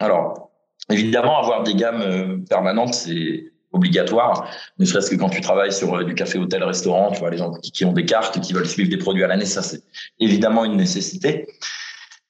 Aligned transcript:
Alors, 0.00 0.50
évidemment, 0.90 1.38
avoir 1.38 1.62
des 1.62 1.74
gammes 1.74 2.44
permanentes, 2.48 2.94
c'est 2.94 3.52
obligatoire, 3.72 4.48
ne 4.78 4.84
serait-ce 4.84 5.10
que 5.10 5.16
quand 5.16 5.28
tu 5.28 5.40
travailles 5.40 5.72
sur 5.72 6.02
du 6.04 6.14
café, 6.14 6.38
hôtel, 6.38 6.64
restaurant, 6.64 7.10
tu 7.12 7.20
vois, 7.20 7.30
les 7.30 7.36
gens 7.36 7.52
qui 7.52 7.84
ont 7.84 7.92
des 7.92 8.06
cartes, 8.06 8.40
qui 8.40 8.52
veulent 8.52 8.66
suivre 8.66 8.88
des 8.88 8.96
produits 8.96 9.22
à 9.22 9.26
l'année, 9.26 9.44
ça 9.44 9.62
c'est 9.62 9.82
évidemment 10.18 10.64
une 10.64 10.76
nécessité. 10.76 11.46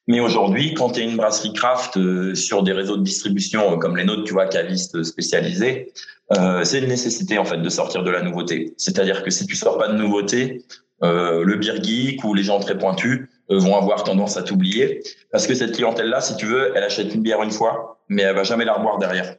Mais 0.08 0.20
aujourd'hui, 0.20 0.74
quand 0.74 0.90
tu 0.90 1.00
es 1.00 1.04
une 1.04 1.16
brasserie 1.16 1.52
craft 1.52 1.96
euh, 1.96 2.34
sur 2.34 2.62
des 2.62 2.72
réseaux 2.72 2.96
de 2.96 3.02
distribution 3.02 3.72
euh, 3.72 3.76
comme 3.76 3.96
les 3.96 4.04
nôtres, 4.04 4.24
tu 4.24 4.32
vois, 4.32 4.46
cavistes 4.46 5.02
spécialisés, 5.02 5.92
euh, 6.32 6.64
c'est 6.64 6.78
une 6.78 6.88
nécessité 6.88 7.38
en 7.38 7.44
fait 7.44 7.58
de 7.58 7.68
sortir 7.68 8.02
de 8.04 8.10
la 8.10 8.22
nouveauté. 8.22 8.74
C'est-à-dire 8.76 9.22
que 9.22 9.30
si 9.30 9.46
tu 9.46 9.56
sors 9.56 9.78
pas 9.78 9.88
de 9.88 9.96
nouveauté, 9.96 10.64
euh, 11.02 11.42
le 11.44 11.56
beer 11.56 12.16
ou 12.24 12.34
les 12.34 12.42
gens 12.42 12.58
très 12.58 12.78
pointus 12.78 13.22
euh, 13.22 13.26
vont 13.48 13.76
avoir 13.76 14.04
tendance 14.04 14.36
à 14.36 14.42
t'oublier 14.42 15.02
parce 15.30 15.46
que 15.46 15.54
cette 15.54 15.72
clientèle-là, 15.72 16.20
si 16.20 16.36
tu 16.36 16.46
veux, 16.46 16.72
elle 16.74 16.82
achète 16.82 17.14
une 17.14 17.22
bière 17.22 17.42
une 17.42 17.50
fois, 17.50 18.00
mais 18.08 18.22
elle 18.22 18.34
va 18.34 18.44
jamais 18.44 18.64
la 18.64 18.74
revoir 18.74 18.98
derrière. 18.98 19.36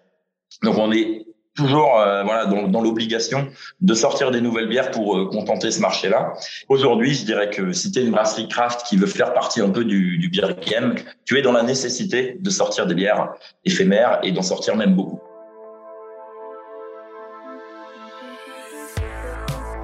Donc 0.64 0.78
on 0.78 0.92
est 0.92 1.26
toujours 1.56 2.00
euh, 2.00 2.24
voilà 2.24 2.46
dans, 2.46 2.68
dans 2.68 2.82
l'obligation 2.82 3.48
de 3.82 3.94
sortir 3.94 4.32
des 4.32 4.40
nouvelles 4.40 4.70
bières 4.70 4.92
pour 4.92 5.18
euh, 5.18 5.26
contenter 5.26 5.72
ce 5.72 5.82
marché-là. 5.82 6.34
Aujourd'hui, 6.70 7.14
je 7.16 7.26
dirais 7.26 7.50
que 7.50 7.74
si 7.74 7.92
tu 7.92 8.00
es 8.00 8.04
une 8.04 8.12
brasserie 8.12 8.48
craft 8.48 8.86
qui 8.88 8.96
veut 8.96 9.08
faire 9.08 9.34
partie 9.34 9.60
un 9.60 9.70
peu 9.70 9.84
du, 9.84 10.18
du 10.20 10.30
beer 10.30 10.56
game, 10.66 10.96
tu 11.26 11.38
es 11.38 11.42
dans 11.42 11.52
la 11.52 11.64
nécessité 11.64 12.38
de 12.40 12.50
sortir 12.50 12.86
des 12.86 12.94
bières 12.94 13.34
éphémères 13.66 14.20
et 14.24 14.32
d'en 14.32 14.44
sortir 14.44 14.76
même 14.76 14.96
beaucoup. 14.96 15.20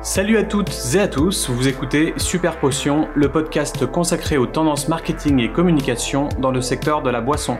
Salut 0.03 0.37
à 0.37 0.43
toutes 0.43 0.73
et 0.95 0.99
à 0.99 1.07
tous, 1.07 1.49
vous 1.49 1.69
écoutez 1.69 2.13
Super 2.17 2.59
Potion, 2.59 3.07
le 3.15 3.31
podcast 3.31 3.85
consacré 3.85 4.35
aux 4.35 4.45
tendances 4.45 4.89
marketing 4.89 5.39
et 5.39 5.49
communication 5.49 6.27
dans 6.39 6.51
le 6.51 6.59
secteur 6.59 7.01
de 7.01 7.09
la 7.09 7.21
boisson. 7.21 7.57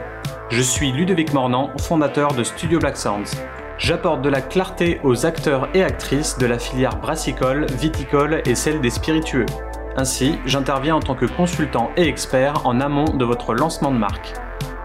Je 0.50 0.60
suis 0.60 0.92
Ludovic 0.92 1.32
Mornan, 1.32 1.72
fondateur 1.80 2.34
de 2.34 2.44
Studio 2.44 2.80
Black 2.80 2.98
Sounds. 2.98 3.32
J'apporte 3.78 4.22
de 4.22 4.28
la 4.28 4.42
clarté 4.42 5.00
aux 5.05 5.26
acteurs 5.26 5.70
et 5.74 5.85
actrices 5.85 6.38
de 6.38 6.46
la 6.46 6.60
filière 6.60 6.98
brassicole, 6.98 7.66
viticole 7.80 8.41
et 8.46 8.55
celle 8.55 8.82
des 8.82 8.90
spiritueux. 8.90 9.46
Ainsi, 9.96 10.38
j'interviens 10.46 10.98
en 10.98 11.00
tant 11.00 11.16
que 11.16 11.26
consultant 11.26 11.91
et 11.96 12.10
expert 12.10 12.68
en 12.68 12.82
amont 12.82 13.16
de 13.16 13.24
votre 13.24 13.54
lancement 13.54 13.91
de 13.91 13.98
marque. 13.98 14.34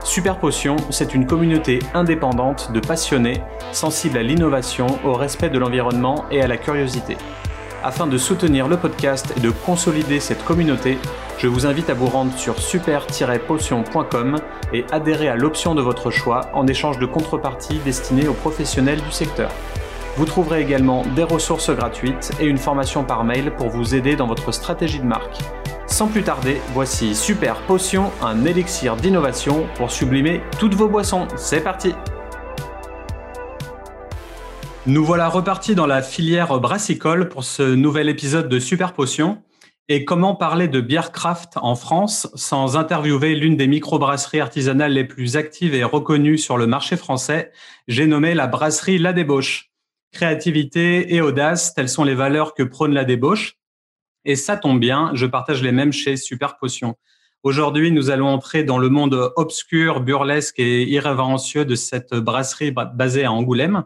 Super 0.04 0.38
Potion, 0.38 0.76
c'est 0.90 1.12
une 1.12 1.26
communauté 1.26 1.80
indépendante 1.92 2.70
de 2.70 2.78
passionnés, 2.78 3.42
sensibles 3.72 4.16
à 4.16 4.22
l'innovation, 4.22 4.86
au 5.04 5.14
respect 5.14 5.50
de 5.50 5.58
l'environnement 5.58 6.24
et 6.30 6.40
à 6.40 6.46
la 6.46 6.56
curiosité. 6.56 7.16
Afin 7.88 8.06
de 8.06 8.18
soutenir 8.18 8.68
le 8.68 8.76
podcast 8.76 9.32
et 9.34 9.40
de 9.40 9.48
consolider 9.48 10.20
cette 10.20 10.44
communauté, 10.44 10.98
je 11.38 11.46
vous 11.48 11.64
invite 11.64 11.88
à 11.88 11.94
vous 11.94 12.04
rendre 12.04 12.36
sur 12.36 12.60
super-potion.com 12.60 14.36
et 14.74 14.84
adhérer 14.92 15.30
à 15.30 15.36
l'option 15.36 15.74
de 15.74 15.80
votre 15.80 16.10
choix 16.10 16.50
en 16.52 16.66
échange 16.66 16.98
de 16.98 17.06
contreparties 17.06 17.78
destinées 17.86 18.28
aux 18.28 18.34
professionnels 18.34 19.00
du 19.00 19.10
secteur. 19.10 19.50
Vous 20.18 20.26
trouverez 20.26 20.60
également 20.60 21.02
des 21.16 21.22
ressources 21.22 21.70
gratuites 21.70 22.30
et 22.38 22.44
une 22.44 22.58
formation 22.58 23.04
par 23.04 23.24
mail 23.24 23.52
pour 23.56 23.70
vous 23.70 23.94
aider 23.94 24.16
dans 24.16 24.26
votre 24.26 24.52
stratégie 24.52 24.98
de 25.00 25.06
marque. 25.06 25.38
Sans 25.86 26.08
plus 26.08 26.22
tarder, 26.22 26.60
voici 26.74 27.14
Super 27.14 27.54
Potion, 27.62 28.12
un 28.20 28.44
élixir 28.44 28.96
d'innovation 28.96 29.66
pour 29.76 29.90
sublimer 29.90 30.42
toutes 30.58 30.74
vos 30.74 30.88
boissons. 30.88 31.26
C'est 31.36 31.62
parti 31.62 31.94
Nous 34.88 35.04
voilà 35.04 35.28
repartis 35.28 35.74
dans 35.74 35.86
la 35.86 36.00
filière 36.00 36.58
brassicole 36.60 37.28
pour 37.28 37.44
ce 37.44 37.74
nouvel 37.74 38.08
épisode 38.08 38.48
de 38.48 38.58
Super 38.58 38.94
Potion. 38.94 39.42
Et 39.88 40.06
comment 40.06 40.34
parler 40.34 40.66
de 40.66 40.80
bière 40.80 41.12
craft 41.12 41.58
en 41.58 41.74
France 41.74 42.26
sans 42.34 42.78
interviewer 42.78 43.34
l'une 43.34 43.58
des 43.58 43.66
microbrasseries 43.66 44.40
artisanales 44.40 44.94
les 44.94 45.04
plus 45.04 45.36
actives 45.36 45.74
et 45.74 45.84
reconnues 45.84 46.38
sur 46.38 46.56
le 46.56 46.66
marché 46.66 46.96
français? 46.96 47.52
J'ai 47.86 48.06
nommé 48.06 48.32
la 48.32 48.46
brasserie 48.46 48.96
La 48.96 49.12
Débauche. 49.12 49.72
Créativité 50.10 51.14
et 51.14 51.20
audace, 51.20 51.74
telles 51.74 51.90
sont 51.90 52.04
les 52.04 52.14
valeurs 52.14 52.54
que 52.54 52.62
prône 52.62 52.94
La 52.94 53.04
Débauche. 53.04 53.58
Et 54.24 54.36
ça 54.36 54.56
tombe 54.56 54.80
bien, 54.80 55.10
je 55.12 55.26
partage 55.26 55.62
les 55.62 55.72
mêmes 55.72 55.92
chez 55.92 56.16
Super 56.16 56.56
Potion. 56.56 56.96
Aujourd'hui, 57.42 57.92
nous 57.92 58.08
allons 58.08 58.28
entrer 58.28 58.64
dans 58.64 58.78
le 58.78 58.88
monde 58.88 59.32
obscur, 59.36 60.00
burlesque 60.00 60.58
et 60.58 60.84
irrévérencieux 60.84 61.66
de 61.66 61.74
cette 61.74 62.14
brasserie 62.14 62.72
basée 62.94 63.26
à 63.26 63.32
Angoulême. 63.32 63.84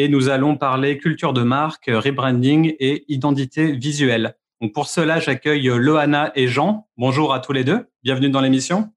Et 0.00 0.08
nous 0.08 0.28
allons 0.28 0.56
parler 0.56 0.96
culture 0.96 1.32
de 1.32 1.42
marque, 1.42 1.86
rebranding 1.92 2.76
et 2.78 3.04
identité 3.12 3.72
visuelle. 3.72 4.36
Donc 4.60 4.72
pour 4.72 4.86
cela, 4.86 5.18
j'accueille 5.18 5.66
Loana 5.66 6.30
et 6.36 6.46
Jean. 6.46 6.86
Bonjour 6.96 7.34
à 7.34 7.40
tous 7.40 7.50
les 7.52 7.64
deux. 7.64 7.88
Bienvenue 8.04 8.30
dans 8.30 8.40
l'émission. 8.40 8.92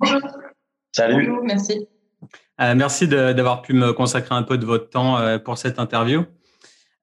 Bonjour. 0.00 0.22
Salut. 0.90 1.26
Bonjour, 1.26 1.44
merci. 1.44 1.86
Euh, 2.62 2.74
merci 2.74 3.08
d'avoir 3.08 3.60
pu 3.60 3.74
me 3.74 3.92
consacrer 3.92 4.34
un 4.34 4.42
peu 4.42 4.56
de 4.56 4.64
votre 4.64 4.88
temps 4.88 5.18
euh, 5.18 5.38
pour 5.38 5.58
cette 5.58 5.78
interview. 5.78 6.24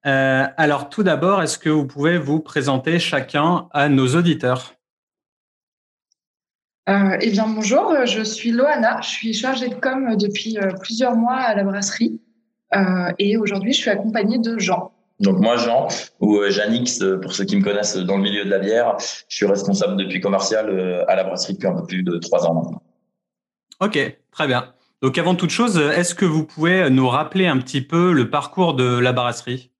Euh, 0.04 0.48
alors 0.56 0.88
tout 0.88 1.04
d'abord, 1.04 1.40
est-ce 1.40 1.60
que 1.60 1.70
vous 1.70 1.86
pouvez 1.86 2.18
vous 2.18 2.40
présenter 2.40 2.98
chacun 2.98 3.68
à 3.70 3.88
nos 3.88 4.16
auditeurs? 4.16 4.74
Euh, 6.88 7.16
Eh 7.20 7.30
bien 7.30 7.46
bonjour, 7.46 7.94
je 8.06 8.24
suis 8.24 8.50
Loana, 8.50 9.00
je 9.02 9.08
suis 9.08 9.34
chargée 9.34 9.68
de 9.68 9.76
com 9.76 10.16
depuis 10.16 10.58
plusieurs 10.80 11.14
mois 11.14 11.36
à 11.36 11.54
la 11.54 11.62
brasserie 11.62 12.20
et 13.18 13.36
aujourd'hui 13.36 13.72
je 13.72 13.80
suis 13.80 13.90
accompagnée 13.90 14.38
de 14.38 14.58
Jean. 14.58 14.92
Donc 15.22 15.38
moi, 15.38 15.56
Jean, 15.56 15.86
ou 16.20 16.38
euh, 16.38 16.50
Janix, 16.50 17.00
euh, 17.00 17.18
pour 17.18 17.32
ceux 17.32 17.44
qui 17.44 17.56
me 17.56 17.62
connaissent 17.62 17.96
dans 17.96 18.16
le 18.16 18.22
milieu 18.22 18.44
de 18.44 18.50
la 18.50 18.58
bière, 18.58 18.96
je 19.28 19.36
suis 19.36 19.46
responsable 19.46 19.96
depuis 19.96 20.20
commercial 20.20 20.68
euh, 20.68 21.04
à 21.08 21.14
la 21.14 21.22
brasserie 21.22 21.54
depuis 21.54 21.68
un 21.68 21.74
peu 21.74 21.86
plus 21.86 22.02
de 22.02 22.18
trois 22.18 22.44
ans 22.44 22.54
maintenant. 22.54 22.82
Ok, 23.80 23.98
très 24.32 24.46
bien. 24.48 24.72
Donc 25.00 25.18
avant 25.18 25.36
toute 25.36 25.50
chose, 25.50 25.78
est-ce 25.78 26.16
que 26.16 26.24
vous 26.24 26.44
pouvez 26.44 26.90
nous 26.90 27.08
rappeler 27.08 27.46
un 27.46 27.58
petit 27.58 27.82
peu 27.82 28.12
le 28.12 28.30
parcours 28.30 28.74
de 28.74 28.98
la 28.98 29.12
brasserie? 29.12 29.70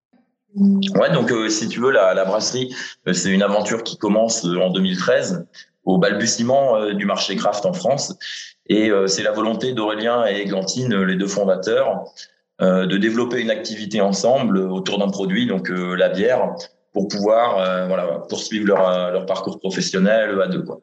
Ouais, 0.55 1.13
donc 1.13 1.33
si 1.49 1.69
tu 1.69 1.81
veux, 1.81 1.91
la, 1.91 2.13
la 2.15 2.25
brasserie, 2.25 2.75
c'est 3.13 3.31
une 3.31 3.43
aventure 3.43 3.83
qui 3.83 3.97
commence 3.97 4.45
en 4.45 4.71
2013 4.71 5.47
au 5.85 5.99
balbutiement 5.99 6.93
du 6.93 7.07
marché 7.07 7.37
craft 7.37 7.65
en 7.65 7.73
France. 7.73 8.17
Et 8.67 8.91
c'est 9.07 9.23
la 9.23 9.31
volonté 9.31 9.73
d'Aurélien 9.73 10.27
et 10.27 10.45
Glantine, 10.45 11.03
les 11.05 11.17
deux 11.17 11.29
fondateurs, 11.29 12.05
euh, 12.05 12.32
de 12.61 12.97
développer 12.97 13.41
une 13.41 13.51
activité 13.51 14.01
ensemble 14.01 14.59
autour 14.59 14.99
d'un 14.99 15.09
produit, 15.09 15.47
donc 15.47 15.71
euh, 15.71 15.95
la 15.95 16.09
bière, 16.09 16.55
pour 16.93 17.09
pouvoir 17.09 17.59
euh, 17.59 17.87
voilà, 17.87 18.23
poursuivre 18.29 18.67
leur, 18.67 19.11
leur 19.11 19.27
parcours 19.27 19.59
professionnel 19.59 20.41
à 20.41 20.47
deux. 20.47 20.63
Quoi. 20.63 20.81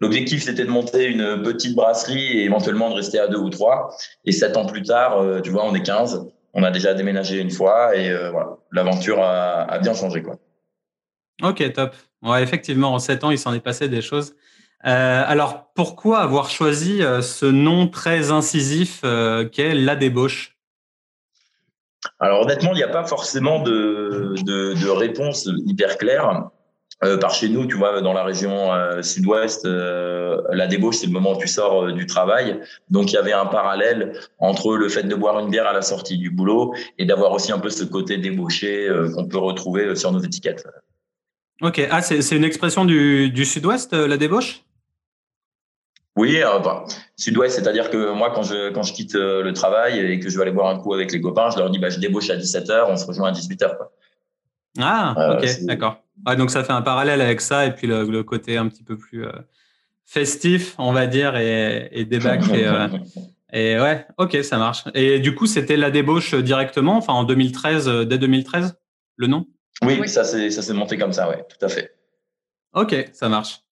L'objectif, 0.00 0.42
c'était 0.42 0.64
de 0.64 0.70
monter 0.70 1.06
une 1.06 1.42
petite 1.42 1.74
brasserie 1.74 2.38
et 2.38 2.44
éventuellement 2.44 2.90
de 2.90 2.94
rester 2.94 3.18
à 3.18 3.28
deux 3.28 3.38
ou 3.38 3.48
trois. 3.48 3.96
Et 4.24 4.32
sept 4.32 4.56
ans 4.56 4.66
plus 4.66 4.82
tard, 4.82 5.22
tu 5.42 5.50
vois, 5.50 5.64
on 5.64 5.74
est 5.74 5.82
15. 5.82 6.26
On 6.52 6.62
a 6.62 6.70
déjà 6.70 6.94
déménagé 6.94 7.40
une 7.40 7.50
fois 7.50 7.96
et 7.96 8.12
voilà, 8.30 8.58
l'aventure 8.72 9.22
a, 9.22 9.78
bien 9.78 9.94
changé. 9.94 10.22
Quoi. 10.22 10.36
Ok, 11.42 11.72
top. 11.72 11.94
Ouais, 12.22 12.42
effectivement, 12.42 12.92
en 12.92 12.98
sept 12.98 13.22
ans, 13.22 13.30
il 13.30 13.38
s'en 13.38 13.54
est 13.54 13.60
passé 13.60 13.88
des 13.88 14.02
choses. 14.02 14.34
Euh, 14.86 15.22
alors, 15.26 15.70
pourquoi 15.74 16.18
avoir 16.18 16.50
choisi 16.50 17.00
ce 17.22 17.46
nom 17.46 17.88
très 17.88 18.30
incisif 18.30 19.00
euh, 19.04 19.48
qu'est 19.48 19.74
la 19.74 19.96
débauche? 19.96 20.53
Alors 22.20 22.42
honnêtement, 22.42 22.72
il 22.72 22.76
n'y 22.76 22.82
a 22.82 22.88
pas 22.88 23.04
forcément 23.04 23.60
de, 23.62 24.34
de, 24.44 24.74
de 24.74 24.88
réponse 24.90 25.48
hyper 25.66 25.98
claire. 25.98 26.50
Euh, 27.02 27.18
par 27.18 27.34
chez 27.34 27.48
nous, 27.48 27.66
tu 27.66 27.76
vois, 27.76 28.00
dans 28.02 28.12
la 28.12 28.22
région 28.22 28.72
euh, 28.72 29.02
sud-ouest, 29.02 29.66
euh, 29.66 30.40
la 30.52 30.68
débauche, 30.68 30.96
c'est 30.96 31.06
le 31.06 31.12
moment 31.12 31.32
où 31.32 31.38
tu 31.38 31.48
sors 31.48 31.86
euh, 31.86 31.92
du 31.92 32.06
travail. 32.06 32.60
Donc, 32.88 33.10
il 33.10 33.16
y 33.16 33.18
avait 33.18 33.32
un 33.32 33.46
parallèle 33.46 34.12
entre 34.38 34.76
le 34.76 34.88
fait 34.88 35.02
de 35.02 35.14
boire 35.14 35.38
une 35.40 35.50
bière 35.50 35.66
à 35.66 35.72
la 35.72 35.82
sortie 35.82 36.16
du 36.18 36.30
boulot 36.30 36.72
et 36.96 37.04
d'avoir 37.04 37.32
aussi 37.32 37.50
un 37.50 37.58
peu 37.58 37.68
ce 37.68 37.84
côté 37.84 38.16
débauché 38.18 38.88
euh, 38.88 39.10
qu'on 39.12 39.26
peut 39.26 39.38
retrouver 39.38 39.96
sur 39.96 40.12
nos 40.12 40.20
étiquettes. 40.20 40.64
Ok. 41.60 41.86
Ah, 41.90 42.00
c'est 42.00 42.36
une 42.36 42.44
expression 42.44 42.84
du, 42.84 43.28
du 43.30 43.44
sud-ouest, 43.44 43.92
la 43.92 44.16
débauche? 44.16 44.63
Oui, 46.16 46.40
euh, 46.42 46.60
bah, 46.60 46.84
sud-ouest, 47.16 47.56
c'est-à-dire 47.56 47.90
que 47.90 48.12
moi, 48.12 48.30
quand 48.32 48.44
je, 48.44 48.70
quand 48.70 48.84
je 48.84 48.92
quitte 48.92 49.16
euh, 49.16 49.42
le 49.42 49.52
travail 49.52 49.98
et 49.98 50.20
que 50.20 50.28
je 50.30 50.36
vais 50.36 50.42
aller 50.42 50.52
boire 50.52 50.68
un 50.68 50.78
coup 50.78 50.94
avec 50.94 51.12
les 51.12 51.20
copains, 51.20 51.50
je 51.50 51.58
leur 51.58 51.70
dis, 51.70 51.78
bah, 51.78 51.90
je 51.90 51.98
débauche 51.98 52.30
à 52.30 52.36
17h, 52.36 52.86
on 52.88 52.96
se 52.96 53.04
rejoint 53.04 53.30
à 53.30 53.32
18h. 53.32 53.76
Quoi. 53.76 53.92
Ah, 54.78 55.14
euh, 55.18 55.38
ok, 55.38 55.64
d'accord. 55.64 56.02
Ouais, 56.26 56.36
donc 56.36 56.50
ça 56.50 56.62
fait 56.62 56.72
un 56.72 56.82
parallèle 56.82 57.20
avec 57.20 57.40
ça 57.40 57.66
et 57.66 57.72
puis 57.72 57.88
le, 57.88 58.04
le 58.04 58.22
côté 58.22 58.56
un 58.56 58.68
petit 58.68 58.84
peu 58.84 58.96
plus 58.96 59.26
euh, 59.26 59.32
festif, 60.04 60.76
on 60.78 60.92
va 60.92 61.08
dire, 61.08 61.36
et, 61.36 61.88
et 61.90 62.04
débâcle. 62.04 62.54
et, 62.54 62.68
et 63.52 63.80
ouais, 63.80 64.06
ok, 64.16 64.36
ça 64.44 64.58
marche. 64.58 64.84
Et 64.94 65.18
du 65.18 65.34
coup, 65.34 65.46
c'était 65.46 65.76
la 65.76 65.90
débauche 65.90 66.34
directement, 66.36 66.96
enfin 66.96 67.12
en 67.12 67.24
2013, 67.24 67.88
dès 68.06 68.18
2013, 68.18 68.76
le 69.16 69.26
nom? 69.26 69.46
Oui, 69.82 69.98
oui. 70.00 70.08
ça 70.08 70.22
s'est 70.22 70.72
monté 70.74 70.96
comme 70.96 71.12
ça, 71.12 71.28
ouais, 71.28 71.44
tout 71.48 71.64
à 71.64 71.68
fait. 71.68 71.96
Ok, 72.72 73.10
ça 73.12 73.28
marche. 73.28 73.63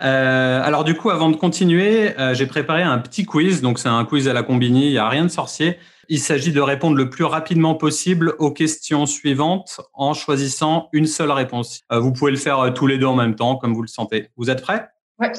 Euh, 0.00 0.62
alors 0.62 0.84
du 0.84 0.94
coup, 0.94 1.10
avant 1.10 1.28
de 1.28 1.36
continuer, 1.36 2.18
euh, 2.18 2.34
j'ai 2.34 2.46
préparé 2.46 2.82
un 2.82 2.98
petit 2.98 3.24
quiz. 3.24 3.60
Donc 3.62 3.78
c'est 3.78 3.88
un 3.88 4.04
quiz 4.04 4.28
à 4.28 4.32
la 4.32 4.42
combini, 4.42 4.86
il 4.86 4.92
n'y 4.92 4.98
a 4.98 5.08
rien 5.08 5.24
de 5.24 5.30
sorcier. 5.30 5.78
Il 6.08 6.18
s'agit 6.18 6.52
de 6.52 6.60
répondre 6.60 6.96
le 6.96 7.08
plus 7.08 7.24
rapidement 7.24 7.74
possible 7.74 8.34
aux 8.38 8.50
questions 8.50 9.06
suivantes 9.06 9.80
en 9.94 10.14
choisissant 10.14 10.88
une 10.92 11.06
seule 11.06 11.30
réponse. 11.30 11.82
Euh, 11.92 12.00
vous 12.00 12.12
pouvez 12.12 12.32
le 12.32 12.36
faire 12.36 12.58
euh, 12.58 12.70
tous 12.70 12.86
les 12.86 12.98
deux 12.98 13.06
en 13.06 13.14
même 13.14 13.36
temps, 13.36 13.56
comme 13.56 13.72
vous 13.74 13.82
le 13.82 13.88
sentez. 13.88 14.30
Vous 14.36 14.50
êtes 14.50 14.62
prêts? 14.62 14.88
Ouais. 15.18 15.32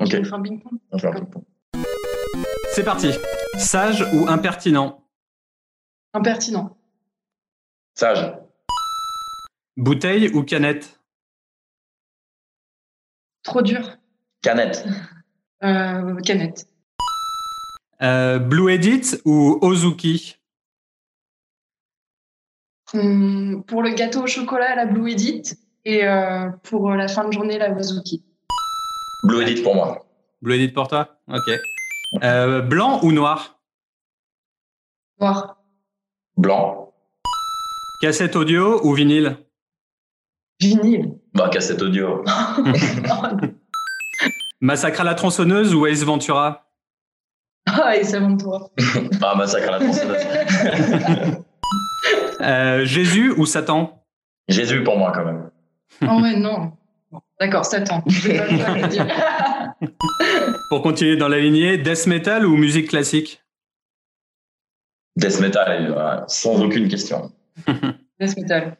Ok. 0.00 0.16
On 0.20 0.24
fait 0.24 0.32
un 0.32 0.42
ping-pong. 0.42 0.78
C'est 2.72 2.84
parti. 2.84 3.12
Sage 3.56 4.04
ou 4.12 4.26
impertinent? 4.28 5.04
Impertinent. 6.12 6.76
Sage. 7.94 8.34
Bouteille 9.76 10.28
ou 10.34 10.42
canette? 10.42 11.00
Trop 13.44 13.62
dur. 13.62 13.98
Canette. 14.42 14.84
Euh, 15.62 16.16
canette. 16.20 16.66
Euh, 18.02 18.38
Blue 18.38 18.70
Edit 18.72 19.20
ou 19.24 19.58
Ozuki? 19.62 20.36
Hum, 22.92 23.62
pour 23.66 23.82
le 23.82 23.90
gâteau 23.90 24.22
au 24.22 24.26
chocolat, 24.26 24.74
la 24.74 24.86
Blue 24.86 25.10
Edit. 25.10 25.42
Et 25.84 26.06
euh, 26.06 26.48
pour 26.62 26.90
la 26.90 27.08
fin 27.08 27.26
de 27.28 27.32
journée, 27.32 27.58
la 27.58 27.70
Wazuki. 27.70 28.24
Blue 29.24 29.42
Edit 29.42 29.62
pour 29.62 29.74
moi. 29.74 30.06
Blue 30.40 30.54
Edit 30.54 30.72
pour 30.72 30.88
toi? 30.88 31.18
Ok. 31.28 31.50
Euh, 32.22 32.62
blanc 32.62 33.00
ou 33.02 33.12
noir? 33.12 33.60
Noir. 35.20 35.58
Blanc. 36.36 36.92
Cassette 38.00 38.36
audio 38.36 38.80
ou 38.84 38.94
vinyle? 38.94 39.36
Vinyle. 40.60 41.18
Bah, 41.34 41.48
cassette 41.48 41.82
audio. 41.82 42.24
Massacre 44.60 45.00
à 45.00 45.04
la 45.04 45.14
tronçonneuse 45.14 45.74
ou 45.74 45.86
Ace 45.86 46.04
Ventura 46.04 46.66
Ah, 47.66 47.94
monte 48.20 48.40
toi. 48.40 48.70
ah, 49.22 49.34
massacre 49.34 49.68
à 49.68 49.72
la 49.72 49.78
tronçonneuse. 49.80 51.36
Euh, 52.40 52.84
Jésus 52.84 53.30
ou 53.38 53.46
Satan 53.46 54.04
Jésus 54.48 54.82
pour 54.84 54.98
moi, 54.98 55.12
quand 55.14 55.24
même. 55.24 55.50
Oh 56.02 56.20
ouais, 56.20 56.36
non. 56.36 56.72
D'accord, 57.40 57.64
Satan. 57.64 58.02
Pour 60.68 60.82
continuer 60.82 61.16
dans 61.16 61.28
la 61.28 61.38
lignée, 61.38 61.78
death 61.78 62.06
metal 62.06 62.44
ou 62.44 62.56
musique 62.56 62.88
classique 62.90 63.42
Death 65.16 65.40
metal, 65.40 65.94
euh, 65.96 66.20
sans 66.26 66.60
aucune 66.62 66.88
question. 66.88 67.32
Death 68.20 68.36
metal. 68.36 68.76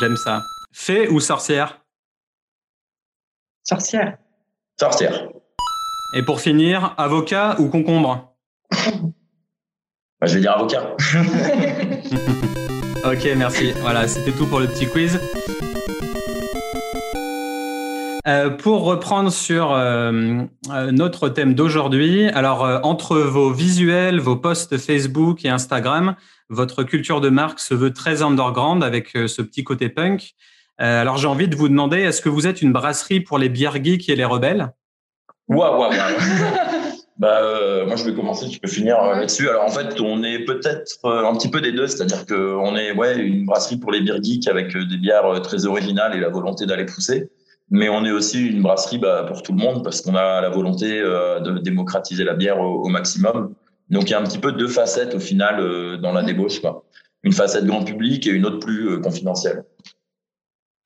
J'aime 0.00 0.16
ça. 0.16 0.40
Fée 0.72 1.08
ou 1.08 1.20
sorcière? 1.20 1.84
Sorcière. 3.62 4.18
Sorcière. 4.78 5.28
Et 6.14 6.22
pour 6.22 6.40
finir, 6.40 6.94
avocat 6.96 7.56
ou 7.58 7.68
concombre? 7.68 8.34
Bah, 8.70 10.26
je 10.26 10.34
vais 10.34 10.40
dire 10.40 10.52
avocat. 10.52 10.96
Ok, 13.04 13.28
merci. 13.36 13.72
Voilà, 13.80 14.08
c'était 14.08 14.32
tout 14.32 14.46
pour 14.46 14.58
le 14.58 14.66
petit 14.66 14.86
quiz. 14.86 15.20
Euh, 18.26 18.50
pour 18.50 18.84
reprendre 18.84 19.30
sur 19.30 19.72
euh, 19.72 20.42
euh, 20.70 20.90
notre 20.90 21.28
thème 21.28 21.54
d'aujourd'hui, 21.54 22.26
alors 22.28 22.64
euh, 22.64 22.80
entre 22.82 23.16
vos 23.16 23.50
visuels, 23.52 24.20
vos 24.20 24.36
posts 24.36 24.76
Facebook 24.76 25.44
et 25.44 25.48
Instagram, 25.48 26.16
votre 26.50 26.82
culture 26.82 27.22
de 27.22 27.30
marque 27.30 27.60
se 27.60 27.72
veut 27.72 27.92
très 27.92 28.20
underground 28.20 28.82
avec 28.82 29.16
euh, 29.16 29.28
ce 29.28 29.40
petit 29.40 29.64
côté 29.64 29.88
punk. 29.88 30.34
Euh, 30.80 31.00
alors 31.00 31.16
j'ai 31.16 31.26
envie 31.26 31.48
de 31.48 31.56
vous 31.56 31.68
demander, 31.68 31.98
est-ce 31.98 32.22
que 32.22 32.28
vous 32.28 32.46
êtes 32.46 32.62
une 32.62 32.72
brasserie 32.72 33.20
pour 33.20 33.38
les 33.38 33.48
bières 33.48 33.82
geeks 33.82 34.08
et 34.08 34.16
les 34.16 34.24
rebelles? 34.24 34.72
Waouh, 35.48 35.80
waouh. 35.80 35.92
Bah, 37.18 37.40
euh, 37.42 37.84
moi, 37.84 37.96
je 37.96 38.04
vais 38.04 38.14
commencer, 38.14 38.46
tu 38.46 38.60
peux 38.60 38.68
finir 38.68 38.96
euh, 39.02 39.16
là-dessus. 39.16 39.48
Alors, 39.48 39.64
en 39.64 39.70
fait, 39.70 40.00
on 40.00 40.22
est 40.22 40.44
peut-être 40.44 41.04
un 41.04 41.34
petit 41.34 41.50
peu 41.50 41.60
des 41.60 41.72
deux, 41.72 41.88
c'est-à-dire 41.88 42.24
qu'on 42.26 42.76
est 42.76 42.92
ouais, 42.92 43.18
une 43.18 43.44
brasserie 43.44 43.76
pour 43.76 43.90
les 43.90 44.02
bières 44.02 44.22
geeks 44.22 44.46
avec 44.46 44.72
des 44.72 44.96
bières 44.96 45.42
très 45.42 45.66
originales 45.66 46.14
et 46.14 46.20
la 46.20 46.28
volonté 46.28 46.64
d'aller 46.64 46.84
pousser. 46.84 47.28
Mais 47.72 47.88
on 47.88 48.04
est 48.04 48.12
aussi 48.12 48.46
une 48.46 48.62
brasserie 48.62 48.98
bah, 48.98 49.24
pour 49.26 49.42
tout 49.42 49.50
le 49.50 49.58
monde 49.58 49.82
parce 49.82 50.00
qu'on 50.00 50.14
a 50.14 50.40
la 50.40 50.48
volonté 50.48 51.00
de 51.00 51.58
démocratiser 51.58 52.22
la 52.22 52.34
bière 52.34 52.60
au, 52.60 52.84
au 52.84 52.88
maximum. 52.88 53.52
Donc, 53.90 54.04
il 54.04 54.10
y 54.12 54.14
a 54.14 54.20
un 54.20 54.24
petit 54.24 54.38
peu 54.38 54.52
deux 54.52 54.68
facettes 54.68 55.16
au 55.16 55.20
final 55.20 55.98
dans 56.00 56.12
la 56.12 56.22
débauche. 56.22 56.60
Quoi. 56.60 56.84
Une 57.24 57.32
facette 57.32 57.64
grand 57.64 57.82
public 57.82 58.28
et 58.28 58.30
une 58.30 58.46
autre 58.46 58.60
plus 58.60 59.00
confidentielle. 59.00 59.64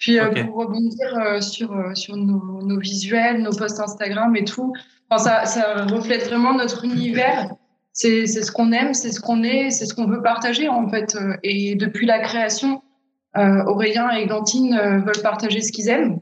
Puis 0.03 0.19
euh, 0.19 0.31
pour 0.45 0.57
rebondir 0.57 1.17
euh, 1.17 1.41
sur, 1.41 1.71
euh, 1.73 1.95
sur 1.95 2.17
nos, 2.17 2.61
nos 2.61 2.79
visuels, 2.81 3.41
nos 3.41 3.53
posts 3.53 3.79
Instagram 3.79 4.35
et 4.35 4.45
tout, 4.45 4.73
enfin, 5.09 5.23
ça, 5.23 5.47
ça 5.47 5.85
reflète 5.85 6.27
vraiment 6.27 6.55
notre 6.55 6.85
univers. 6.85 7.55
C'est 7.93 8.27
ce 8.27 8.51
qu'on 8.51 8.73
aime, 8.73 8.95
c'est 8.95 9.13
ce 9.13 9.21
qu'on 9.21 9.45
est, 9.45 9.71
c'est 9.71 9.87
ce 9.87 9.95
qu'on 9.95 10.07
veut 10.07 10.21
partager 10.21 10.69
en 10.69 10.89
fait. 10.89 11.17
Et 11.45 11.77
depuis 11.77 12.05
la 12.05 12.19
création, 12.19 12.83
euh, 13.37 13.63
Aurélien 13.67 14.11
et 14.11 14.27
Glantine 14.27 14.75
euh, 14.75 14.99
veulent 14.99 15.23
partager 15.23 15.61
ce 15.61 15.71
qu'ils 15.71 15.89
aiment. 15.89 16.19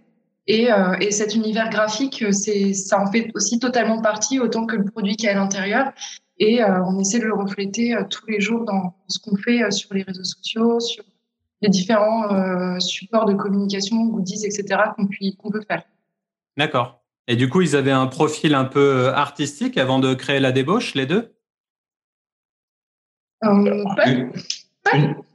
Et, 0.47 0.71
euh, 0.71 0.97
et 1.01 1.11
cet 1.11 1.35
univers 1.35 1.71
graphique, 1.71 2.23
c'est 2.33 2.75
ça 2.75 3.01
en 3.01 3.11
fait 3.11 3.31
aussi 3.35 3.61
totalement 3.61 4.03
partie, 4.03 4.41
autant 4.41 4.67
que 4.67 4.77
le 4.77 4.85
produit 4.85 5.17
qui 5.17 5.25
est 5.25 5.31
à 5.31 5.35
l'intérieur. 5.35 5.93
Et 6.39 6.65
on 6.65 6.99
essaie 6.99 7.19
de 7.19 7.27
le 7.27 7.35
refléter 7.35 7.95
tous 8.09 8.27
les 8.27 8.41
jours 8.41 8.65
dans 8.65 8.95
ce 9.09 9.19
qu'on 9.19 9.37
fait 9.37 9.71
sur 9.71 9.93
les 9.93 10.03
réseaux 10.03 10.25
sociaux, 10.25 10.81
sur 10.81 11.05
les 11.63 11.69
différents 11.69 12.33
euh, 12.33 12.79
supports 12.79 13.27
de 13.27 13.35
communication, 13.35 14.05
goodies, 14.07 14.45
etc. 14.45 14.83
qu'on 14.97 15.51
peut 15.51 15.63
faire. 15.67 15.83
D'accord. 16.57 17.03
Et 17.27 17.37
du 17.37 17.49
coup, 17.49 17.61
ils 17.61 17.77
avaient 17.77 17.91
un 17.91 18.07
profil 18.07 18.55
un 18.55 18.65
peu 18.65 18.81
euh, 18.81 19.15
artistique 19.15 19.79
avant 19.79 19.99
de 19.99 20.15
créer 20.15 20.41
la 20.41 20.53
débauche, 20.53 20.95
les 20.95 21.07
deux? 21.07 21.35
Euh, 23.45 23.85
pas, 23.97 24.05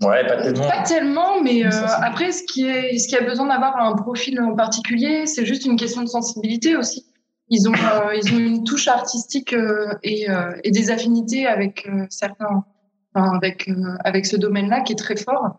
Ouais, 0.01 0.25
tellement. 0.25 0.67
pas 0.67 0.81
tellement, 0.83 1.41
mais 1.41 1.65
euh, 1.65 1.69
après, 2.01 2.31
ce 2.31 2.43
qui, 2.43 2.65
est, 2.65 2.97
ce 2.97 3.07
qui 3.07 3.15
a 3.15 3.21
besoin 3.21 3.47
d'avoir 3.47 3.77
un 3.77 3.95
profil 3.95 4.41
en 4.41 4.55
particulier, 4.55 5.25
c'est 5.27 5.45
juste 5.45 5.65
une 5.65 5.77
question 5.77 6.01
de 6.01 6.07
sensibilité 6.07 6.75
aussi. 6.75 7.05
Ils 7.49 7.69
ont, 7.69 7.73
euh, 7.73 8.15
ils 8.15 8.33
ont 8.33 8.39
une 8.39 8.63
touche 8.63 8.87
artistique 8.87 9.53
euh, 9.53 9.93
et, 10.03 10.29
euh, 10.29 10.51
et 10.63 10.71
des 10.71 10.89
affinités 10.89 11.45
avec 11.45 11.87
euh, 11.87 12.05
certains, 12.09 12.65
enfin, 13.13 13.35
avec, 13.35 13.69
euh, 13.69 13.95
avec 14.03 14.25
ce 14.25 14.35
domaine-là 14.35 14.81
qui 14.81 14.93
est 14.93 14.97
très 14.97 15.15
fort, 15.15 15.45
euh, 15.45 15.49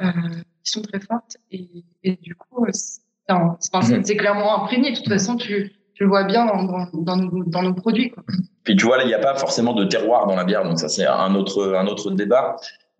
qui 0.00 0.72
sont 0.72 0.82
très 0.82 1.00
fortes. 1.00 1.36
Et, 1.50 1.68
et 2.02 2.16
du 2.16 2.34
coup, 2.34 2.64
euh, 2.64 2.70
c'est 2.72 3.00
Mhm. 3.28 4.04
c'est 4.04 4.16
clairement 4.16 4.62
imprégné. 4.62 4.92
De 4.92 4.96
toute 4.96 5.08
façon, 5.08 5.36
tu, 5.36 5.72
tu 5.94 6.02
le 6.02 6.08
vois 6.08 6.24
bien 6.24 6.44
dans, 6.46 6.62
dans, 6.64 6.86
dans 6.92 7.16
nos, 7.16 7.44
dans 7.44 7.62
nos 7.62 7.74
produits. 7.74 8.10
Quoi. 8.10 8.22
Puis 8.64 8.76
tu 8.76 8.86
vois, 8.86 9.02
il 9.02 9.06
n'y 9.06 9.14
a 9.14 9.18
pas 9.18 9.34
forcément 9.34 9.72
de 9.72 9.84
terroir 9.84 10.26
dans 10.26 10.36
la 10.36 10.44
bière, 10.44 10.64
donc 10.64 10.78
ça 10.78 10.88
c'est 10.88 11.06
un 11.06 11.34
autre, 11.34 11.74
un 11.74 11.86
autre 11.86 12.10
débat. 12.10 12.56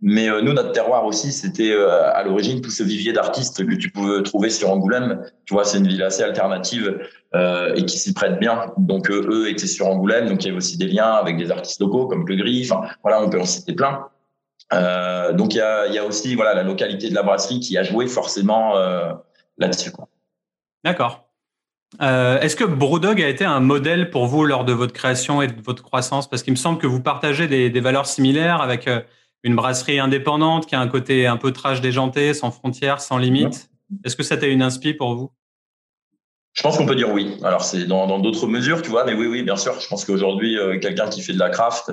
Mais 0.07 0.29
euh, 0.29 0.43
nous, 0.43 0.53
notre 0.53 0.73
terroir 0.73 1.07
aussi, 1.07 1.33
c'était 1.33 1.73
euh, 1.73 2.13
à 2.13 2.23
l'origine 2.25 2.61
tout 2.61 2.71
ce 2.71 2.83
vivier 2.83 3.13
d'artistes 3.15 3.67
que 3.67 3.75
tu 3.75 3.91
pouvais 3.91 4.23
trouver 4.23 4.51
sur 4.51 4.71
Angoulême. 4.71 5.23
Tu 5.47 5.55
vois, 5.55 5.65
c'est 5.65 5.79
une 5.79 5.89
ville 5.89 6.03
assez 6.03 6.23
alternative 6.23 6.99
euh, 7.35 7.75
et 7.75 7.85
qui 7.87 7.99
s'y 7.99 8.13
prête 8.13 8.39
bien. 8.39 8.73
Donc 8.77 9.11
euh, 9.11 9.27
eux 9.31 9.49
étaient 9.49 9.67
sur 9.67 9.87
Angoulême, 9.87 10.29
donc 10.29 10.43
il 10.43 10.47
y 10.47 10.49
avait 10.51 10.59
aussi 10.59 10.77
des 10.77 10.89
liens 10.89 11.13
avec 11.13 11.39
des 11.39 11.51
artistes 11.51 11.81
locaux 11.81 12.07
comme 12.07 12.27
Le 12.29 12.37
Gris. 12.37 12.69
Enfin, 12.71 12.87
voilà, 13.03 13.23
on 13.23 13.31
peut 13.31 13.41
en 13.41 13.47
citer 13.47 13.73
plein. 13.73 14.07
Euh, 14.73 15.33
donc 15.33 15.55
il 15.55 15.59
y 15.59 15.61
a, 15.61 15.87
il 15.87 15.95
y 15.95 15.99
a 15.99 16.05
aussi 16.05 16.35
voilà 16.35 16.55
la 16.55 16.63
localité 16.63 17.11
de 17.11 17.15
la 17.15 17.23
brasserie 17.23 17.61
qui 17.61 17.77
a 17.77 17.83
joué 17.83 18.07
forcément 18.07 18.77
euh, 18.77 19.13
là-dessus. 19.59 19.91
D'accord. 20.83 21.29
Euh, 22.01 22.41
Est-ce 22.41 22.57
que 22.57 22.65
Brewdog 22.65 23.23
a 23.23 23.29
été 23.29 23.45
un 23.45 23.61
modèle 23.61 24.11
pour 24.11 24.27
vous 24.27 24.45
lors 24.45 24.65
de 24.65 24.73
votre 24.73 24.93
création 24.93 25.43
et 25.43 25.47
de 25.47 25.63
votre 25.63 25.83
croissance? 25.83 26.29
Parce 26.29 26.43
qu'il 26.43 26.53
me 26.53 26.59
semble 26.59 26.79
que 26.79 26.87
vous 26.87 27.01
partagez 27.01 27.47
des, 27.47 27.71
des 27.71 27.81
valeurs 27.81 28.07
similaires 28.07 28.61
avec 28.61 28.89
une 29.45 29.55
brasserie 29.55 30.01
indépendante 30.01 30.67
qui 30.67 30.75
a 30.75 30.81
un 30.81 30.89
côté 30.89 31.27
un 31.27 31.37
peu 31.37 31.53
trash 31.53 31.81
déjanté, 31.81 32.35
sans 32.35 32.51
frontières, 32.51 33.01
sans 33.01 33.19
limites. 33.19 33.71
Est-ce 34.05 34.17
que 34.17 34.23
ça 34.23 34.37
t'a 34.37 34.47
une 34.47 34.63
inspi 34.63 34.95
pour 34.95 35.15
vous? 35.15 35.31
Je 36.55 36.63
pense 36.63 36.79
qu'on 36.79 36.87
peut 36.87 36.95
dire 36.95 37.13
oui. 37.13 37.37
Alors 37.45 37.63
c'est 37.63 37.85
dans 37.85 38.07
dans 38.07 38.19
d'autres 38.19 38.47
mesures, 38.47 38.81
tu 38.81 38.89
vois, 38.89 39.05
mais 39.05 39.13
oui, 39.13 39.27
oui, 39.27 39.43
bien 39.43 39.57
sûr. 39.57 39.79
Je 39.81 39.87
pense 39.89 40.05
qu'aujourd'hui, 40.05 40.59
euh, 40.59 40.79
quelqu'un 40.79 41.09
qui 41.09 41.21
fait 41.21 41.33
de 41.33 41.39
la 41.39 41.51
craft 41.51 41.93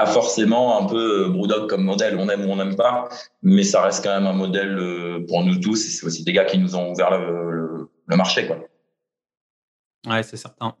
a 0.00 0.06
forcément 0.06 0.80
un 0.80 0.86
peu 0.86 1.26
euh, 1.26 1.28
Brewdog 1.28 1.68
comme 1.68 1.84
modèle. 1.84 2.16
On 2.18 2.28
aime 2.28 2.44
ou 2.46 2.50
on 2.52 2.56
n'aime 2.56 2.76
pas, 2.76 3.08
mais 3.42 3.62
ça 3.64 3.82
reste 3.82 4.02
quand 4.04 4.14
même 4.14 4.26
un 4.26 4.32
modèle 4.32 4.78
euh, 4.78 5.24
pour 5.28 5.44
nous 5.44 5.56
tous. 5.58 5.86
Et 5.86 5.90
c'est 5.90 6.06
aussi 6.06 6.24
des 6.24 6.32
gars 6.32 6.44
qui 6.44 6.58
nous 6.58 6.76
ont 6.76 6.90
ouvert 6.92 7.10
le, 7.18 7.50
le, 7.50 7.88
le 8.06 8.16
marché, 8.16 8.46
quoi. 8.46 8.58
Ouais, 10.06 10.22
c'est 10.22 10.36
certain. 10.36 10.74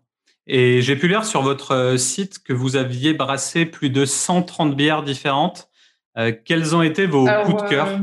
Et 0.46 0.80
j'ai 0.82 0.96
pu 0.96 1.06
lire 1.08 1.24
sur 1.24 1.42
votre 1.42 1.72
euh, 1.72 1.96
site 1.96 2.42
que 2.42 2.52
vous 2.52 2.76
aviez 2.76 3.14
brassé 3.14 3.66
plus 3.66 3.90
de 3.90 4.04
130 4.04 4.74
bières 4.74 5.02
différentes. 5.02 5.68
Euh, 6.18 6.32
quels 6.44 6.74
ont 6.74 6.82
été 6.82 7.06
vos 7.06 7.26
Alors, 7.26 7.44
coups 7.44 7.62
de 7.62 7.68
cœur? 7.68 7.86
euh, 7.88 7.98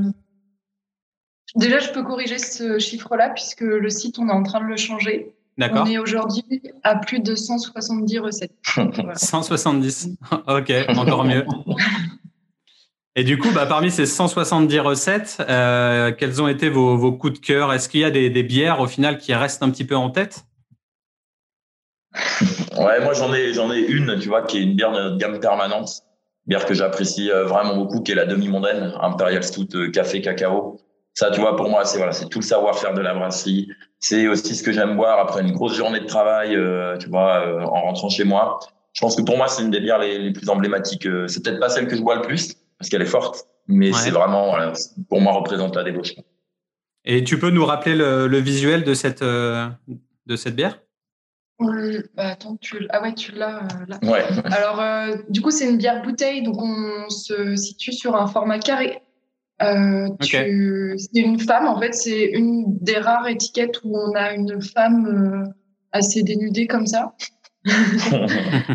Déjà, 1.56 1.80
je 1.80 1.90
peux 1.92 2.04
corriger 2.04 2.38
ce 2.38 2.78
chiffre-là 2.78 3.30
puisque 3.32 3.62
le 3.62 3.90
site, 3.90 4.20
on 4.20 4.30
est 4.30 4.32
en 4.34 4.44
train 4.44 4.62
de 4.62 4.66
le 4.68 4.78
changer. 4.78 5.36
D'accord 5.58 5.86
On 5.86 5.90
est 5.90 5.98
aujourd'hui 5.98 6.62
à 6.84 6.96
plus 6.96 7.20
de 7.20 7.36
170 7.36 8.20
recettes. 8.20 8.52
Voilà. 8.76 9.16
170. 9.16 10.10
ok, 10.48 10.74
encore 10.90 11.24
mieux. 11.24 11.46
Et 13.16 13.24
du 13.24 13.40
coup, 13.40 13.50
bah, 13.52 13.66
parmi 13.66 13.90
ces 13.90 14.06
170 14.06 14.80
recettes, 14.80 15.38
euh, 15.50 16.12
quels 16.12 16.42
ont 16.42 16.48
été 16.48 16.70
vos, 16.70 16.96
vos 16.98 17.12
coups 17.12 17.34
de 17.34 17.46
cœur? 17.46 17.74
Est-ce 17.74 17.90
qu'il 17.90 18.02
y 18.02 18.06
a 18.06 18.12
des, 18.12 18.30
des 18.30 18.44
bières 18.44 18.80
au 18.80 18.88
final 18.88 19.18
qui 19.18 19.34
restent 19.34 19.64
un 19.64 19.72
petit 19.72 19.86
peu 19.86 19.96
en 19.96 20.12
tête? 20.12 20.46
Ouais, 22.78 23.02
moi 23.04 23.14
j'en 23.14 23.34
ai 23.34 23.54
j'en 23.54 23.72
ai 23.72 23.80
une, 23.80 24.20
tu 24.20 24.30
vois, 24.30 24.44
qui 24.44 24.60
est 24.60 24.62
une 24.62 24.76
bière 24.76 24.92
de 24.92 25.18
gamme 25.18 25.40
permanente, 25.40 26.04
bière 26.46 26.66
que 26.66 26.76
j'apprécie 26.76 27.32
euh, 27.32 27.46
vraiment 27.46 27.76
beaucoup, 27.76 28.02
qui 28.02 28.12
est 28.12 28.16
la 28.16 28.26
demi-mondaine, 28.26 28.94
Imperial 29.02 29.44
Stout 29.44 29.76
euh, 29.76 29.90
café 29.90 30.22
cacao. 30.22 30.80
Ça, 31.18 31.32
tu 31.32 31.42
vois, 31.42 31.56
pour 31.56 31.68
moi, 31.68 31.84
c'est 31.84 31.98
voilà, 31.98 32.12
c'est 32.12 32.30
tout 32.30 32.38
le 32.38 32.46
savoir-faire 32.46 32.94
de 32.94 33.02
la 33.02 33.16
brasserie. 33.16 33.72
C'est 33.98 34.28
aussi 34.28 34.56
ce 34.56 34.62
que 34.62 34.72
j'aime 34.72 34.96
boire 34.96 35.18
après 35.18 35.42
une 35.42 35.52
grosse 35.52 35.76
journée 35.76 36.00
de 36.00 36.06
travail, 36.06 36.56
euh, 36.56 36.96
tu 37.00 37.10
vois, 37.10 37.42
euh, 37.44 37.62
en 37.62 37.82
rentrant 37.82 38.08
chez 38.08 38.24
moi. 38.24 38.60
Je 38.94 39.02
pense 39.02 39.16
que 39.16 39.24
pour 39.24 39.36
moi, 39.36 39.48
c'est 39.48 39.64
une 39.64 39.72
des 39.72 39.80
bières 39.80 39.98
les, 39.98 40.32
plus 40.32 40.48
emblématiques. 40.48 41.08
C'est 41.26 41.44
peut-être 41.44 41.60
pas 41.60 41.70
celle 41.70 41.88
que 41.88 41.96
je 41.96 42.04
bois 42.04 42.18
le 42.18 42.22
plus 42.22 42.54
parce 42.78 42.92
qu'elle 42.92 43.02
est 43.02 43.06
forte, 43.06 43.48
mais 43.68 43.94
c'est 43.94 44.12
vraiment, 44.12 44.58
pour 45.10 45.20
moi, 45.20 45.34
représente 45.34 45.76
la 45.76 45.84
débauche. 45.84 46.14
Et 47.04 47.24
tu 47.24 47.40
peux 47.40 47.50
nous 47.50 47.66
rappeler 47.66 47.96
le, 47.96 48.38
visuel 48.38 48.84
de 48.84 48.94
cette, 48.94 49.24
de 49.24 50.36
cette 50.36 50.56
bière? 50.56 50.80
Oui, 51.58 51.98
bah 52.14 52.28
attends, 52.28 52.58
tu, 52.58 52.86
ah 52.92 53.02
ouais, 53.02 53.16
tu 53.16 53.32
l'as 53.32 53.68
là. 53.88 53.98
Ouais. 54.04 54.24
Alors, 54.46 55.18
du 55.30 55.42
coup, 55.42 55.50
c'est 55.50 55.68
une 55.68 55.78
bière 55.78 56.04
bouteille, 56.04 56.44
donc 56.44 56.62
on 56.62 57.10
se 57.10 57.56
situe 57.56 57.94
sur 57.94 58.16
un 58.16 58.28
format 58.28 58.60
carré. 58.60 59.02
Euh, 59.62 60.08
C'est 60.22 61.20
une 61.20 61.40
femme, 61.40 61.68
en 61.68 61.80
fait, 61.80 61.94
c'est 61.94 62.26
une 62.26 62.78
des 62.80 62.98
rares 62.98 63.28
étiquettes 63.28 63.80
où 63.84 63.98
on 63.98 64.14
a 64.14 64.34
une 64.34 64.62
femme 64.62 65.06
euh, 65.08 65.52
assez 65.92 66.24
dénudée 66.24 66.68
comme 66.68 66.86
ça. 66.86 67.16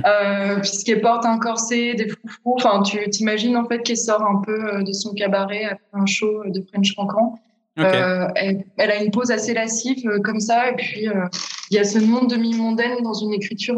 euh, 0.06 0.60
puisqu'elle 0.60 1.00
porte 1.00 1.24
un 1.24 1.38
corset, 1.38 1.94
des 1.94 2.08
foufous. 2.08 2.56
Enfin, 2.56 2.82
tu 2.82 2.98
t'imagines 3.10 3.56
en 3.56 3.66
fait 3.66 3.82
qu'elle 3.82 3.96
sort 3.96 4.22
un 4.22 4.42
peu 4.42 4.74
euh, 4.74 4.82
de 4.82 4.92
son 4.92 5.14
cabaret 5.14 5.64
après 5.64 5.86
un 5.92 6.06
show 6.06 6.42
de 6.46 6.62
French 6.68 6.94
Cancan. 6.94 7.38
Euh, 7.78 8.28
elle, 8.34 8.64
elle, 8.76 8.90
a 8.90 9.02
une 9.02 9.10
pose 9.10 9.30
assez 9.30 9.54
lascive 9.54 10.06
euh, 10.06 10.20
comme 10.20 10.40
ça, 10.40 10.70
et 10.70 10.76
puis 10.76 11.06
il 11.70 11.76
y 11.76 11.78
a 11.78 11.84
ce 11.84 11.98
monde 11.98 12.28
demi-mondaine 12.28 13.02
dans 13.02 13.14
une 13.14 13.32
écriture, 13.32 13.76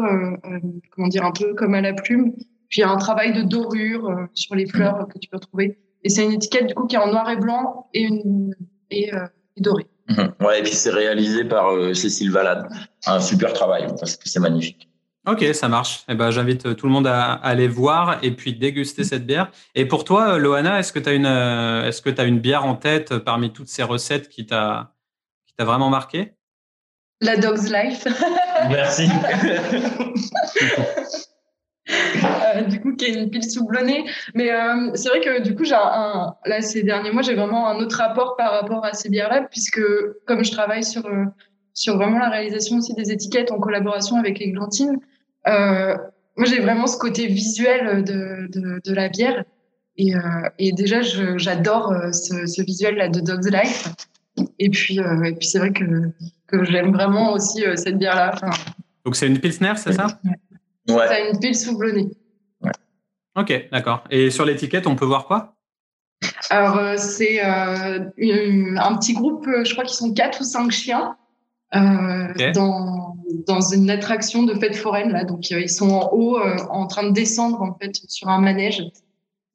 comment 0.91 1.07
dire, 1.07 1.23
un 1.23 1.31
peu 1.31 1.53
comme 1.53 1.73
à 1.75 1.81
la 1.81 1.93
plume. 1.93 2.33
Puis 2.67 2.79
il 2.79 2.81
y 2.81 2.83
a 2.83 2.89
un 2.89 2.97
travail 2.97 3.31
de 3.31 3.41
dorure 3.41 4.27
sur 4.33 4.55
les 4.55 4.65
fleurs 4.65 5.07
que 5.07 5.17
tu 5.17 5.29
peux 5.29 5.39
trouver. 5.39 5.77
Et 6.05 6.09
c'est 6.09 6.23
une 6.23 6.33
étiquette 6.33 6.67
du 6.67 6.75
coup 6.75 6.85
qui 6.85 6.95
est 6.95 6.99
en 6.99 7.07
noir 7.07 7.27
et 7.31 7.35
blanc 7.35 7.89
et, 7.93 8.03
une, 8.03 8.55
et, 8.91 9.13
euh, 9.13 9.25
dorée. 9.57 9.87
Mhm. 10.07 10.33
Ouais, 10.39 10.59
et 10.59 10.63
puis 10.63 10.71
c'est 10.71 10.91
réalisé 10.91 11.43
par 11.43 11.69
euh, 11.69 11.95
Cécile 11.95 12.31
Valade. 12.31 12.69
Un 13.07 13.19
super 13.19 13.53
travail, 13.53 13.87
parce 13.99 14.15
que 14.15 14.29
c'est 14.29 14.39
magnifique. 14.39 14.87
Ok, 15.27 15.43
ça 15.55 15.67
marche. 15.67 16.03
Eh 16.07 16.13
ben, 16.13 16.29
j'invite 16.29 16.67
euh, 16.67 16.73
tout 16.75 16.85
le 16.85 16.91
monde 16.91 17.07
à, 17.07 17.33
aller 17.33 17.67
voir 17.67 18.19
et 18.21 18.29
puis 18.29 18.53
déguster 18.53 19.03
cette 19.03 19.25
bière. 19.25 19.49
Et 19.73 19.87
pour 19.87 20.03
toi, 20.03 20.37
Loana, 20.37 20.79
est-ce 20.79 20.93
que 20.93 20.99
tu 20.99 21.09
as 21.09 21.13
une, 21.13 21.25
est-ce 21.25 22.03
que 22.03 22.11
tu 22.11 22.21
as 22.21 22.25
une 22.25 22.39
bière 22.39 22.65
en 22.65 22.75
tête 22.75 23.17
parmi 23.17 23.51
toutes 23.51 23.69
ces 23.69 23.81
recettes 23.81 24.29
qui 24.29 24.45
t'a, 24.45 24.93
qui 25.47 25.55
t'a 25.55 25.65
vraiment 25.65 25.89
marqué? 25.89 26.33
La 27.19 27.35
Dog's 27.35 27.71
Life. 27.71 28.07
Merci. 28.69 29.09
Euh, 31.87 32.61
du 32.63 32.81
coup, 32.81 32.95
qui 32.95 33.05
est 33.05 33.13
une 33.13 33.29
pile 33.29 33.43
soublonnée. 33.43 34.05
Mais 34.33 34.51
euh, 34.51 34.91
c'est 34.95 35.09
vrai 35.09 35.19
que 35.21 35.41
du 35.41 35.55
coup, 35.55 35.65
j'ai 35.65 35.75
un, 35.75 36.33
là, 36.45 36.61
ces 36.61 36.81
derniers 36.81 37.11
mois, 37.11 37.21
j'ai 37.21 37.35
vraiment 37.35 37.67
un 37.67 37.77
autre 37.77 37.97
rapport 37.97 38.35
par 38.37 38.51
rapport 38.53 38.83
à 38.83 38.93
ces 38.93 39.09
bières-là, 39.09 39.47
puisque 39.51 39.81
comme 40.25 40.43
je 40.43 40.51
travaille 40.51 40.83
sur, 40.83 41.05
euh, 41.05 41.25
sur 41.73 41.97
vraiment 41.97 42.17
la 42.17 42.29
réalisation 42.29 42.77
aussi 42.77 42.93
des 42.95 43.11
étiquettes 43.11 43.51
en 43.51 43.59
collaboration 43.59 44.17
avec 44.17 44.39
les 44.39 44.51
glantines, 44.51 44.97
euh, 45.47 45.95
moi, 46.37 46.47
j'ai 46.47 46.59
vraiment 46.59 46.87
ce 46.87 46.97
côté 46.97 47.27
visuel 47.27 48.03
de, 48.03 48.47
de, 48.51 48.81
de 48.83 48.93
la 48.93 49.09
bière. 49.09 49.43
Et, 49.97 50.11
et 50.59 50.73
déjà, 50.73 51.01
j'adore 51.01 51.93
ce, 52.11 52.45
ce 52.45 52.61
visuel-là 52.61 53.07
de 53.07 53.21
Dog's 53.21 53.49
Life. 53.49 53.87
Et 54.59 54.69
puis, 54.69 54.99
et 54.99 55.33
puis 55.33 55.47
c'est 55.47 55.59
vrai 55.59 55.71
que, 55.71 55.85
que 56.47 56.65
j'aime 56.65 56.91
vraiment 56.91 57.31
aussi 57.31 57.63
cette 57.75 57.97
bière-là. 57.97 58.31
Enfin, 58.33 58.49
Donc, 59.05 59.15
c'est 59.15 59.27
une 59.27 59.39
Pilsner, 59.39 59.71
c'est 59.77 59.93
ça? 59.93 60.07
Ouais. 60.25 60.31
Ça 60.87 61.19
une 61.19 61.39
pile 61.39 61.55
soublonnée. 61.55 62.09
Ouais. 62.61 62.71
Ok, 63.35 63.69
d'accord. 63.71 64.03
Et 64.09 64.29
sur 64.29 64.45
l'étiquette, 64.45 64.87
on 64.87 64.95
peut 64.95 65.05
voir 65.05 65.25
quoi? 65.25 65.55
Alors, 66.49 66.77
euh, 66.77 66.95
c'est 66.97 67.43
euh, 67.43 67.99
un 68.17 68.95
petit 68.97 69.13
groupe, 69.13 69.47
euh, 69.47 69.63
je 69.63 69.73
crois 69.73 69.83
qu'ils 69.83 69.95
sont 69.95 70.13
quatre 70.13 70.41
ou 70.41 70.43
cinq 70.43 70.71
chiens. 70.71 71.17
Euh, 71.73 72.51
dans, 72.53 73.17
dans 73.47 73.59
une 73.59 73.89
attraction 73.89 74.43
de 74.43 74.53
fête 74.53 74.75
foraine 74.75 75.11
là 75.11 75.25
donc 75.25 75.49
ils 75.49 75.67
sont 75.67 75.89
en 75.89 76.09
haut 76.13 76.39
en 76.69 76.85
train 76.85 77.03
de 77.07 77.11
descendre 77.11 77.59
en 77.59 77.73
fait 77.73 77.95
sur 78.07 78.29
un 78.29 78.39
manège 78.39 78.83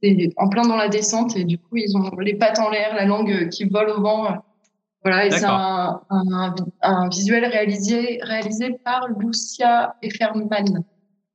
et 0.02 0.30
en 0.36 0.48
plein 0.48 0.66
dans 0.66 0.76
la 0.76 0.88
descente 0.88 1.36
et 1.36 1.44
du 1.44 1.56
coup 1.56 1.76
ils 1.76 1.96
ont 1.96 2.10
les 2.18 2.34
pattes 2.34 2.58
en 2.58 2.68
l'air 2.68 2.94
la 2.96 3.06
langue 3.06 3.48
qui 3.50 3.64
vole 3.64 3.90
au 3.90 4.02
vent 4.02 4.44
voilà 5.04 5.26
et 5.26 5.30
c'est 5.30 5.44
un, 5.44 6.02
un, 6.10 6.54
un, 6.82 7.08
visuel 7.08 7.44
réalisé 7.46 8.18
réalisé 8.22 8.72
par 8.84 9.06
Lucia 9.16 9.94
Efferman 10.02 10.84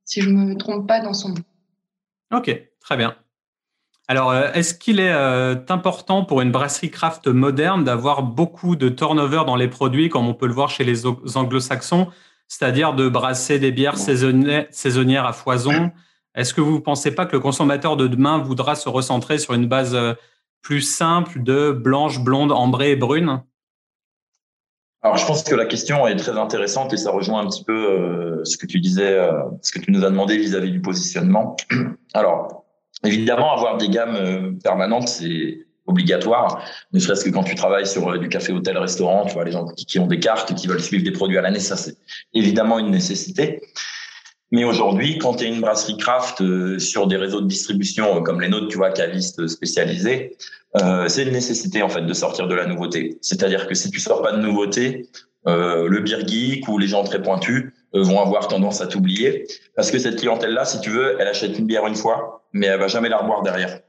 si 0.05 0.21
je 0.21 0.29
me 0.29 0.55
trompe 0.55 0.87
pas 0.87 1.01
dans 1.01 1.13
son 1.13 1.29
nom. 1.29 1.43
Ok, 2.33 2.55
très 2.79 2.97
bien. 2.97 3.15
Alors, 4.07 4.31
euh, 4.31 4.51
est-ce 4.53 4.75
qu'il 4.75 4.99
est, 4.99 5.11
euh, 5.11 5.55
important 5.69 6.23
pour 6.23 6.41
une 6.41 6.51
brasserie 6.51 6.91
craft 6.91 7.27
moderne 7.27 7.83
d'avoir 7.83 8.21
beaucoup 8.21 8.75
de 8.75 8.87
turnover 8.89 9.43
dans 9.47 9.55
les 9.55 9.67
produits, 9.67 10.09
comme 10.09 10.27
on 10.27 10.35
peut 10.35 10.47
le 10.47 10.53
voir 10.53 10.69
chez 10.69 10.83
les 10.83 11.05
anglo-saxons, 11.05 12.07
c'est-à-dire 12.47 12.93
de 12.93 13.09
brasser 13.09 13.57
des 13.57 13.71
bières 13.71 13.97
saisonnières 13.97 15.25
à 15.25 15.33
foison? 15.33 15.91
Est-ce 16.35 16.53
que 16.53 16.61
vous 16.61 16.75
ne 16.75 16.79
pensez 16.79 17.15
pas 17.15 17.25
que 17.25 17.31
le 17.31 17.39
consommateur 17.39 17.97
de 17.97 18.07
demain 18.07 18.37
voudra 18.37 18.75
se 18.75 18.89
recentrer 18.89 19.39
sur 19.39 19.53
une 19.53 19.67
base 19.67 19.95
euh, 19.95 20.13
plus 20.61 20.81
simple 20.81 21.41
de 21.41 21.71
blanche, 21.71 22.19
blonde, 22.19 22.51
ambrée 22.51 22.91
et 22.91 22.95
brune? 22.95 23.41
Alors, 25.05 25.17
je 25.17 25.25
pense 25.27 25.43
que 25.43 25.53
la 25.53 25.67
question 25.67 26.07
est 26.07 26.15
très 26.15 26.35
intéressante 26.35 26.91
et 26.91 26.97
ça 26.97 27.11
rejoint 27.11 27.41
un 27.41 27.47
petit 27.47 27.63
peu 27.63 27.73
euh, 27.77 28.43
ce 28.43 28.57
que 28.57 28.65
tu 28.65 28.79
disais, 28.79 29.13
euh, 29.13 29.33
ce 29.61 29.71
que 29.71 29.77
tu 29.77 29.91
nous 29.91 30.03
as 30.03 30.09
demandé 30.09 30.35
vis-à-vis 30.35 30.71
du 30.71 30.81
positionnement. 30.81 31.55
Alors, 32.15 32.65
évidemment, 33.03 33.53
avoir 33.53 33.77
des 33.77 33.87
gammes 33.87 34.15
euh, 34.15 34.51
permanentes, 34.63 35.07
c'est 35.07 35.59
obligatoire, 35.85 36.65
ne 36.91 36.97
serait-ce 36.97 37.23
que 37.23 37.29
quand 37.29 37.43
tu 37.43 37.53
travailles 37.53 37.85
sur 37.85 38.17
du 38.17 38.29
café, 38.29 38.51
hôtel, 38.51 38.79
restaurant, 38.79 39.27
tu 39.27 39.35
vois, 39.35 39.43
les 39.43 39.51
gens 39.51 39.67
qui 39.67 39.99
ont 39.99 40.07
des 40.07 40.17
cartes, 40.17 40.55
qui 40.55 40.65
veulent 40.65 40.81
suivre 40.81 41.03
des 41.03 41.11
produits 41.11 41.37
à 41.37 41.41
l'année, 41.43 41.59
ça 41.59 41.77
c'est 41.77 41.97
évidemment 42.33 42.79
une 42.79 42.89
nécessité. 42.89 43.61
Mais 44.55 44.63
aujourd'hui, 44.63 45.17
quand 45.17 45.33
tu 45.35 45.43
es 45.43 45.47
une 45.49 45.59
brasserie 45.59 45.97
craft 45.97 46.39
euh, 46.39 46.79
sur 46.79 47.07
des 47.07 47.17
réseaux 47.17 47.41
de 47.41 47.47
distribution 47.47 48.15
euh, 48.15 48.21
comme 48.21 48.39
les 48.39 48.47
nôtres, 48.47 48.69
tu 48.69 48.77
vois, 48.77 48.89
cavistes 48.89 49.47
spécialisés, 49.47 50.37
euh, 50.77 51.09
c'est 51.09 51.23
une 51.23 51.33
nécessité 51.33 51.81
en 51.81 51.89
fait 51.89 52.03
de 52.03 52.13
sortir 52.13 52.47
de 52.47 52.55
la 52.55 52.65
nouveauté. 52.65 53.17
C'est-à-dire 53.21 53.67
que 53.67 53.75
si 53.75 53.91
tu 53.91 53.99
sors 53.99 54.21
pas 54.21 54.31
de 54.31 54.37
nouveauté, 54.37 55.09
euh, 55.45 55.89
le 55.89 55.99
beer 55.99 56.25
geek 56.25 56.69
ou 56.69 56.77
les 56.77 56.87
gens 56.87 57.03
très 57.03 57.21
pointus 57.21 57.73
euh, 57.95 58.01
vont 58.01 58.21
avoir 58.21 58.47
tendance 58.47 58.79
à 58.79 58.87
t'oublier 58.87 59.45
parce 59.75 59.91
que 59.91 59.99
cette 59.99 60.19
clientèle-là, 60.19 60.63
si 60.63 60.79
tu 60.79 60.89
veux, 60.89 61.17
elle 61.19 61.27
achète 61.27 61.59
une 61.59 61.65
bière 61.65 61.85
une 61.85 61.95
fois, 61.95 62.45
mais 62.53 62.67
elle 62.67 62.79
va 62.79 62.87
jamais 62.87 63.09
la 63.09 63.17
reboire 63.17 63.43
derrière. 63.43 63.81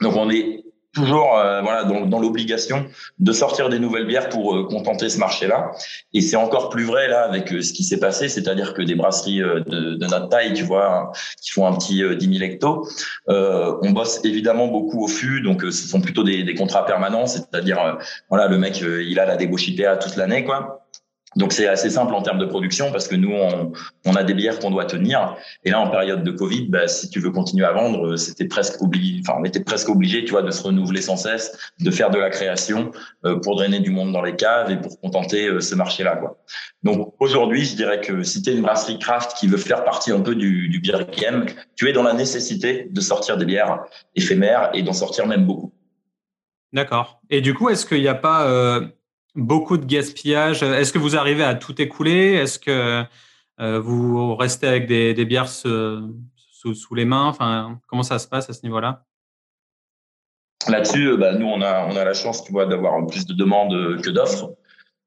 Donc 0.00 0.16
on 0.16 0.28
est 0.28 0.64
toujours 0.92 1.36
euh, 1.36 1.62
voilà 1.62 1.84
dans, 1.84 2.06
dans 2.06 2.18
l'obligation 2.18 2.86
de 3.18 3.32
sortir 3.32 3.68
des 3.68 3.78
nouvelles 3.78 4.06
bières 4.06 4.28
pour 4.28 4.54
euh, 4.54 4.64
contenter 4.68 5.08
ce 5.08 5.18
marché-là. 5.18 5.70
Et 6.12 6.20
c'est 6.20 6.36
encore 6.36 6.68
plus 6.68 6.84
vrai 6.84 7.08
là 7.08 7.22
avec 7.22 7.52
euh, 7.52 7.62
ce 7.62 7.72
qui 7.72 7.84
s'est 7.84 8.00
passé, 8.00 8.28
c'est-à-dire 8.28 8.74
que 8.74 8.82
des 8.82 8.94
brasseries 8.94 9.38
de, 9.38 9.94
de, 9.94 10.06
notre 10.06 10.28
taille, 10.28 10.52
tu 10.52 10.64
vois, 10.64 11.12
qui 11.40 11.50
font 11.50 11.66
un 11.66 11.74
petit 11.76 12.02
10 12.16 12.38
000 12.38 12.50
hectos, 12.50 12.88
on 13.28 13.90
bosse 13.90 14.20
évidemment 14.24 14.66
beaucoup 14.68 15.04
au 15.04 15.08
fût, 15.08 15.40
donc 15.40 15.62
ce 15.62 15.70
sont 15.70 16.00
plutôt 16.00 16.24
des, 16.24 16.42
des 16.42 16.54
contrats 16.54 16.84
permanents, 16.84 17.26
c'est-à-dire 17.26 17.98
voilà 18.28 18.48
le 18.48 18.58
mec 18.58 18.80
il 18.80 19.18
a 19.18 19.26
la 19.26 19.36
débauche 19.36 19.68
IPA 19.68 19.96
toute 19.96 20.16
l'année 20.16 20.44
quoi. 20.44 20.79
Donc 21.36 21.52
c'est 21.52 21.68
assez 21.68 21.90
simple 21.90 22.12
en 22.14 22.22
termes 22.22 22.38
de 22.38 22.44
production 22.44 22.90
parce 22.90 23.06
que 23.06 23.14
nous 23.14 23.30
on, 23.30 23.72
on 24.04 24.14
a 24.14 24.24
des 24.24 24.34
bières 24.34 24.58
qu'on 24.58 24.72
doit 24.72 24.84
tenir 24.84 25.36
et 25.64 25.70
là 25.70 25.78
en 25.78 25.88
période 25.88 26.24
de 26.24 26.30
Covid 26.32 26.66
bah, 26.68 26.88
si 26.88 27.08
tu 27.08 27.20
veux 27.20 27.30
continuer 27.30 27.64
à 27.64 27.72
vendre 27.72 28.16
c'était 28.16 28.46
presque 28.46 28.82
obligé 28.82 29.20
enfin 29.20 29.38
on 29.40 29.44
était 29.44 29.62
presque 29.62 29.88
obligé 29.88 30.24
tu 30.24 30.32
vois 30.32 30.42
de 30.42 30.50
se 30.50 30.60
renouveler 30.60 31.00
sans 31.00 31.16
cesse 31.16 31.56
de 31.78 31.90
faire 31.92 32.10
de 32.10 32.18
la 32.18 32.30
création 32.30 32.90
euh, 33.24 33.38
pour 33.38 33.54
drainer 33.54 33.78
du 33.78 33.90
monde 33.90 34.12
dans 34.12 34.22
les 34.22 34.34
caves 34.34 34.72
et 34.72 34.76
pour 34.76 35.00
contenter 35.00 35.46
euh, 35.46 35.60
ce 35.60 35.76
marché 35.76 36.02
là 36.02 36.16
quoi. 36.16 36.36
Donc 36.82 37.14
aujourd'hui 37.20 37.64
je 37.64 37.76
dirais 37.76 38.00
que 38.00 38.24
si 38.24 38.42
tu 38.42 38.50
es 38.50 38.54
une 38.54 38.62
brasserie 38.62 38.98
craft 38.98 39.36
qui 39.38 39.46
veut 39.46 39.56
faire 39.56 39.84
partie 39.84 40.10
un 40.10 40.20
peu 40.20 40.34
du, 40.34 40.68
du 40.68 40.80
beer 40.80 41.06
game 41.16 41.46
tu 41.76 41.88
es 41.88 41.92
dans 41.92 42.02
la 42.02 42.12
nécessité 42.12 42.88
de 42.90 43.00
sortir 43.00 43.36
des 43.36 43.44
bières 43.44 43.84
éphémères 44.16 44.70
et 44.74 44.82
d'en 44.82 44.92
sortir 44.92 45.28
même 45.28 45.46
beaucoup. 45.46 45.72
D'accord. 46.72 47.20
Et 47.30 47.40
du 47.40 47.54
coup 47.54 47.68
est-ce 47.68 47.86
qu'il 47.86 48.00
n'y 48.00 48.08
a 48.08 48.16
pas 48.16 48.48
euh 48.48 48.84
beaucoup 49.34 49.76
de 49.76 49.84
gaspillage. 49.84 50.62
Est-ce 50.62 50.92
que 50.92 50.98
vous 50.98 51.16
arrivez 51.16 51.44
à 51.44 51.54
tout 51.54 51.80
écouler? 51.80 52.34
Est-ce 52.34 52.58
que 52.58 53.04
euh, 53.60 53.80
vous 53.80 54.34
restez 54.36 54.66
avec 54.66 54.86
des, 54.86 55.24
bières 55.24 55.48
sous, 55.48 56.94
les 56.94 57.04
mains? 57.04 57.26
Enfin, 57.26 57.78
Comment 57.88 58.02
ça 58.02 58.18
se 58.18 58.28
passe 58.28 58.48
à 58.50 58.52
ce 58.52 58.62
niveau-là? 58.62 59.04
Là-dessus, 60.68 61.08
euh, 61.08 61.16
bah, 61.16 61.32
nous, 61.32 61.46
on 61.46 61.62
a, 61.62 62.04
la 62.04 62.14
chance 62.14 62.50
d'avoir 62.50 63.06
plus 63.06 63.26
de 63.26 63.34
demandes 63.34 64.00
que 64.02 64.10
d'offres. 64.10 64.52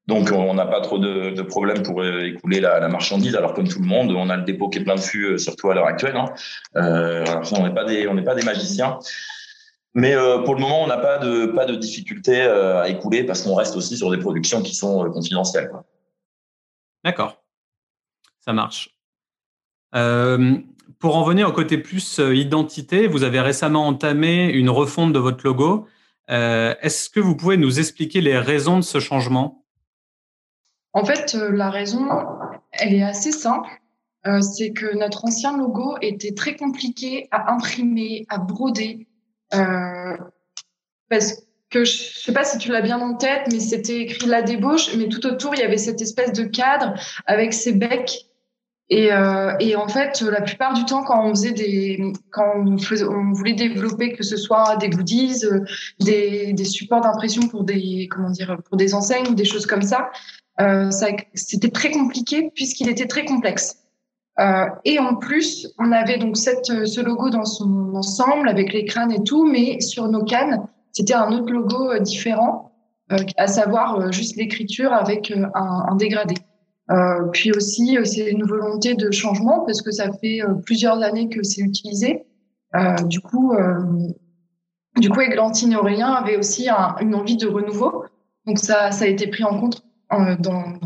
Donc, 0.07 0.31
on 0.33 0.53
n'a 0.53 0.65
pas 0.65 0.81
trop 0.81 0.97
de, 0.97 1.41
problèmes 1.43 1.81
pour 1.81 2.01
euh, 2.01 2.25
écouler 2.25 2.59
la, 2.59 2.87
marchandise. 2.89 3.35
Alors, 3.35 3.53
comme 3.53 3.67
tout 3.67 3.79
le 3.79 3.85
monde, 3.85 4.11
on 4.11 4.29
a 4.29 4.35
le 4.35 4.43
dépôt 4.43 4.69
qui 4.69 4.79
est 4.79 4.83
plein 4.83 4.95
de 4.95 4.99
fûts, 4.99 5.39
surtout 5.39 5.69
à 5.69 5.75
l'heure 5.75 5.87
actuelle. 5.87 6.17
Hein. 6.17 6.25
Euh, 6.75 7.23
on 7.53 7.63
n'est 7.63 7.73
pas 8.23 8.35
des 8.35 8.43
magiciens. 8.43 8.99
Mais 9.95 10.15
euh, 10.15 10.39
pour 10.39 10.55
le 10.55 10.61
moment, 10.61 10.83
on 10.83 10.87
n'a 10.87 10.97
pas 10.97 11.19
de 11.19 11.45
pas 11.45 11.65
de 11.65 11.75
difficulté 11.75 12.41
euh, 12.41 12.81
à 12.81 12.89
écouler 12.89 13.23
parce 13.23 13.43
qu'on 13.43 13.53
reste 13.53 13.75
aussi 13.75 13.95
sur 13.95 14.09
des 14.09 14.17
productions 14.17 14.61
qui 14.61 14.73
sont 14.73 15.05
euh, 15.05 15.09
confidentielles. 15.09 15.71
D'accord, 17.03 17.43
ça 18.39 18.53
marche. 18.53 18.89
pour 19.91 21.17
en 21.17 21.23
venir 21.23 21.49
au 21.49 21.51
côté 21.51 21.77
plus 21.77 22.19
identité, 22.19 23.07
vous 23.07 23.23
avez 23.23 23.41
récemment 23.41 23.87
entamé 23.87 24.45
une 24.45 24.69
refonte 24.69 25.13
de 25.13 25.19
votre 25.19 25.45
logo. 25.45 25.85
Est-ce 26.29 27.09
que 27.09 27.19
vous 27.19 27.35
pouvez 27.35 27.57
nous 27.57 27.79
expliquer 27.79 28.21
les 28.21 28.37
raisons 28.37 28.77
de 28.77 28.83
ce 28.83 28.99
changement? 28.99 29.65
En 30.93 31.03
fait, 31.03 31.33
la 31.33 31.69
raison, 31.69 32.07
elle 32.71 32.93
est 32.93 33.03
assez 33.03 33.33
simple. 33.33 33.69
c'est 34.39 34.71
que 34.71 34.95
notre 34.97 35.25
ancien 35.25 35.57
logo 35.57 35.97
était 36.01 36.33
très 36.33 36.55
compliqué 36.55 37.27
à 37.31 37.51
imprimer, 37.51 38.25
à 38.29 38.37
broder, 38.37 39.07
parce 41.09 41.43
que 41.69 41.83
je 41.85 41.91
sais 41.91 42.33
pas 42.33 42.43
si 42.43 42.57
tu 42.57 42.71
l'as 42.71 42.81
bien 42.81 42.99
en 42.99 43.15
tête, 43.15 43.43
mais 43.51 43.59
c'était 43.59 44.01
écrit 44.01 44.27
la 44.27 44.41
débauche, 44.41 44.95
mais 44.95 45.07
tout 45.09 45.25
autour 45.25 45.55
il 45.55 45.59
y 45.59 45.63
avait 45.63 45.77
cette 45.77 46.01
espèce 46.01 46.33
de 46.33 46.43
cadre 46.43 46.93
avec 47.25 47.53
ces 47.53 47.73
becs 47.73 48.27
et, 48.89 49.11
euh, 49.11 49.53
et, 49.59 49.75
en 49.75 49.87
fait, 49.87 50.21
la 50.21 50.41
plupart 50.41 50.73
du 50.73 50.85
temps, 50.85 51.03
quand 51.03 51.25
on 51.25 51.29
faisait 51.29 51.53
des, 51.53 52.13
quand 52.31 52.53
on, 52.55 53.33
voulait 53.33 53.53
développer 53.53 54.11
que 54.13 54.23
ce 54.23 54.35
soit 54.37 54.75
des 54.77 54.89
goodies, 54.89 55.45
euh, 55.45 55.61
des, 55.99 56.65
supports 56.65 57.01
d'impression 57.01 57.47
pour 57.47 57.63
des, 57.63 58.07
comment 58.11 58.29
dire, 58.29 58.57
pour 58.65 58.77
des 58.77 58.93
enseignes 58.93 59.35
des 59.35 59.45
choses 59.45 59.65
comme 59.65 59.81
euh, 60.61 60.91
ça 60.91 61.07
c'était 61.33 61.71
très 61.71 61.89
compliqué 61.89 62.51
puisqu'il 62.53 62.89
était 62.89 63.07
très 63.07 63.25
complexe. 63.25 63.77
Euh, 64.39 64.65
et 64.83 64.99
en 64.99 65.15
plus, 65.15 65.67
on 65.77 65.91
avait 65.91 66.17
donc 66.17 66.37
cette, 66.37 66.65
ce 66.65 67.01
logo 67.01 67.29
dans 67.29 67.45
son 67.45 67.93
ensemble 67.93 68.49
avec 68.49 68.73
les 68.73 68.85
crânes 68.85 69.11
et 69.11 69.23
tout, 69.23 69.45
mais 69.45 69.79
sur 69.79 70.07
nos 70.07 70.23
cannes, 70.23 70.67
c'était 70.91 71.13
un 71.13 71.31
autre 71.31 71.51
logo 71.51 71.91
euh, 71.91 71.99
différent, 71.99 72.71
euh, 73.11 73.17
à 73.37 73.47
savoir 73.47 74.11
juste 74.11 74.35
l'écriture 74.35 74.91
avec 74.91 75.31
un, 75.53 75.95
dégradé. 75.95 76.35
Euh, 76.91 77.27
puis 77.31 77.51
aussi, 77.51 77.97
euh, 77.97 78.03
c'est 78.03 78.29
une 78.29 78.43
volonté 78.43 78.93
de 78.95 79.09
changement 79.11 79.61
parce 79.65 79.81
que 79.81 79.91
ça 79.91 80.11
fait 80.11 80.41
euh, 80.41 80.53
plusieurs 80.65 81.01
années 81.01 81.29
que 81.29 81.41
c'est 81.43 81.61
utilisé. 81.61 82.25
du 83.05 83.19
coup, 83.19 83.53
du 84.97 85.09
coup, 85.09 85.21
Églantine 85.21 85.75
Aurélien 85.75 86.11
avaient 86.11 86.37
aussi 86.37 86.69
une 86.69 87.13
envie 87.13 87.37
de 87.37 87.47
renouveau. 87.47 88.03
Donc 88.47 88.57
ça, 88.57 88.89
ça 88.91 89.05
a 89.05 89.07
été 89.07 89.27
pris 89.27 89.43
en 89.43 89.59
compte 89.59 89.83
dans, 90.09 90.79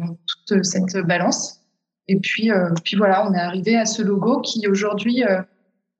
toute 0.47 0.65
cette 0.65 0.97
balance. 1.07 1.61
Et 2.07 2.19
puis, 2.19 2.51
puis 2.83 2.95
voilà, 2.95 3.27
on 3.29 3.33
est 3.33 3.39
arrivé 3.39 3.75
à 3.75 3.85
ce 3.85 4.01
logo 4.01 4.41
qui 4.41 4.67
aujourd'hui 4.67 5.23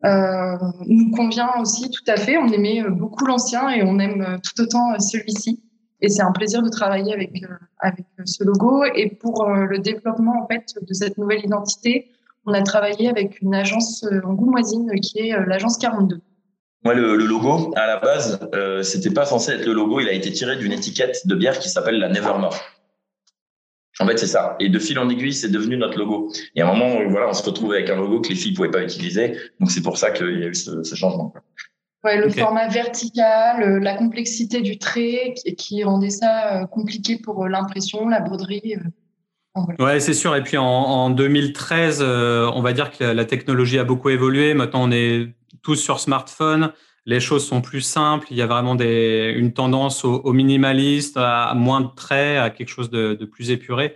euh, 0.06 0.58
nous 0.86 1.12
convient 1.12 1.50
aussi 1.60 1.90
tout 1.90 2.04
à 2.08 2.18
fait. 2.18 2.38
On 2.38 2.48
aimait 2.48 2.84
beaucoup 2.90 3.26
l'ancien 3.26 3.70
et 3.70 3.84
on 3.84 4.00
aime 4.00 4.40
tout 4.44 4.62
autant 4.62 4.98
celui-ci. 5.00 5.62
Et 6.02 6.10
c'est 6.10 6.22
un 6.22 6.32
plaisir 6.32 6.62
de 6.62 6.70
travailler 6.70 7.14
avec, 7.14 7.44
euh, 7.44 7.48
avec 7.80 8.06
ce 8.26 8.44
logo. 8.44 8.84
Et 8.96 9.10
pour 9.10 9.44
euh, 9.44 9.66
le 9.66 9.80
développement 9.80 10.44
en 10.44 10.48
fait, 10.48 10.76
de 10.82 10.94
cette 10.94 11.18
nouvelle 11.18 11.44
identité, 11.44 12.12
on 12.46 12.54
a 12.54 12.62
travaillé 12.62 13.10
avec 13.10 13.42
une 13.42 13.56
agence 13.56 14.04
euh, 14.04 14.22
en 14.24 14.34
Goumoisine 14.34 14.92
qui 15.02 15.20
est 15.20 15.46
l'agence 15.48 15.78
42. 15.78 16.20
Moi, 16.84 16.94
le, 16.94 17.16
le, 17.16 17.26
logo, 17.26 17.74
à 17.76 17.88
la 17.88 17.98
base, 17.98 18.40
euh, 18.54 18.84
c'était 18.84 19.10
pas 19.10 19.26
censé 19.26 19.52
être 19.52 19.66
le 19.66 19.74
logo. 19.74 20.00
Il 20.00 20.08
a 20.08 20.14
été 20.14 20.32
tiré 20.32 20.56
d'une 20.56 20.72
étiquette 20.72 21.26
de 21.26 21.36
bière 21.36 21.58
qui 21.58 21.70
s'appelle 21.70 22.00
la 22.00 22.10
Nevermore. 22.10 22.56
En 24.00 24.06
fait, 24.06 24.18
c'est 24.18 24.28
ça. 24.28 24.56
Et 24.60 24.70
de 24.70 24.80
fil 24.80 25.00
en 25.00 25.10
aiguille, 25.10 25.34
c'est 25.34 25.50
devenu 25.50 25.78
notre 25.78 25.98
logo. 25.98 26.32
Et 26.56 26.62
à 26.62 26.70
un 26.70 26.74
moment, 26.74 27.10
voilà, 27.10 27.30
on 27.30 27.34
se 27.34 27.44
retrouvait 27.44 27.78
avec 27.78 27.90
un 27.90 27.96
logo 27.96 28.22
que 28.22 28.30
les 28.30 28.36
filles 28.36 28.54
pouvaient 28.54 28.72
pas 28.72 28.84
utiliser. 28.84 29.36
Donc, 29.60 29.72
c'est 29.72 29.82
pour 29.82 29.98
ça 29.98 30.12
qu'il 30.12 30.40
y 30.40 30.44
a 30.44 30.48
eu 30.48 30.56
ce, 30.56 30.84
ce 30.84 30.96
changement. 30.96 31.34
Ouais, 32.04 32.18
le 32.18 32.30
format 32.30 32.68
vertical, 32.68 33.64
euh, 33.64 33.80
la 33.80 33.96
complexité 33.96 34.62
du 34.62 34.78
trait 34.78 35.34
qui, 35.36 35.56
qui 35.56 35.84
rendait 35.84 36.12
ça 36.12 36.62
euh, 36.62 36.66
compliqué 36.68 37.18
pour 37.18 37.44
euh, 37.44 37.50
l'impression, 37.50 38.08
la 38.08 38.22
broderie. 38.22 38.76
Ouais, 39.80 40.00
c'est 40.00 40.14
sûr. 40.14 40.36
Et 40.36 40.44
puis 40.44 40.58
en, 40.58 40.64
en 40.64 41.10
2013, 41.10 42.04
on 42.04 42.62
va 42.62 42.74
dire 42.74 42.92
que 42.92 43.04
la 43.04 43.26
technologie 43.26 43.80
a 43.80 43.84
beaucoup 43.84 44.10
évolué. 44.10 44.54
Maintenant, 44.54 44.84
on 44.84 44.92
est 44.92 45.34
tous 45.64 45.76
sur 45.76 46.00
smartphone. 46.00 46.72
Les 47.08 47.22
choses 47.22 47.48
sont 47.48 47.62
plus 47.62 47.82
simples. 47.82 48.28
Il 48.32 48.38
y 48.38 48.42
a 48.42 48.48
vraiment 48.48 48.76
des, 48.76 49.34
une 49.36 49.54
tendance 49.54 50.04
au, 50.04 50.16
au 50.26 50.34
minimaliste, 50.34 51.16
à 51.16 51.54
moins 51.56 51.80
de 51.80 51.88
traits, 51.96 52.38
à 52.38 52.50
quelque 52.50 52.68
chose 52.68 52.90
de, 52.90 53.16
de 53.16 53.26
plus 53.26 53.50
épuré. 53.50 53.96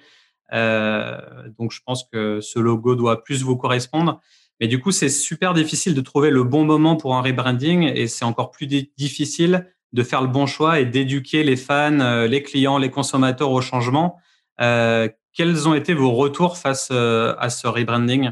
Euh, 0.53 1.17
donc, 1.59 1.73
je 1.73 1.81
pense 1.85 2.05
que 2.05 2.39
ce 2.39 2.57
logo 2.57 2.95
doit 2.95 3.21
plus 3.21 3.43
vous 3.43 3.57
correspondre. 3.57 4.21
Mais 4.61 4.67
du 4.67 4.79
coup, 4.79 4.91
c'est 4.91 5.09
super 5.09 5.53
difficile 5.53 5.93
de 5.93 5.99
trouver 6.01 6.29
le 6.29 6.43
bon 6.45 6.63
moment 6.63 6.95
pour 6.95 7.15
un 7.15 7.21
rebranding 7.21 7.83
et 7.83 8.07
c'est 8.07 8.23
encore 8.25 8.49
plus 8.49 8.67
difficile 8.67 9.67
de 9.91 10.03
faire 10.03 10.21
le 10.21 10.27
bon 10.29 10.45
choix 10.45 10.79
et 10.79 10.85
d'éduquer 10.85 11.43
les 11.43 11.57
fans, 11.57 11.99
euh, 11.99 12.27
les 12.27 12.43
clients, 12.43 12.77
les 12.77 12.91
consommateurs 12.91 13.51
au 13.51 13.59
changement. 13.59 14.19
Euh, 14.61 15.09
quels 15.33 15.67
ont 15.67 15.73
été 15.73 15.93
vos 15.93 16.11
retours 16.11 16.57
face 16.57 16.89
euh, 16.91 17.35
à 17.39 17.49
ce 17.49 17.67
rebranding? 17.67 18.31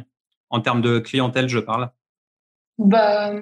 En 0.49 0.61
termes 0.61 0.81
de 0.81 0.99
clientèle, 0.99 1.49
je 1.49 1.59
parle 1.59 1.91
bah, 2.85 3.33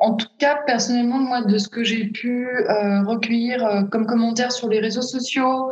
en 0.00 0.14
tout 0.14 0.28
cas, 0.38 0.60
personnellement, 0.66 1.18
moi, 1.18 1.42
de 1.42 1.58
ce 1.58 1.68
que 1.68 1.84
j'ai 1.84 2.06
pu 2.06 2.48
euh, 2.48 3.02
recueillir 3.04 3.64
euh, 3.64 3.82
comme 3.82 4.06
commentaires 4.06 4.52
sur 4.52 4.68
les 4.68 4.80
réseaux 4.80 5.02
sociaux 5.02 5.70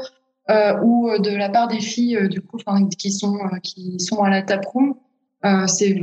euh, 0.50 0.76
ou 0.82 1.08
de 1.18 1.30
la 1.30 1.48
part 1.48 1.68
des 1.68 1.80
filles, 1.80 2.28
du 2.28 2.40
coup, 2.40 2.58
qui 2.98 3.12
sont 3.12 3.38
qui 3.62 3.98
sont 4.00 4.22
à 4.22 4.30
la 4.30 4.42
taproom, 4.42 4.94
c'est 5.66 6.00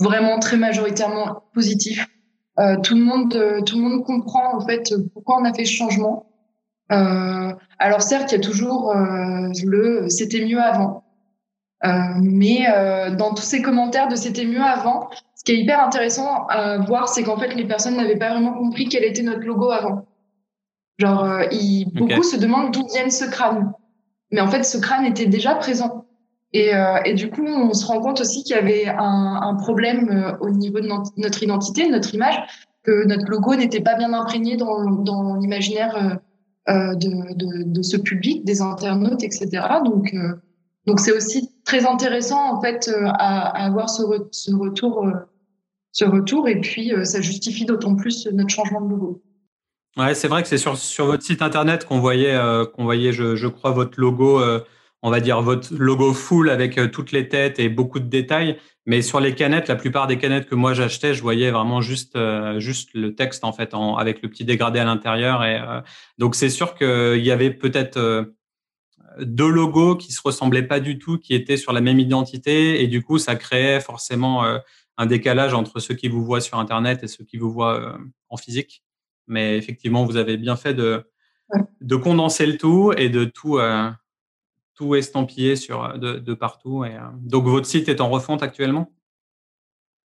vraiment 0.00 0.38
très 0.38 0.56
majoritairement 0.56 1.44
positif. 1.54 2.06
Euh, 2.58 2.76
tout 2.80 2.94
le 2.94 3.02
monde, 3.02 3.34
euh, 3.34 3.62
tout 3.62 3.76
le 3.76 3.88
monde 3.88 4.04
comprend 4.04 4.56
en 4.56 4.60
fait 4.60 4.92
pourquoi 5.12 5.38
on 5.40 5.44
a 5.44 5.52
fait 5.52 5.64
ce 5.64 5.72
changement. 5.72 6.26
Euh, 6.90 7.54
alors 7.78 8.02
certes, 8.02 8.32
il 8.32 8.36
y 8.36 8.38
a 8.38 8.40
toujours 8.40 8.90
euh, 8.90 9.48
le 9.64 10.08
c'était 10.08 10.44
mieux 10.44 10.60
avant, 10.60 11.04
euh, 11.84 11.88
mais 12.20 12.66
dans 13.16 13.32
tous 13.34 13.42
ces 13.42 13.62
commentaires 13.62 14.08
de 14.08 14.16
c'était 14.16 14.44
mieux 14.44 14.62
avant, 14.62 15.08
ce 15.40 15.44
qui 15.44 15.52
est 15.52 15.62
hyper 15.62 15.82
intéressant 15.82 16.46
à 16.48 16.76
voir, 16.76 17.08
c'est 17.08 17.22
qu'en 17.22 17.38
fait 17.38 17.54
les 17.54 17.64
personnes 17.66 17.96
n'avaient 17.96 18.18
pas 18.18 18.28
vraiment 18.28 18.52
compris 18.52 18.88
quel 18.88 19.04
était 19.04 19.22
notre 19.22 19.40
logo 19.40 19.70
avant. 19.70 20.04
Genre, 20.98 21.44
ils, 21.50 21.86
beaucoup 21.94 22.22
se 22.22 22.36
demandent 22.36 22.74
d'où 22.74 22.86
vient 22.92 23.08
ce 23.08 23.24
crâne, 23.24 23.72
mais 24.30 24.42
en 24.42 24.48
fait 24.48 24.64
ce 24.64 24.76
crâne 24.76 25.06
était 25.06 25.24
déjà 25.24 25.54
présent. 25.54 26.04
Et, 26.52 26.74
euh, 26.74 26.98
et, 27.04 27.14
du 27.14 27.30
coup, 27.30 27.46
on 27.46 27.72
se 27.72 27.86
rend 27.86 28.00
compte 28.00 28.20
aussi 28.20 28.42
qu'il 28.42 28.56
y 28.56 28.58
avait 28.58 28.88
un, 28.88 29.40
un 29.42 29.54
problème 29.54 30.08
euh, 30.10 30.36
au 30.40 30.50
niveau 30.50 30.80
de 30.80 30.88
notre 31.16 31.42
identité, 31.42 31.88
notre 31.88 32.14
image, 32.14 32.36
que 32.82 33.06
notre 33.06 33.30
logo 33.30 33.54
n'était 33.54 33.80
pas 33.80 33.94
bien 33.94 34.12
imprégné 34.12 34.56
dans, 34.56 34.84
dans 34.84 35.36
l'imaginaire 35.36 35.96
euh, 35.96 36.16
euh 36.72 36.94
de, 36.96 37.34
de, 37.34 37.62
de, 37.64 37.82
ce 37.82 37.96
public, 37.96 38.44
des 38.44 38.62
internautes, 38.62 39.22
etc. 39.22 39.48
Donc, 39.84 40.12
euh, 40.12 40.34
donc 40.86 41.00
c'est 41.00 41.12
aussi 41.12 41.50
très 41.64 41.86
intéressant 41.86 42.56
en 42.56 42.60
fait 42.60 42.90
à, 43.04 43.48
à 43.48 43.66
avoir 43.66 43.90
ce, 43.90 44.02
retour, 44.02 45.06
ce 45.92 46.04
retour, 46.04 46.48
et 46.48 46.60
puis 46.60 46.92
ça 47.04 47.20
justifie 47.20 47.64
d'autant 47.64 47.96
plus 47.96 48.26
notre 48.32 48.50
changement 48.50 48.80
de 48.80 48.90
logo. 48.90 49.22
Ouais, 49.96 50.14
c'est 50.14 50.28
vrai 50.28 50.42
que 50.42 50.48
c'est 50.48 50.58
sur, 50.58 50.74
votre 51.04 51.22
site 51.22 51.42
internet 51.42 51.84
qu'on 51.84 52.00
voyait, 52.00 52.38
qu'on 52.74 52.84
voyait, 52.84 53.12
je, 53.12 53.46
crois, 53.46 53.72
votre 53.72 54.00
logo 54.00 54.40
on 55.02 55.10
va 55.10 55.20
dire, 55.20 55.40
votre 55.40 55.74
logo 55.74 56.12
full 56.12 56.50
avec 56.50 56.78
euh, 56.78 56.88
toutes 56.88 57.12
les 57.12 57.28
têtes 57.28 57.58
et 57.58 57.68
beaucoup 57.68 58.00
de 58.00 58.08
détails. 58.08 58.58
Mais 58.86 59.02
sur 59.02 59.20
les 59.20 59.34
canettes, 59.34 59.68
la 59.68 59.76
plupart 59.76 60.06
des 60.06 60.18
canettes 60.18 60.48
que 60.48 60.54
moi 60.54 60.74
j'achetais, 60.74 61.14
je 61.14 61.22
voyais 61.22 61.50
vraiment 61.50 61.80
juste 61.80 62.16
euh, 62.16 62.58
juste 62.60 62.90
le 62.94 63.14
texte 63.14 63.44
en 63.44 63.52
fait, 63.52 63.72
avec 63.98 64.22
le 64.22 64.28
petit 64.28 64.44
dégradé 64.44 64.78
à 64.78 64.84
l'intérieur. 64.84 65.44
Et 65.44 65.58
euh, 65.58 65.80
donc 66.18 66.34
c'est 66.34 66.50
sûr 66.50 66.74
qu'il 66.74 67.22
y 67.24 67.30
avait 67.30 67.50
peut-être 67.50 68.26
deux 69.18 69.48
logos 69.48 69.96
qui 69.96 70.12
se 70.12 70.20
ressemblaient 70.22 70.66
pas 70.66 70.80
du 70.80 70.98
tout, 70.98 71.18
qui 71.18 71.34
étaient 71.34 71.56
sur 71.56 71.72
la 71.72 71.80
même 71.80 71.98
identité, 71.98 72.82
et 72.82 72.86
du 72.86 73.02
coup 73.02 73.18
ça 73.18 73.36
créait 73.36 73.80
forcément 73.80 74.44
un 74.96 75.06
décalage 75.06 75.54
entre 75.54 75.80
ceux 75.80 75.94
qui 75.94 76.08
vous 76.08 76.24
voient 76.24 76.40
sur 76.40 76.58
Internet 76.58 77.02
et 77.02 77.08
ceux 77.08 77.24
qui 77.24 77.36
vous 77.36 77.50
voient 77.50 77.98
en 78.28 78.36
physique. 78.36 78.82
Mais 79.26 79.56
effectivement, 79.56 80.04
vous 80.04 80.16
avez 80.16 80.36
bien 80.36 80.56
fait 80.56 80.74
de 80.74 81.04
de 81.80 81.96
condenser 81.96 82.46
le 82.46 82.56
tout 82.56 82.92
et 82.96 83.08
de 83.08 83.24
tout 83.24 83.58
tout 84.80 84.94
estampillé 84.94 85.56
sur, 85.56 85.84
euh, 85.84 85.98
de, 85.98 86.18
de 86.18 86.34
partout. 86.34 86.84
Et, 86.86 86.94
euh, 86.94 87.00
donc, 87.20 87.44
votre 87.44 87.66
site 87.66 87.88
est 87.90 88.00
en 88.00 88.08
refonte 88.08 88.42
actuellement? 88.42 88.90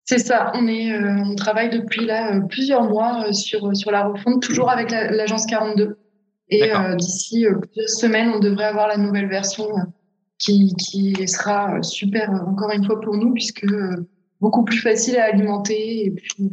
C'est 0.05 0.17
ça, 0.17 0.51
on, 0.55 0.67
est, 0.67 0.91
euh, 0.91 1.23
on 1.23 1.35
travaille 1.35 1.69
depuis 1.69 2.05
là 2.05 2.39
plusieurs 2.49 2.83
mois 2.83 3.31
sur, 3.31 3.75
sur 3.75 3.91
la 3.91 4.07
refonte, 4.07 4.41
toujours 4.41 4.69
avec 4.69 4.91
l'agence 4.91 5.45
42. 5.45 5.97
Et 6.49 6.71
d'ici 6.97 7.45
plusieurs 7.61 7.89
semaines, 7.89 8.29
on 8.29 8.39
devrait 8.39 8.65
avoir 8.65 8.87
la 8.87 8.97
nouvelle 8.97 9.27
version 9.27 9.67
qui, 10.37 10.73
qui 10.75 11.27
sera 11.27 11.81
super, 11.81 12.29
encore 12.47 12.71
une 12.71 12.85
fois, 12.85 13.01
pour 13.01 13.17
nous, 13.17 13.33
puisque 13.33 13.65
beaucoup 14.41 14.63
plus 14.63 14.79
facile 14.79 15.17
à 15.17 15.25
alimenter 15.25 16.05
et 16.05 16.11
puis, 16.11 16.51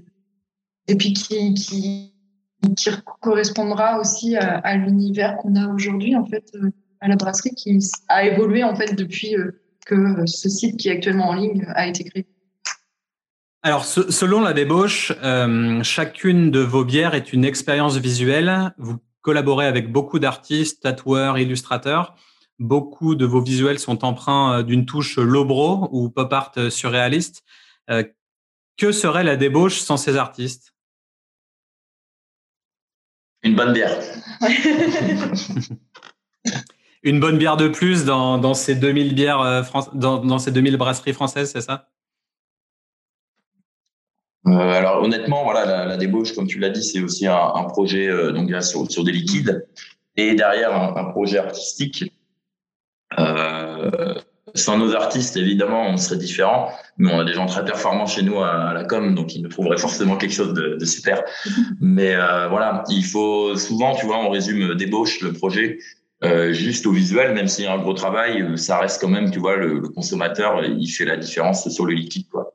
et 0.89 0.97
puis 0.97 1.13
qui, 1.13 1.55
qui, 1.55 2.15
qui 2.77 2.91
correspondra 3.21 4.01
aussi 4.01 4.37
à, 4.37 4.59
à 4.59 4.77
l'univers 4.77 5.37
qu'on 5.37 5.57
a 5.57 5.69
aujourd'hui, 5.69 6.17
en 6.17 6.25
fait, 6.25 6.53
à 7.03 7.09
la 7.09 7.17
brasserie 7.17 7.55
qui 7.55 7.79
a 8.09 8.25
évolué 8.25 8.65
en 8.65 8.75
fait 8.75 8.95
depuis 8.95 9.37
euh, 9.37 9.61
que 9.85 10.25
ce 10.25 10.49
site 10.49 10.79
qui 10.79 10.89
est 10.89 10.93
actuellement 10.93 11.29
en 11.29 11.35
ligne 11.35 11.67
a 11.75 11.87
été 11.89 12.05
créé. 12.05 12.27
Alors, 13.65 13.85
selon 13.85 14.41
la 14.41 14.55
débauche, 14.55 15.13
euh, 15.23 15.83
chacune 15.83 16.51
de 16.51 16.61
vos 16.61 16.85
bières 16.85 17.15
est 17.15 17.33
une 17.33 17.45
expérience 17.45 17.97
visuelle. 17.97 18.73
Vous 18.79 18.99
collaborez 19.23 19.67
avec 19.67 19.91
beaucoup 19.91 20.19
d'artistes, 20.19 20.83
tatoueurs, 20.83 21.39
illustrateurs. 21.39 22.15
Beaucoup 22.59 23.15
de 23.15 23.25
vos 23.25 23.41
visuels 23.41 23.79
sont 23.79 24.05
empreints 24.05 24.59
euh, 24.59 24.63
d'une 24.63 24.87
touche 24.87 25.17
lobro 25.17 25.89
ou 25.93 26.11
pop 26.11 26.33
art 26.33 26.53
surréaliste. 26.71 27.45
que 28.77 28.93
serait 28.93 29.25
la 29.25 29.37
débauche 29.37 29.81
sans 29.81 29.97
ces 29.97 30.17
artistes? 30.17 30.73
Une 33.43 33.57
bonne 33.57 33.73
bière. 33.73 33.99
une 37.03 37.19
bonne 37.19 37.39
bière 37.39 37.57
de 37.57 37.69
plus 37.69 38.05
dans, 38.05 38.39
dans 38.39 38.55
ces 38.55 38.75
2000 38.75 39.15
bières 39.15 39.41
euh, 39.41 39.63
dans, 39.95 40.25
dans, 40.25 40.39
ces 40.39 40.53
2000 40.53 40.77
brasseries 40.77 41.13
françaises, 41.13 41.51
c'est 41.53 41.61
ça? 41.61 41.89
Euh, 44.47 44.51
alors 44.51 45.03
honnêtement, 45.03 45.45
voilà, 45.45 45.65
la, 45.65 45.87
la, 45.87 45.97
débauche, 45.97 46.35
comme 46.35 46.49
tu 46.49 46.59
l'as 46.59 46.71
dit, 46.71 46.83
c'est 46.83 47.01
aussi 47.01 47.27
un, 47.27 47.53
un 47.55 47.65
projet 47.65 48.09
euh, 48.09 48.33
donc 48.33 48.51
sur, 48.63 48.91
sur 48.91 49.05
des 49.05 49.13
liquides 49.13 49.67
et 50.17 50.35
derrière 50.35 50.75
un, 50.75 50.97
un 50.97 51.05
projet 51.11 51.39
artistique. 51.39 52.13
Euh, 53.19 54.15
sans 54.55 54.77
nos 54.77 54.95
artistes, 54.95 55.37
évidemment, 55.37 55.89
on 55.89 55.97
serait 55.97 56.17
différent, 56.19 56.71
mais 56.99 57.13
on 57.13 57.21
a 57.21 57.25
des 57.25 57.33
gens 57.33 57.47
très 57.47 57.65
performants 57.65 58.07
chez 58.07 58.23
nous 58.23 58.41
à, 58.41 58.73
la 58.75 58.85
com, 58.85 59.15
donc 59.15 59.35
ils 59.35 59.43
nous 59.43 59.49
trouveraient 59.49 59.79
forcément 59.79 60.17
quelque 60.17 60.35
chose 60.35 60.53
de, 60.53 60.77
de 60.77 60.85
super. 60.85 61.23
Mais 61.81 62.15
euh, 62.15 62.49
voilà, 62.49 62.85
il 62.89 63.05
faut 63.05 63.57
souvent, 63.57 63.95
tu 63.95 64.07
vois, 64.07 64.19
on 64.19 64.29
résume 64.29 64.75
débauche 64.75 65.21
le 65.23 65.33
projet 65.33 65.79
euh, 66.25 66.53
juste 66.53 66.87
au 66.87 66.93
visuel, 66.93 67.35
même 67.35 67.49
s'il 67.49 67.65
y 67.65 67.69
a 67.69 67.73
un 67.73 67.79
gros 67.79 67.95
travail, 67.95 68.59
ça 68.59 68.79
reste 68.79 69.01
quand 69.01 69.09
même, 69.09 69.31
tu 69.31 69.39
vois, 69.39 69.57
le, 69.57 69.79
le 69.79 69.89
consommateur, 69.89 70.63
il 70.65 70.89
fait 70.89 71.07
la 71.07 71.17
différence 71.17 71.69
sur 71.69 71.87
le 71.87 71.95
liquide, 71.95 72.29
quoi. 72.29 72.53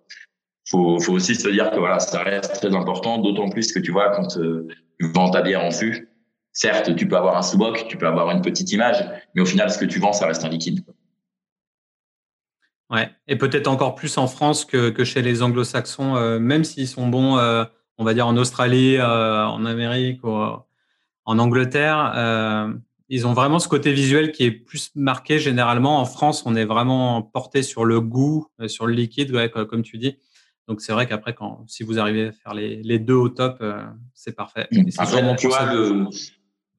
Faut, 0.70 1.00
faut 1.00 1.14
aussi 1.14 1.36
se 1.36 1.48
dire 1.48 1.72
que 1.72 1.80
voilà, 1.80 2.00
ça 2.00 2.24
reste 2.24 2.56
très 2.56 2.76
important, 2.76 3.20
d'autant 3.20 3.50
plus 3.50 3.72
que 3.72 3.80
tu 3.80 3.92
vois, 3.92 4.10
quand 4.10 4.38
euh, 4.38 4.68
tu 5.00 5.08
vends 5.14 5.30
ta 5.30 5.42
bière 5.42 5.64
en 5.64 5.72
fût, 5.72 6.10
certes, 6.52 6.94
tu 6.98 7.08
peux 7.08 7.16
avoir 7.16 7.38
un 7.38 7.42
sous-boc, 7.42 7.88
tu 7.88 7.98
peux 7.98 8.08
avoir 8.08 8.30
une 8.32 8.42
petite 8.42 8.70
image, 8.74 8.98
mais 9.34 9.42
au 9.42 9.46
final, 9.46 9.72
ce 9.72 9.78
que 9.78 9.86
tu 9.86 10.00
vends, 10.00 10.12
ça 10.12 10.28
reste 10.28 10.44
un 10.44 10.50
liquide. 10.50 10.84
Ouais, 12.90 13.10
et 13.30 13.38
peut-être 13.38 13.68
encore 13.68 13.96
plus 13.96 14.18
en 14.18 14.28
France 14.28 14.66
que, 14.66 15.04
chez 15.06 15.22
les 15.22 15.42
anglo-saxons, 15.42 16.18
euh, 16.18 16.38
même 16.38 16.66
s'ils 16.66 16.88
sont 16.90 17.08
bons, 17.08 17.38
euh, 17.38 17.64
on 17.98 18.04
va 18.04 18.14
dire 18.14 18.28
en 18.28 18.36
Australie, 18.36 19.02
en 19.02 19.66
Amérique 19.66 20.24
ou 20.24 20.36
en 21.26 21.40
Angleterre, 21.40 22.76
ils 23.10 23.26
ont 23.26 23.34
vraiment 23.34 23.60
ce 23.60 23.68
côté 23.68 23.92
visuel 23.92 24.32
qui 24.32 24.44
est 24.44 24.52
plus 24.52 24.92
marqué 24.96 25.40
généralement. 25.40 26.00
En 26.00 26.06
France, 26.06 26.46
on 26.46 26.56
est 26.56 26.66
vraiment 26.66 27.24
porté 27.24 27.64
sur 27.64 27.86
le 27.86 28.00
goût, 28.00 28.48
sur 28.68 28.86
le 28.86 28.94
liquide, 28.94 29.50
comme 29.50 29.82
tu 29.82 29.98
dis. 29.98 30.18
Donc 30.68 30.82
c'est 30.82 30.92
vrai 30.92 31.08
qu'après, 31.08 31.34
quand 31.34 31.64
si 31.68 31.84
vous 31.84 31.98
arrivez 31.98 32.28
à 32.28 32.32
faire 32.32 32.54
les, 32.54 32.82
les 32.84 33.00
deux 33.00 33.14
au 33.14 33.30
top, 33.30 33.58
euh, 33.62 33.82
c'est 34.14 34.36
parfait. 34.36 34.68
Mmh. 34.72 34.90
Après, 34.98 35.36
tu 35.38 35.48
vois, 35.48 35.74
le, 35.74 36.06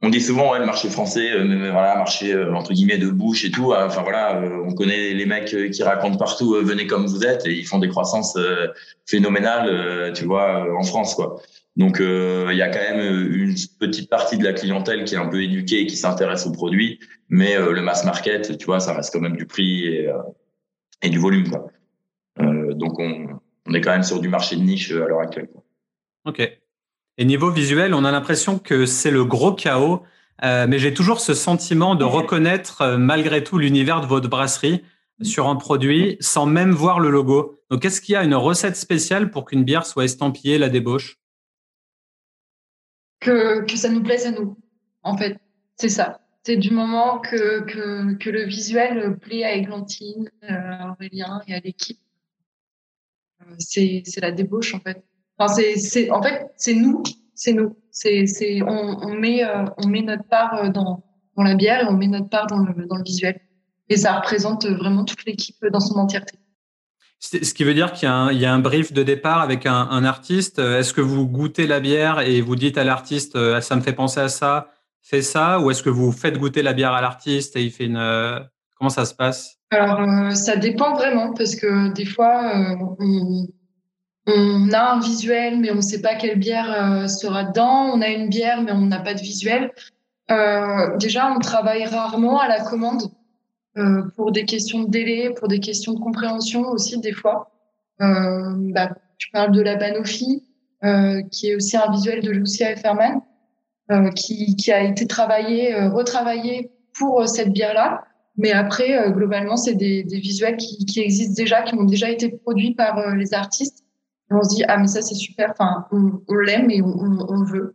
on 0.03 0.11
dit 0.11 0.21
souvent 0.21 0.53
ouais 0.53 0.59
le 0.59 0.67
marché 0.67 0.91
français 0.91 1.33
euh, 1.33 1.73
voilà 1.73 1.97
marché 1.97 2.33
euh, 2.33 2.55
entre 2.55 2.73
guillemets 2.73 2.99
de 2.99 3.09
bouche 3.09 3.45
et 3.45 3.51
tout 3.51 3.73
enfin 3.73 4.03
voilà 4.03 4.41
on 4.65 4.73
connaît 4.73 5.13
les 5.13 5.27
mecs 5.27 5.57
qui 5.73 5.83
racontent 5.83 6.17
partout 6.17 6.55
venez 6.63 6.87
comme 6.87 7.07
vous 7.07 7.25
êtes 7.25 7.47
et 7.47 7.53
ils 7.53 7.67
font 7.67 7.81
des 7.81 7.89
croissances 7.89 8.39
phénoménales 9.07 10.13
tu 10.13 10.25
vois 10.25 10.73
en 10.79 10.85
France 10.85 11.17
quoi 11.17 11.43
donc 11.75 11.97
il 11.99 12.57
y 12.57 12.63
a 12.63 12.69
quand 12.69 12.95
même 12.95 13.33
une 13.33 13.57
petite 13.81 14.09
partie 14.09 14.39
de 14.39 14.45
la 14.45 14.53
clientèle 14.53 15.03
qui 15.03 15.17
est 15.17 15.19
un 15.19 15.27
peu 15.27 15.43
éduquée 15.43 15.81
et 15.81 15.87
qui 15.87 15.97
s'intéresse 15.97 16.47
aux 16.47 16.53
produits 16.53 17.01
mais 17.29 17.57
le 17.59 17.81
mass 17.81 18.05
market 18.05 18.57
tu 18.57 18.67
vois 18.67 18.79
ça 18.79 18.95
reste 18.95 19.13
quand 19.13 19.21
même 19.21 19.37
du 19.37 19.47
prix 19.47 19.85
et, 19.85 20.13
et 21.03 21.11
du 21.11 21.19
volume 21.19 21.51
quoi 21.51 21.67
donc 22.77 23.01
on, 23.01 23.41
on 23.69 23.75
est 23.75 23.81
quand 23.81 23.93
même 23.93 24.03
sur 24.03 24.21
du 24.21 24.29
marché 24.29 24.57
de 24.57 24.63
niche 24.63 24.91
à 24.91 25.07
l'heure 25.07 25.21
actuelle 25.21 25.49
quoi. 25.49 25.63
ok 26.25 26.59
et 27.19 27.25
niveau 27.25 27.51
visuel, 27.51 27.95
on 27.95 28.05
a 28.05 28.13
l'impression 28.13 28.61
que 28.61 28.87
c'est 28.87 29.11
le 29.11 29.25
gros 29.25 29.53
chaos, 29.53 30.05
euh, 30.45 30.67
mais 30.69 30.79
j'ai 30.79 30.95
toujours 30.95 31.19
ce 31.21 31.35
sentiment 31.35 31.97
de 31.97 32.05
reconnaître 32.05 32.83
euh, 32.83 32.97
malgré 32.97 33.43
tout 33.43 33.59
l'univers 33.59 34.01
de 34.01 34.07
votre 34.07 34.29
brasserie 34.29 34.85
sur 35.23 35.49
un 35.49 35.57
produit 35.57 36.17
sans 36.21 36.47
même 36.47 36.71
voir 36.71 37.01
le 37.01 37.11
logo. 37.11 37.61
Donc, 37.71 37.85
est-ce 37.85 38.01
qu'il 38.01 38.13
y 38.13 38.17
a 38.17 38.23
une 38.23 38.37
recette 38.37 38.77
spéciale 38.77 39.33
pour 39.33 39.47
qu'une 39.47 39.65
bière 39.65 39.85
soit 39.85 40.05
estampillée 40.05 40.59
la 40.59 40.69
débauche? 40.69 41.19
Que, 43.19 43.65
que 43.65 43.77
ça 43.77 43.89
nous 43.89 44.03
plaise 44.05 44.27
à 44.27 44.31
nous, 44.31 44.57
en 45.03 45.17
fait. 45.17 45.39
C'est 45.75 45.89
ça. 45.89 46.21
C'est 46.45 46.57
du 46.57 46.71
moment 46.71 47.19
que, 47.19 47.63
que, 47.63 48.15
que, 48.15 48.31
le 48.31 48.45
visuel 48.45 49.19
plaît 49.19 49.43
à 49.43 49.55
Églantine, 49.55 50.31
euh, 50.45 50.47
à 50.51 50.91
Aurélien 50.93 51.43
et 51.49 51.55
à 51.55 51.59
l'équipe. 51.59 51.99
Euh, 53.49 53.55
c'est 53.59 54.21
la 54.21 54.33
débauche, 54.33 54.75
en 54.75 54.81
fait. 54.81 55.03
Enfin, 55.39 55.55
c'est, 55.55 56.11
en 56.11 56.23
fait, 56.23 56.47
c'est 56.57 56.75
nous, 56.75 57.03
c'est 57.35 57.53
nous. 57.53 57.77
C'est, 57.91 58.63
on, 58.63 59.15
met, 59.15 59.45
euh, 59.45 59.65
on 59.79 59.89
met 59.89 60.03
notre 60.03 60.25
part 60.25 60.55
euh, 60.55 60.69
dans, 60.69 61.05
dans 61.37 61.43
la 61.43 61.55
bière 61.55 61.83
et 61.83 61.87
on 61.87 61.97
met 61.97 62.07
notre 62.07 62.29
part 62.29 62.47
dans 62.47 62.59
le, 62.59 62.87
dans 62.87 62.97
le 62.97 63.03
visuel. 63.03 63.41
Et 63.89 63.97
ça 63.97 64.15
représente 64.15 64.67
vraiment 64.67 65.05
toute 65.05 65.25
l'équipe 65.25 65.57
dans 65.73 65.81
son 65.81 65.95
entièreté. 65.99 66.39
Ce 67.21 67.53
qui 67.53 67.65
veut 67.65 67.75
dire 67.75 67.93
qu'il 67.93 68.09
y 68.09 68.45
a 68.45 68.53
un, 68.53 68.59
brief 68.61 68.93
de 68.93 69.03
départ 69.03 69.41
avec 69.41 69.67
un, 69.67 69.89
un 69.91 70.05
artiste. 70.05 70.61
Est-ce 70.61 70.93
que 70.93 71.01
vous 71.01 71.27
goûtez 71.27 71.67
la 71.67 71.81
bière 71.81 72.21
et 72.21 72.41
vous 72.41 72.55
dites 72.55 72.79
à 72.79 72.85
l'artiste, 72.85 73.35
euh, 73.35 73.61
ça 73.61 73.75
me 73.75 73.81
fait 73.81 73.93
penser 73.93 74.21
à 74.21 74.29
ça, 74.29 74.71
fais 75.03 75.23
ça, 75.23 75.59
ou 75.59 75.73
est-ce 75.73 75.83
que 75.83 75.91
vous 75.91 76.13
faites 76.13 76.39
goûter 76.39 76.63
la 76.63 76.75
bière 76.75 76.93
à 76.93 77.01
l'artiste 77.01 77.57
et 77.57 77.65
il 77.65 77.73
fait 77.73 77.87
une, 77.87 78.47
comment 78.79 78.91
ça 78.91 79.05
se 79.05 79.15
passe? 79.15 79.57
Alors, 79.71 80.33
ça 80.33 80.57
dépend 80.57 80.95
vraiment 80.95 81.35
parce 81.35 81.57
que 81.57 81.93
des 81.93 82.07
fois, 82.07 82.53
on, 83.01 83.47
on 84.29 84.73
a 84.73 84.93
un 84.93 85.01
visuel, 85.01 85.59
mais 85.59 85.71
on 85.71 85.77
ne 85.77 85.81
sait 85.81 86.03
pas 86.03 86.15
quelle 86.15 86.39
bière 86.39 86.71
euh, 86.71 87.07
sera 87.07 87.45
dedans. 87.45 87.91
On 87.95 88.03
a 88.03 88.09
une 88.09 88.29
bière, 88.29 88.63
mais 88.63 88.73
on 88.73 88.87
n'a 88.87 89.01
pas 89.01 89.15
de 89.15 89.21
visuel. 89.21 89.73
Euh, 90.31 90.97
déjà, 90.99 91.33
on 91.33 91.39
travaille 91.39 91.85
rarement 91.87 92.39
à 92.39 92.49
la 92.49 92.61
commande 92.61 93.11
euh, 93.79 94.03
pour 94.17 94.33
des 94.33 94.45
questions 94.45 94.83
de 94.83 94.91
délai, 94.91 95.33
pour 95.35 95.49
des 95.49 95.61
questions 95.61 95.95
de 95.95 96.01
compréhension 96.01 96.63
aussi 96.69 97.01
des 97.01 97.13
fois. 97.13 97.51
Euh, 98.03 98.53
bah, 98.73 98.91
je 99.17 99.29
parle 99.33 99.53
de 99.53 99.63
la 99.63 99.77
Banofi, 99.77 100.45
euh, 100.85 101.23
qui 101.31 101.49
est 101.49 101.57
aussi 101.57 101.77
un 101.77 101.91
visuel 101.91 102.23
de 102.23 102.31
Lucia 102.31 102.71
Efferman, 102.71 103.23
euh, 103.91 104.11
qui, 104.11 104.57
qui, 104.57 104.71
a 104.71 104.83
été 104.83 105.07
travaillé, 105.07 105.75
retravaillé 105.87 106.71
pour 106.99 107.27
cette 107.27 107.53
bière-là. 107.53 108.05
Mais 108.39 108.53
après, 108.53 109.13
globalement, 109.13 109.57
c'est 109.57 109.75
des, 109.75 110.05
des, 110.05 110.21
visuels 110.21 110.57
qui, 110.57 110.87
qui, 110.87 111.01
existent 111.01 111.35
déjà, 111.35 111.63
qui 111.63 111.75
ont 111.75 111.85
déjà 111.85 112.09
été 112.09 112.31
produits 112.31 112.75
par 112.75 113.15
les 113.15 113.35
artistes. 113.35 113.85
On 114.31 114.43
se 114.43 114.57
dit 114.57 114.65
ah 114.69 114.77
mais 114.79 114.87
ça 114.87 115.03
c'est 115.03 115.15
super. 115.15 115.51
Enfin 115.51 115.87
on, 115.91 116.21
on 116.29 116.35
l'aime 116.37 116.71
et 116.71 116.83
on, 116.83 116.87
on, 117.29 117.45
veut. 117.45 117.75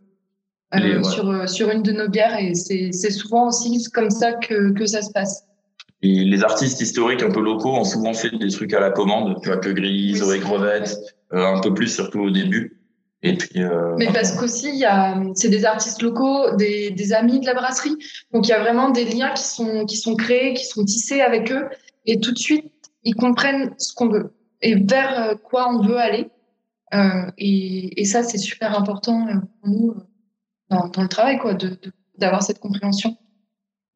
Euh, 0.74 1.02
sur 1.02 1.28
euh, 1.28 1.46
sur 1.46 1.70
une 1.70 1.82
de 1.82 1.92
nos 1.92 2.08
bières 2.08 2.36
et 2.38 2.54
c'est 2.54 2.90
c'est 2.92 3.10
souvent 3.10 3.48
aussi 3.48 3.82
comme 3.92 4.10
ça 4.10 4.32
que 4.32 4.72
que 4.72 4.86
ça 4.86 5.02
se 5.02 5.10
passe. 5.12 5.44
Et 6.02 6.24
les 6.24 6.42
artistes 6.42 6.80
historiques 6.80 7.22
un 7.22 7.30
peu 7.30 7.40
locaux 7.40 7.74
ont 7.74 7.84
souvent 7.84 8.12
fait 8.12 8.36
des 8.36 8.50
trucs 8.50 8.72
à 8.72 8.80
la 8.80 8.90
commande 8.90 9.40
tu 9.42 9.48
vois 9.48 9.58
que 9.58 9.70
Grise 9.70 10.22
oui, 10.22 10.40
Crevette 10.40 10.96
euh, 11.32 11.44
un 11.44 11.60
peu 11.60 11.74
plus 11.74 11.88
surtout 11.88 12.20
au 12.20 12.30
début 12.30 12.73
et 13.24 13.36
puis 13.36 13.62
euh, 13.62 13.94
mais 13.96 14.12
parce 14.12 14.32
qu'aussi 14.32 14.84
c'est 15.34 15.48
des 15.48 15.64
artistes 15.64 16.02
locaux 16.02 16.54
des 16.56 16.90
des 16.90 17.12
amis 17.12 17.40
de 17.40 17.46
la 17.46 17.54
brasserie. 17.54 17.96
Donc 18.32 18.46
il 18.46 18.50
y 18.50 18.54
a 18.54 18.60
vraiment 18.60 18.90
des 18.90 19.04
liens 19.04 19.30
qui 19.30 19.44
sont 19.44 19.84
qui 19.86 19.96
sont 19.96 20.14
créés 20.14 20.54
qui 20.54 20.66
sont 20.66 20.84
tissés 20.84 21.20
avec 21.20 21.50
eux. 21.50 21.68
Et 22.06 22.20
tout 22.20 22.32
de 22.32 22.38
suite 22.38 22.70
ils 23.02 23.14
comprennent 23.14 23.74
ce 23.78 23.92
qu'on 23.94 24.08
veut 24.08 24.34
et 24.62 24.76
vers 24.76 25.36
quoi 25.42 25.68
on 25.68 25.82
veut 25.82 25.98
aller. 25.98 26.30
Euh, 26.94 27.30
et, 27.38 28.00
et, 28.00 28.04
ça, 28.04 28.22
c'est 28.22 28.38
super 28.38 28.78
important 28.78 29.26
euh, 29.26 29.40
pour 29.60 29.68
nous 29.68 29.90
euh, 29.90 30.06
dans, 30.70 30.88
dans, 30.88 31.02
le 31.02 31.08
travail, 31.08 31.38
quoi, 31.38 31.54
d'avoir 32.18 32.40
de, 32.40 32.44
cette 32.44 32.60
compréhension. 32.60 33.16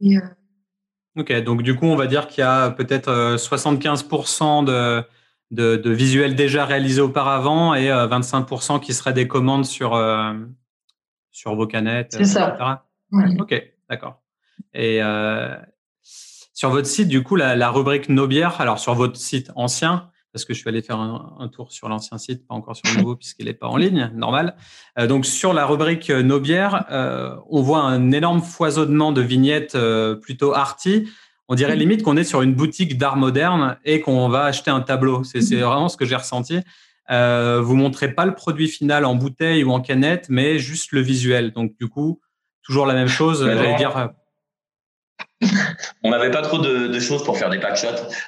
Et, 0.01 0.17
euh... 0.17 0.21
Ok, 1.17 1.33
donc 1.43 1.63
du 1.63 1.77
coup, 1.77 1.87
on 1.87 1.97
va 1.97 2.07
dire 2.07 2.27
qu'il 2.27 2.43
y 2.43 2.47
a 2.47 2.71
peut-être 2.71 3.37
75% 3.37 4.65
de, 4.65 5.05
de, 5.51 5.77
de 5.77 5.91
visuels 5.91 6.35
déjà 6.35 6.65
réalisés 6.65 7.01
auparavant 7.01 7.75
et 7.75 7.89
25% 7.89 8.81
qui 8.81 8.93
seraient 8.93 9.13
des 9.13 9.27
commandes 9.27 9.65
sur, 9.65 9.97
sur 11.31 11.55
vos 11.55 11.67
canettes. 11.67 12.13
C'est 12.13 12.25
ça. 12.25 12.85
Ouais. 13.13 13.25
Ok, 13.39 13.63
d'accord. 13.89 14.23
Et 14.75 15.03
euh, 15.03 15.55
sur 16.03 16.71
votre 16.71 16.87
site, 16.87 17.09
du 17.09 17.23
coup, 17.23 17.37
la, 17.37 17.57
la 17.57 17.71
rubrique 17.71 18.09
Nos 18.09 18.27
bières, 18.27 18.61
alors 18.61 18.79
sur 18.79 18.95
votre 18.95 19.17
site 19.17 19.51
ancien, 19.55 20.11
parce 20.33 20.45
que 20.45 20.53
je 20.53 20.59
suis 20.59 20.69
allé 20.69 20.83
faire 20.83 20.99
un, 20.99 21.37
un 21.39 21.49
tour 21.49 21.73
sur 21.73 21.89
l'ancien 21.89 22.19
site, 22.19 22.47
pas 22.47 22.55
encore 22.55 22.77
sur 22.77 22.93
le 22.93 23.01
nouveau 23.01 23.17
puisqu'il 23.17 23.47
n'est 23.47 23.55
pas 23.55 23.69
en 23.69 23.77
ligne, 23.77 24.11
normal. 24.15 24.57
Euh, 24.99 25.07
donc 25.07 25.25
sur 25.25 25.53
la 25.53 25.67
rubrique 25.67 26.11
euh, 26.11 26.23
Nos 26.23 26.41
bières, 26.41 26.87
euh, 26.91 27.37
on 27.49 27.63
voit 27.63 27.81
un 27.81 28.11
énorme 28.13 28.43
foisonnement 28.43 29.13
de 29.13 29.23
vignettes 29.23 29.75
euh, 29.75 30.17
plutôt 30.17 30.53
arty. 30.53 31.09
On 31.49 31.55
dirait 31.55 31.77
mmh. 31.77 31.79
limite 31.79 32.03
qu'on 32.03 32.17
est 32.17 32.25
sur 32.25 32.43
une 32.43 32.55
boutique 32.55 32.99
d'art 32.99 33.17
moderne 33.17 33.79
et 33.85 34.01
qu'on 34.01 34.29
va 34.29 34.45
acheter 34.45 34.71
un 34.71 34.81
tableau. 34.81 35.25
C'est 35.25 35.41
mmh. 35.41 35.61
vraiment 35.61 35.89
ce 35.89 35.97
que 35.97 36.05
j'ai 36.05 36.17
ressenti. 36.17 36.61
Euh, 37.11 37.61
vous 37.63 37.75
montrez 37.75 38.13
pas 38.13 38.27
le 38.27 38.35
produit 38.35 38.69
final 38.69 39.07
en 39.07 39.15
bouteille 39.15 39.65
ou 39.65 39.73
en 39.73 39.81
canette, 39.81 40.27
mais 40.29 40.59
juste 40.59 40.93
le 40.93 41.01
visuel. 41.01 41.53
Donc 41.53 41.73
du 41.81 41.89
coup, 41.89 42.21
toujours 42.63 42.85
la 42.85 42.95
même 42.95 43.09
chose. 43.09 43.45
J'allais 43.45 43.77
dire 43.77 44.11
on 46.03 46.11
n'avait 46.11 46.31
pas 46.31 46.43
trop 46.43 46.59
de, 46.59 46.89
de, 46.89 47.01
choses 47.01 47.23
pour 47.25 47.39
faire 47.39 47.51
des 47.51 47.61
packshots 47.61 47.87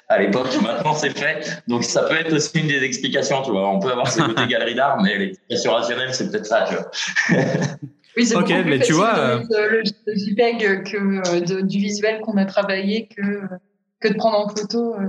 à 0.09 0.19
l'époque. 0.19 0.49
Maintenant, 0.63 0.95
c'est 0.95 1.11
fait. 1.11 1.63
Donc, 1.67 1.85
ça 1.85 2.03
peut 2.03 2.15
être 2.15 2.33
aussi 2.33 2.61
une 2.61 2.69
des 2.69 2.83
explications, 2.83 3.43
tu 3.43 3.51
vois. 3.51 3.69
On 3.69 3.81
peut 3.81 3.91
avoir 3.91 4.11
ce 4.11 4.21
côté 4.21 4.47
galerie 4.47 4.75
d'art, 4.75 5.01
mais 5.03 5.19
l'explication 5.19 5.73
rationnelle, 5.73 6.15
c'est 6.15 6.31
peut-être 6.31 6.47
ça, 6.47 6.67
tu 6.69 6.75
vois. 6.75 7.41
Oui, 8.17 8.27
c'est 8.27 8.37
okay, 8.37 8.65
mais 8.65 8.81
tu 8.81 8.93
vois, 8.93 9.17
euh... 9.19 9.39
le, 9.51 9.83
le, 10.07 10.15
JPEG 10.15 10.83
que 10.85 10.97
euh, 10.97 11.41
de, 11.41 11.61
du 11.61 11.79
visuel 11.79 12.21
qu'on 12.21 12.37
a 12.37 12.45
travaillé 12.45 13.09
que, 13.09 13.43
que 14.01 14.09
de 14.09 14.15
prendre 14.15 14.39
en 14.39 14.49
photo. 14.49 14.95
Euh, 14.95 15.09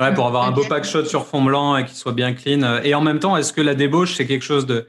ouais, 0.00 0.14
pour 0.14 0.26
avoir 0.26 0.46
un 0.46 0.52
beau 0.52 0.64
packshot 0.64 1.04
sur 1.06 1.26
fond 1.26 1.42
blanc 1.42 1.76
et 1.76 1.84
qu'il 1.84 1.96
soit 1.96 2.12
bien 2.12 2.32
clean. 2.32 2.80
Et 2.84 2.94
en 2.94 3.00
même 3.00 3.18
temps, 3.18 3.36
est-ce 3.36 3.52
que 3.52 3.60
la 3.60 3.74
débauche, 3.74 4.14
c'est 4.14 4.26
quelque 4.26 4.44
chose 4.44 4.66
de, 4.66 4.86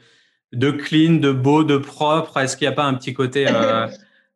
de 0.52 0.72
clean, 0.72 1.14
de 1.16 1.32
beau, 1.32 1.64
de 1.64 1.78
propre? 1.78 2.38
Est-ce 2.38 2.56
qu'il 2.56 2.68
n'y 2.68 2.74
a 2.74 2.76
pas 2.76 2.86
un 2.86 2.94
petit 2.94 3.14
côté 3.14 3.48
euh, 3.48 3.88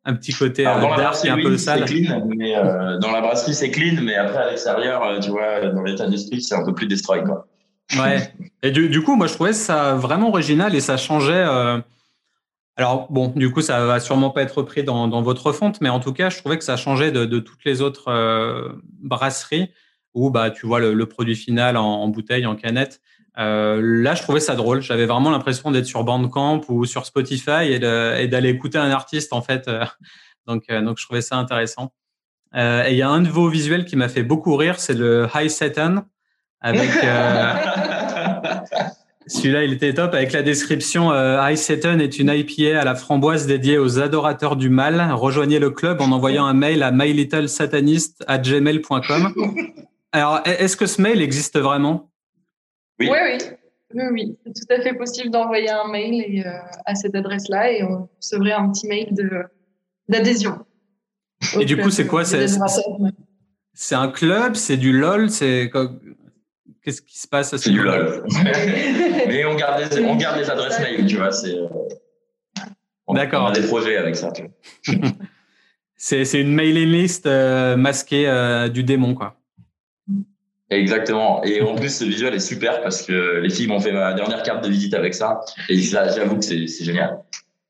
un 0.05 0.13
petit 0.15 0.33
côté 0.33 0.63
dans 0.63 0.79
la 0.79 0.95
brasserie, 0.95 1.29
un 1.29 1.41
peu 1.41 1.57
sale? 1.57 1.85
Clean, 1.85 2.27
mais 2.35 2.55
euh, 2.55 2.97
dans 2.97 3.11
la 3.11 3.21
brasserie, 3.21 3.53
c'est 3.53 3.69
clean, 3.69 4.01
mais 4.01 4.15
après 4.15 4.39
à 4.39 4.49
l'extérieur, 4.49 5.19
tu 5.21 5.29
vois, 5.29 5.67
dans 5.67 5.83
l'état 5.83 6.07
d'esprit, 6.07 6.41
c'est 6.41 6.55
un 6.55 6.65
peu 6.65 6.73
plus 6.73 6.87
destroy, 6.87 7.23
quoi. 7.23 7.47
Ouais. 7.97 8.33
Et 8.63 8.71
du, 8.71 8.89
du, 8.89 9.01
coup, 9.01 9.15
moi, 9.15 9.27
je 9.27 9.33
trouvais 9.33 9.53
ça 9.53 9.93
vraiment 9.93 10.29
original 10.29 10.75
et 10.75 10.81
ça 10.81 10.97
changeait. 10.97 11.45
Alors 12.77 13.11
bon, 13.11 13.33
du 13.35 13.51
coup, 13.51 13.61
ça 13.61 13.85
va 13.85 13.99
sûrement 13.99 14.29
pas 14.29 14.43
être 14.43 14.57
repris 14.57 14.83
dans, 14.83 15.21
votre 15.21 15.51
fonte, 15.51 15.81
mais 15.81 15.89
en 15.89 15.99
tout 15.99 16.13
cas, 16.13 16.29
je 16.29 16.37
trouvais 16.37 16.57
que 16.57 16.63
ça 16.63 16.77
changeait 16.77 17.11
de, 17.11 17.25
de 17.25 17.39
toutes 17.39 17.65
les 17.65 17.81
autres 17.81 18.79
brasseries 19.01 19.69
où 20.17 20.31
bah 20.31 20.49
tu 20.49 20.65
vois 20.65 20.79
le, 20.79 21.05
produit 21.05 21.35
final 21.35 21.77
en, 21.77 22.07
bouteille, 22.07 22.47
en 22.47 22.55
canette. 22.55 23.01
Euh, 23.37 23.79
là, 23.83 24.15
je 24.15 24.23
trouvais 24.23 24.39
ça 24.39 24.55
drôle. 24.55 24.81
J'avais 24.81 25.05
vraiment 25.05 25.29
l'impression 25.29 25.69
d'être 25.69 25.85
sur 25.85 26.03
Bandcamp 26.03 26.61
ou 26.69 26.85
sur 26.85 27.05
Spotify 27.05 27.71
et 27.71 28.27
d'aller 28.27 28.49
écouter 28.49 28.79
un 28.79 28.89
artiste 28.89 29.31
en 29.31 29.43
fait. 29.43 29.67
Euh, 29.67 29.85
donc, 30.47 30.63
euh, 30.69 30.81
donc, 30.81 30.97
je 30.97 31.05
trouvais 31.05 31.21
ça 31.21 31.37
intéressant. 31.37 31.93
et 32.55 32.89
il 32.89 32.97
y 32.97 33.03
a 33.03 33.09
un 33.09 33.21
de 33.21 33.29
vos 33.29 33.47
visuels 33.47 33.85
qui 33.85 33.95
m'a 33.95 34.09
fait 34.09 34.23
beaucoup 34.23 34.55
rire, 34.55 34.79
c'est 34.79 34.95
le 34.95 35.27
High 35.35 35.49
Satan 35.49 36.05
avec. 36.61 36.89
Celui-là, 39.27 39.65
il 39.65 39.73
était 39.73 39.93
top 39.93 40.13
avec 40.13 40.31
la 40.31 40.41
description 40.41 41.11
High 41.13 41.57
Satan 41.57 41.99
est 41.99 42.17
une 42.17 42.31
IPA 42.33 42.79
à 42.79 42.85
la 42.85 42.95
framboise 42.95 43.45
dédiée 43.45 43.77
aux 43.77 43.99
adorateurs 43.99 44.55
du 44.55 44.69
mal. 44.69 45.05
Rejoignez 45.13 45.59
le 45.59 45.69
club 45.69 45.99
en 46.01 46.11
envoyant 46.11 46.45
un 46.45 46.53
mail 46.53 46.81
à 46.81 46.91
mylittlesatanistes@gmail.com. 46.91 49.33
Alors, 50.13 50.39
est-ce 50.45 50.77
que 50.77 50.85
ce 50.85 51.01
mail 51.01 51.21
existe 51.21 51.59
vraiment? 51.59 52.09
Oui, 52.99 53.09
oui. 53.11 53.37
Oui, 53.93 54.03
oui, 54.11 54.37
c'est 54.45 54.53
tout 54.53 54.65
à 54.73 54.81
fait 54.81 54.93
possible 54.93 55.31
d'envoyer 55.31 55.69
un 55.69 55.87
mail 55.87 56.21
et, 56.27 56.45
euh, 56.45 56.51
à 56.85 56.93
cette 56.95 57.15
adresse-là 57.15 57.71
et 57.71 57.83
on 57.83 58.09
recevrait 58.17 58.51
un 58.51 58.69
petit 58.69 58.85
mail 58.87 59.15
d'adhésion. 60.09 60.57
Et 61.57 61.63
du 61.63 61.77
coup, 61.77 61.89
c'est 61.89 62.05
quoi 62.05 62.25
C'est 62.25 63.95
un 63.95 64.09
club? 64.09 64.55
C'est 64.55 64.75
du 64.75 64.91
LOL? 64.91 65.29
C'est 65.29 65.69
Qu'est-ce 66.87 67.01
qui 67.01 67.19
se 67.19 67.27
passe 67.27 67.53
C'est 67.57 67.69
du 67.69 67.81
LOL. 67.81 68.23
Mais 69.27 69.43
on 69.43 69.55
garde, 69.55 69.91
les, 69.91 70.05
on 70.05 70.15
garde 70.15 70.39
les 70.39 70.49
adresses 70.49 70.79
mail, 70.79 71.05
tu 71.05 71.17
vois. 71.17 71.31
Euh, 71.45 71.67
D'accord. 73.09 73.43
On 73.43 73.47
a 73.47 73.51
des 73.51 73.67
projets 73.67 73.97
avec 73.97 74.15
ça. 74.15 74.31
c'est 75.97 76.39
une 76.39 76.53
mailing 76.53 76.89
list 76.89 77.25
euh, 77.25 77.75
masquée 77.75 78.23
du 78.73 78.83
démon, 78.83 79.15
quoi. 79.15 79.35
Exactement. 80.69 81.43
Et 81.43 81.61
en 81.61 81.75
plus, 81.75 81.93
ce 81.93 82.05
visuel 82.05 82.33
est 82.33 82.39
super 82.39 82.81
parce 82.81 83.01
que 83.01 83.41
les 83.41 83.49
filles 83.49 83.67
m'ont 83.67 83.81
fait 83.81 83.91
ma 83.91 84.13
dernière 84.13 84.41
carte 84.43 84.63
de 84.63 84.69
visite 84.69 84.93
avec 84.93 85.13
ça. 85.13 85.41
Et 85.67 85.81
ça, 85.81 86.09
j'avoue 86.15 86.37
que 86.37 86.45
c'est 86.45 86.67
génial. 86.85 87.19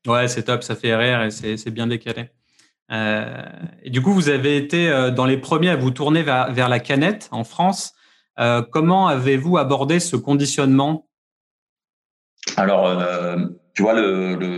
Ouais, 0.06 0.28
c'est 0.28 0.44
top, 0.44 0.62
ça 0.62 0.76
fait 0.76 0.94
rire 0.94 1.22
et 1.22 1.32
c'est 1.32 1.70
bien 1.72 1.88
décalé. 1.88 2.30
Euh, 2.92 3.42
et 3.82 3.90
du 3.90 4.00
coup, 4.00 4.12
vous 4.12 4.28
avez 4.28 4.56
été 4.56 4.88
euh, 4.88 5.10
dans 5.10 5.26
les 5.26 5.38
premiers 5.38 5.70
à 5.70 5.76
vous 5.76 5.90
tourner 5.90 6.22
vers, 6.22 6.52
vers 6.52 6.68
la 6.68 6.78
canette 6.78 7.28
en 7.32 7.42
France. 7.42 7.94
Euh, 8.38 8.62
comment 8.62 9.08
avez-vous 9.08 9.58
abordé 9.58 10.00
ce 10.00 10.16
conditionnement? 10.16 11.08
Alors, 12.56 12.86
euh, 12.86 13.36
tu 13.74 13.82
vois, 13.82 13.94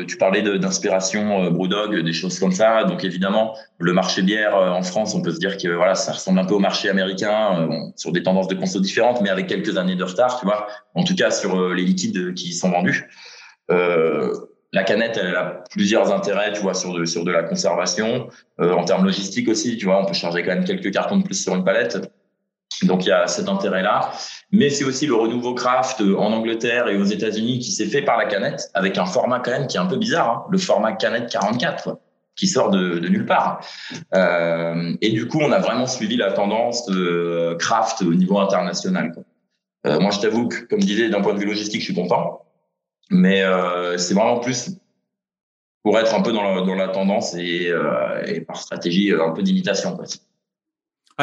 tu 0.06 0.16
parlais 0.16 0.42
d'inspiration 0.58 1.44
euh, 1.44 1.50
Brewdog, 1.50 2.02
des 2.02 2.12
choses 2.12 2.38
comme 2.38 2.52
ça. 2.52 2.84
Donc 2.84 3.04
évidemment, 3.04 3.54
le 3.78 3.92
marché 3.92 4.22
bière 4.22 4.56
euh, 4.56 4.70
en 4.70 4.82
France, 4.82 5.14
on 5.14 5.22
peut 5.22 5.32
se 5.32 5.38
dire 5.38 5.56
que 5.56 5.68
voilà, 5.68 5.94
ça 5.94 6.12
ressemble 6.12 6.38
un 6.38 6.44
peu 6.44 6.54
au 6.54 6.58
marché 6.58 6.88
américain, 6.88 7.68
sur 7.96 8.12
des 8.12 8.22
tendances 8.22 8.48
de 8.48 8.54
conso 8.54 8.80
différentes, 8.80 9.20
mais 9.20 9.28
avec 9.28 9.46
quelques 9.46 9.76
années 9.76 9.96
de 9.96 10.04
retard, 10.04 10.38
tu 10.38 10.46
vois. 10.46 10.66
En 10.94 11.04
tout 11.04 11.14
cas, 11.14 11.30
sur 11.30 11.74
les 11.74 11.82
liquides 11.82 12.34
qui 12.34 12.52
sont 12.52 12.70
vendus. 12.70 13.08
la 13.68 14.84
canette, 14.84 15.18
elle 15.20 15.34
a 15.34 15.64
plusieurs 15.70 16.12
intérêts, 16.12 16.52
tu 16.52 16.60
vois, 16.60 16.74
sur 16.74 16.94
de 16.94 17.30
la 17.30 17.42
conservation, 17.42 18.28
en 18.58 18.84
termes 18.84 19.04
logistiques 19.04 19.48
aussi, 19.48 19.76
tu 19.76 19.86
vois, 19.86 20.00
on 20.00 20.06
peut 20.06 20.14
charger 20.14 20.42
quand 20.42 20.54
même 20.54 20.64
quelques 20.64 20.92
cartons 20.92 21.18
de 21.18 21.24
plus 21.24 21.42
sur 21.42 21.54
une 21.54 21.64
palette. 21.64 21.98
Donc 22.82 23.04
il 23.04 23.08
y 23.08 23.12
a 23.12 23.26
cet 23.26 23.48
intérêt-là. 23.48 24.12
Mais 24.52 24.70
c'est 24.70 24.84
aussi 24.84 25.06
le 25.06 25.14
renouveau 25.14 25.54
craft 25.54 26.00
en 26.00 26.32
Angleterre 26.32 26.88
et 26.88 26.96
aux 26.96 27.04
États-Unis 27.04 27.58
qui 27.60 27.72
s'est 27.72 27.86
fait 27.86 28.02
par 28.02 28.18
la 28.18 28.26
canette, 28.26 28.68
avec 28.74 28.98
un 28.98 29.06
format 29.06 29.40
quand 29.40 29.52
même 29.52 29.66
qui 29.66 29.76
est 29.76 29.80
un 29.80 29.86
peu 29.86 29.96
bizarre, 29.96 30.30
hein, 30.30 30.44
le 30.50 30.58
format 30.58 30.92
canette 30.92 31.30
44, 31.30 31.98
qui 32.36 32.46
sort 32.46 32.70
de, 32.70 32.98
de 32.98 33.08
nulle 33.08 33.26
part. 33.26 33.60
Euh, 34.14 34.94
et 35.00 35.10
du 35.10 35.28
coup, 35.28 35.38
on 35.40 35.52
a 35.52 35.58
vraiment 35.58 35.86
suivi 35.86 36.16
la 36.16 36.32
tendance 36.32 36.86
de 36.86 37.56
craft 37.58 38.02
au 38.02 38.14
niveau 38.14 38.38
international. 38.38 39.12
Quoi. 39.12 39.22
Euh, 39.86 40.00
moi, 40.00 40.10
je 40.10 40.20
t'avoue 40.20 40.48
que, 40.48 40.64
comme 40.64 40.80
je 40.80 40.86
disais, 40.86 41.08
d'un 41.08 41.20
point 41.20 41.34
de 41.34 41.38
vue 41.38 41.46
logistique, 41.46 41.80
je 41.80 41.86
suis 41.86 41.94
content. 41.94 42.44
Mais 43.10 43.42
euh, 43.42 43.98
c'est 43.98 44.14
vraiment 44.14 44.38
plus 44.38 44.70
pour 45.82 45.98
être 45.98 46.14
un 46.14 46.22
peu 46.22 46.32
dans 46.32 46.42
la, 46.42 46.60
dans 46.60 46.74
la 46.74 46.88
tendance 46.88 47.34
et, 47.34 47.68
euh, 47.68 48.22
et 48.26 48.42
par 48.42 48.56
stratégie 48.56 49.12
un 49.12 49.30
peu 49.30 49.42
d'imitation. 49.42 49.96
Quoi 49.96 50.04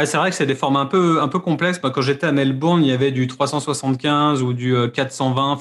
c'est 0.06 0.18
vrai 0.18 0.30
que 0.30 0.36
c'est 0.36 0.46
des 0.46 0.56
formats 0.56 0.82
un 0.82 0.86
peu, 0.86 1.22
un 1.22 1.28
peu 1.28 1.40
complexes. 1.40 1.80
quand 1.80 2.02
j'étais 2.02 2.28
à 2.28 2.32
Melbourne, 2.32 2.84
il 2.84 2.90
y 2.90 2.92
avait 2.92 3.12
du 3.12 3.28
375 3.28 4.44
ou 4.44 4.54
du 4.54 4.76
420. 4.94 5.60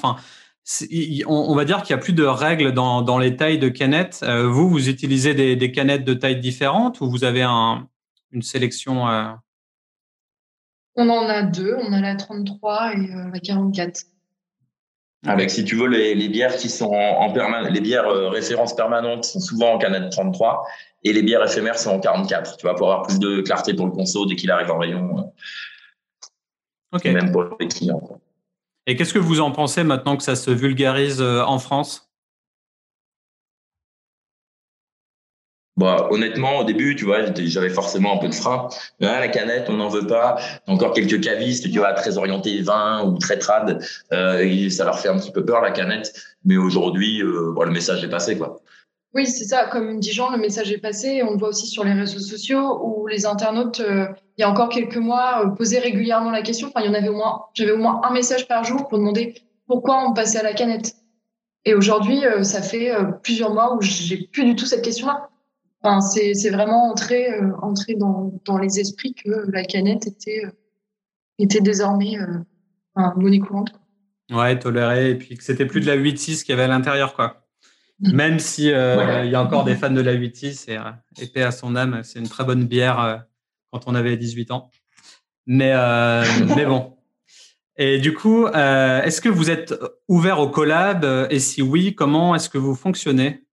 Euh, 0.81 1.23
on, 1.27 1.55
va 1.55 1.63
dire 1.63 1.81
qu'il 1.81 1.95
n'y 1.95 1.99
a 1.99 2.03
plus 2.03 2.13
de 2.13 2.25
règles 2.25 2.73
dans, 2.73 3.17
les 3.17 3.35
tailles 3.37 3.59
de 3.59 3.69
canettes. 3.69 4.19
Euh, 4.23 4.47
vous, 4.47 4.69
vous 4.69 4.89
utilisez 4.89 5.33
des, 5.33 5.71
canettes 5.71 6.03
de 6.03 6.13
tailles 6.13 6.39
différentes 6.39 6.99
ou 6.99 7.09
vous 7.09 7.23
avez 7.23 7.43
un, 7.43 7.87
une 8.31 8.41
sélection 8.41 9.07
euh? 9.07 9.31
On 10.95 11.09
en 11.09 11.27
a 11.29 11.43
deux. 11.43 11.75
On 11.81 11.93
a 11.93 12.01
la 12.01 12.15
33 12.15 12.93
et 12.93 13.07
la 13.31 13.39
44. 13.39 14.01
Avec, 15.25 15.49
si 15.49 15.65
tu 15.65 15.75
veux, 15.75 15.87
les, 15.87 16.13
les 16.13 16.29
bières 16.29 16.55
qui 16.55 16.69
sont 16.69 16.93
en, 16.93 17.31
permanence, 17.33 17.71
les 17.71 17.81
bières 17.81 18.07
références 18.07 18.75
permanentes 18.75 19.25
sont 19.25 19.39
souvent 19.39 19.73
en 19.73 19.77
canette 19.77 20.11
33 20.11 20.63
et 21.03 21.13
les 21.13 21.23
bières 21.23 21.43
éphémères 21.43 21.79
sont 21.79 21.91
en 21.91 21.99
44, 21.99 22.57
tu 22.57 22.65
vois, 22.65 22.75
pour 22.75 22.91
avoir 22.91 23.07
plus 23.07 23.19
de 23.19 23.41
clarté 23.41 23.73
pour 23.73 23.87
le 23.87 23.91
conso 23.91 24.25
dès 24.25 24.35
qu'il 24.35 24.51
arrive 24.51 24.71
en 24.71 24.77
rayon. 24.77 25.19
Euh, 25.19 26.97
ok. 26.97 27.05
Même 27.05 27.31
pour 27.31 27.45
les 27.59 27.67
clients. 27.67 28.01
Et 28.85 28.95
qu'est-ce 28.95 29.13
que 29.13 29.19
vous 29.19 29.41
en 29.41 29.51
pensez 29.51 29.83
maintenant 29.83 30.17
que 30.17 30.23
ça 30.23 30.35
se 30.35 30.51
vulgarise 30.51 31.21
euh, 31.21 31.43
en 31.43 31.59
France? 31.59 32.06
Bah, 35.77 36.07
honnêtement, 36.09 36.57
au 36.57 36.63
début, 36.63 36.95
tu 36.95 37.05
vois, 37.05 37.19
j'avais 37.35 37.69
forcément 37.69 38.15
un 38.15 38.17
peu 38.17 38.27
de 38.27 38.33
frein. 38.33 38.67
La 38.99 39.27
canette, 39.27 39.67
on 39.69 39.73
n'en 39.73 39.89
veut 39.89 40.07
pas. 40.07 40.37
Encore 40.65 40.91
quelques 40.91 41.21
cavistes, 41.21 41.71
tu 41.71 41.77
vois, 41.77 41.93
très 41.93 42.17
orientés 42.17 42.61
vin 42.61 43.05
ou 43.05 43.19
très 43.19 43.37
trad. 43.37 43.83
Euh, 44.11 44.69
ça 44.71 44.85
leur 44.85 44.99
fait 44.99 45.09
un 45.09 45.17
petit 45.19 45.31
peu 45.31 45.45
peur, 45.45 45.61
la 45.61 45.69
canette. 45.69 46.13
Mais 46.43 46.57
aujourd'hui, 46.57 47.21
euh, 47.21 47.53
le 47.63 47.71
message 47.71 48.03
est 48.03 48.09
passé, 48.09 48.37
quoi. 48.37 48.59
Oui, 49.13 49.27
c'est 49.27 49.45
ça. 49.45 49.65
Comme 49.65 49.99
dit 49.99 50.11
Jean, 50.11 50.31
le 50.31 50.39
message 50.39 50.71
est 50.71 50.79
passé. 50.79 51.21
On 51.21 51.33
le 51.33 51.37
voit 51.37 51.49
aussi 51.49 51.67
sur 51.67 51.83
les 51.83 51.93
réseaux 51.93 52.19
sociaux 52.19 52.79
où 52.83 53.05
les 53.05 53.27
internautes, 53.27 53.79
euh, 53.79 54.07
il 54.37 54.41
y 54.41 54.43
a 54.43 54.49
encore 54.49 54.69
quelques 54.69 54.97
mois, 54.97 55.53
posaient 55.55 55.79
régulièrement 55.79 56.31
la 56.31 56.41
question. 56.41 56.69
Enfin, 56.69 56.83
il 56.83 56.87
y 56.87 56.89
en 56.89 56.95
avait 56.95 57.09
au 57.09 57.15
moins, 57.15 57.43
j'avais 57.53 57.71
au 57.71 57.77
moins 57.77 58.01
un 58.03 58.11
message 58.11 58.47
par 58.47 58.63
jour 58.63 58.87
pour 58.87 58.97
demander 58.97 59.35
pourquoi 59.67 60.03
on 60.07 60.13
passait 60.13 60.39
à 60.39 60.43
la 60.43 60.53
canette. 60.53 60.95
Et 61.65 61.75
aujourd'hui, 61.75 62.21
ça 62.43 62.61
fait 62.61 62.91
plusieurs 63.23 63.53
mois 63.53 63.75
où 63.75 63.81
j'ai 63.81 64.27
plus 64.31 64.45
du 64.45 64.55
tout 64.55 64.65
cette 64.65 64.83
question-là. 64.83 65.29
Enfin, 65.87 66.01
c'est 66.01 66.49
vraiment 66.49 66.91
entré, 66.91 67.27
entré 67.61 67.95
dans, 67.95 68.33
dans 68.45 68.57
les 68.57 68.79
esprits 68.79 69.13
que 69.13 69.49
la 69.51 69.63
canette 69.63 70.07
était, 70.07 70.43
était 71.39 71.61
désormais 71.61 72.17
un 72.95 73.13
monnaie 73.15 73.39
courante. 73.39 73.73
Ouais, 74.31 74.57
toléré. 74.59 75.11
Et 75.11 75.15
puis 75.15 75.37
que 75.37 75.43
c'était 75.43 75.65
plus 75.65 75.81
de 75.81 75.87
la 75.87 75.97
8-6 75.97 76.43
qu'il 76.43 76.49
y 76.49 76.53
avait 76.53 76.63
à 76.63 76.67
l'intérieur, 76.67 77.13
quoi. 77.13 77.47
Même 77.99 78.37
si 78.37 78.71
euh, 78.71 79.23
il 79.25 79.31
y 79.31 79.35
a 79.35 79.41
encore 79.41 79.63
des 79.63 79.75
fans 79.75 79.89
de 79.89 80.01
la 80.01 80.13
8 80.13 80.43
et 80.43 80.77
euh, 80.77 80.91
épée 81.19 81.41
à 81.41 81.51
son 81.51 81.75
âme, 81.75 82.01
c'est 82.03 82.19
une 82.19 82.29
très 82.29 82.43
bonne 82.43 82.65
bière 82.65 82.99
euh, 82.99 83.17
quand 83.71 83.87
on 83.87 83.95
avait 83.95 84.15
18 84.17 84.51
ans. 84.51 84.69
Mais, 85.47 85.73
mais 86.55 86.65
bon. 86.65 86.95
Et 87.77 87.99
du 87.99 88.13
coup, 88.13 88.47
est-ce 88.47 89.21
que 89.21 89.29
vous 89.29 89.49
êtes 89.49 89.73
ouvert 90.07 90.39
au 90.39 90.49
collab? 90.49 91.27
Et 91.29 91.39
si 91.39 91.61
oui, 91.61 91.95
comment 91.95 92.35
est-ce 92.35 92.49
que 92.49 92.57
vous 92.57 92.75
fonctionnez? 92.75 93.46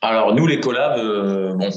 Alors, 0.00 0.34
nous, 0.34 0.46
les 0.46 0.60
collabs, 0.60 1.00
bon, 1.56 1.70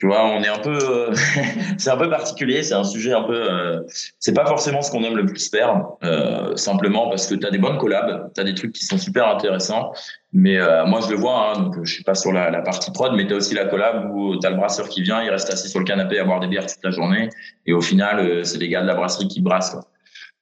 tu 0.00 0.08
vois, 0.08 0.24
on 0.26 0.42
est 0.42 0.48
un 0.48 0.58
peu, 0.58 0.76
euh, 0.76 1.14
c'est 1.78 1.90
un 1.90 1.96
peu 1.96 2.10
particulier, 2.10 2.62
c'est 2.62 2.74
un 2.74 2.84
sujet 2.84 3.12
un 3.12 3.22
peu, 3.22 3.50
euh, 3.50 3.80
c'est 4.18 4.34
pas 4.34 4.44
forcément 4.44 4.82
ce 4.82 4.90
qu'on 4.90 5.04
aime 5.04 5.16
le 5.16 5.24
plus 5.24 5.48
faire, 5.48 5.82
euh, 6.02 6.54
simplement 6.56 7.08
parce 7.08 7.26
que 7.26 7.34
tu 7.36 7.46
as 7.46 7.50
des 7.50 7.58
bonnes 7.58 7.78
collabs, 7.78 8.30
tu 8.34 8.40
as 8.40 8.44
des 8.44 8.54
trucs 8.54 8.72
qui 8.72 8.84
sont 8.84 8.98
super 8.98 9.28
intéressants, 9.28 9.92
mais 10.32 10.58
moi 10.86 11.00
je 11.00 11.10
le 11.10 11.16
vois, 11.16 11.52
hein, 11.52 11.62
donc 11.62 11.84
je 11.84 11.90
suis 11.90 12.02
pas 12.02 12.14
sur 12.14 12.32
la, 12.32 12.50
la 12.50 12.60
partie 12.60 12.90
prod, 12.90 13.14
mais 13.14 13.26
tu 13.26 13.34
as 13.34 13.36
aussi 13.36 13.54
la 13.54 13.66
collab 13.66 14.10
où 14.12 14.36
tu 14.36 14.46
as 14.46 14.50
le 14.50 14.56
brasseur 14.56 14.88
qui 14.88 15.00
vient, 15.00 15.22
il 15.22 15.30
reste 15.30 15.50
assis 15.50 15.68
sur 15.68 15.78
le 15.78 15.86
canapé 15.86 16.18
à 16.18 16.24
boire 16.24 16.40
des 16.40 16.48
bières 16.48 16.66
toute 16.66 16.82
la 16.84 16.90
journée, 16.90 17.30
et 17.64 17.72
au 17.72 17.80
final, 17.80 18.44
c'est 18.44 18.58
les 18.58 18.68
gars 18.68 18.82
de 18.82 18.86
la 18.88 18.94
brasserie 18.94 19.28
qui 19.28 19.40
brassent. 19.40 19.70
Quoi. 19.70 19.84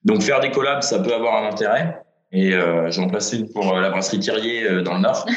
Donc 0.03 0.23
faire 0.23 0.39
des 0.39 0.51
collabs, 0.51 0.81
ça 0.81 0.99
peut 0.99 1.13
avoir 1.13 1.41
un 1.41 1.47
intérêt, 1.47 2.02
et 2.33 2.55
euh, 2.55 2.89
j'en 2.89 3.07
place 3.07 3.31
une 3.31 3.47
pour 3.47 3.75
euh, 3.75 3.79
la 3.79 3.91
brasserie 3.91 4.19
Thierry 4.19 4.65
euh, 4.65 4.81
dans 4.81 4.95
le 4.95 5.01
Nord. 5.01 5.23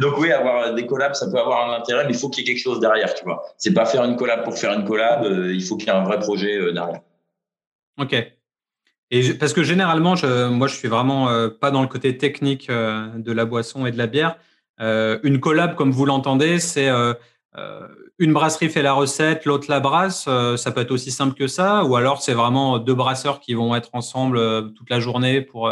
Donc 0.00 0.16
oui, 0.18 0.30
avoir 0.30 0.74
des 0.74 0.86
collabs, 0.86 1.14
ça 1.14 1.28
peut 1.28 1.38
avoir 1.38 1.68
un 1.68 1.76
intérêt, 1.76 2.04
mais 2.06 2.12
il 2.12 2.18
faut 2.18 2.30
qu'il 2.30 2.46
y 2.46 2.48
ait 2.48 2.52
quelque 2.52 2.62
chose 2.62 2.78
derrière, 2.78 3.12
tu 3.12 3.24
vois. 3.24 3.42
C'est 3.58 3.74
pas 3.74 3.84
faire 3.84 4.04
une 4.04 4.14
collab 4.14 4.44
pour 4.44 4.56
faire 4.56 4.72
une 4.72 4.84
collab, 4.84 5.24
il 5.24 5.62
faut 5.62 5.76
qu'il 5.76 5.88
y 5.88 5.90
ait 5.90 5.94
un 5.94 6.04
vrai 6.04 6.20
projet 6.20 6.72
derrière. 6.72 7.00
Ok. 8.00 8.14
Et 9.10 9.34
parce 9.34 9.52
que 9.52 9.64
généralement, 9.64 10.14
je, 10.14 10.48
moi, 10.48 10.68
je 10.68 10.76
suis 10.76 10.88
vraiment 10.88 11.28
pas 11.60 11.70
dans 11.70 11.82
le 11.82 11.88
côté 11.88 12.16
technique 12.16 12.70
de 12.70 13.32
la 13.32 13.44
boisson 13.44 13.84
et 13.86 13.90
de 13.90 13.98
la 13.98 14.06
bière. 14.06 14.36
une 14.78 15.40
collab, 15.40 15.74
comme 15.74 15.90
vous 15.90 16.06
l'entendez, 16.06 16.60
c'est 16.60 16.88
une 18.18 18.32
brasserie 18.32 18.70
fait 18.70 18.82
la 18.82 18.94
recette, 18.94 19.44
l'autre 19.44 19.66
la 19.68 19.80
brasse. 19.80 20.24
ça 20.56 20.70
peut 20.72 20.80
être 20.80 20.90
aussi 20.90 21.10
simple 21.10 21.34
que 21.34 21.46
ça, 21.46 21.84
ou 21.84 21.96
alors 21.96 22.22
c'est 22.22 22.34
vraiment 22.34 22.78
deux 22.78 22.94
brasseurs 22.94 23.40
qui 23.40 23.54
vont 23.54 23.74
être 23.74 23.90
ensemble 23.92 24.72
toute 24.74 24.88
la 24.88 25.00
journée 25.00 25.42
pour 25.42 25.70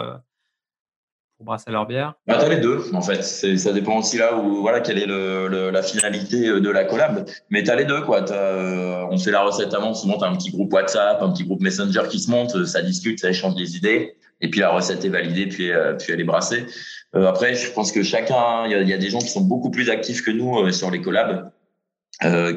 brasser 1.42 1.70
leur 1.70 1.86
bière? 1.86 2.14
Bah, 2.26 2.36
Tu 2.38 2.44
as 2.44 2.48
les 2.48 2.60
deux, 2.60 2.84
en 2.92 3.00
fait. 3.00 3.22
Ça 3.22 3.72
dépend 3.72 3.98
aussi 3.98 4.18
là 4.18 4.36
où, 4.36 4.60
voilà, 4.60 4.80
quelle 4.80 4.98
est 4.98 5.06
la 5.06 5.82
finalité 5.82 6.48
euh, 6.48 6.60
de 6.60 6.70
la 6.70 6.84
collab. 6.84 7.28
Mais 7.50 7.62
tu 7.62 7.70
as 7.70 7.76
les 7.76 7.84
deux, 7.84 8.02
quoi. 8.02 8.30
Euh, 8.30 9.06
on 9.10 9.18
fait 9.18 9.30
la 9.30 9.42
recette 9.42 9.74
avant, 9.74 9.94
souvent 9.94 10.18
tu 10.18 10.24
as 10.24 10.28
un 10.28 10.36
petit 10.36 10.50
groupe 10.50 10.72
WhatsApp, 10.72 11.22
un 11.22 11.30
petit 11.30 11.44
groupe 11.44 11.60
Messenger 11.60 12.02
qui 12.08 12.20
se 12.20 12.30
monte, 12.30 12.64
ça 12.66 12.82
discute, 12.82 13.18
ça 13.18 13.30
échange 13.30 13.54
des 13.54 13.76
idées. 13.76 14.16
Et 14.40 14.48
puis 14.48 14.60
la 14.60 14.70
recette 14.70 15.04
est 15.04 15.10
validée, 15.10 15.46
puis, 15.46 15.70
euh, 15.70 15.94
puis 15.94 16.12
elle 16.12 16.20
est 16.20 16.24
brassée. 16.24 16.66
après, 17.12 17.54
je 17.54 17.70
pense 17.72 17.92
que 17.92 18.02
chacun, 18.02 18.66
il 18.66 18.88
y 18.88 18.92
a, 18.92 18.98
des 18.98 19.10
gens 19.10 19.18
qui 19.18 19.28
sont 19.28 19.42
beaucoup 19.42 19.70
plus 19.70 19.90
actifs 19.90 20.22
que 20.22 20.30
nous 20.30 20.70
sur 20.72 20.90
les 20.90 21.00
collabs, 21.00 21.50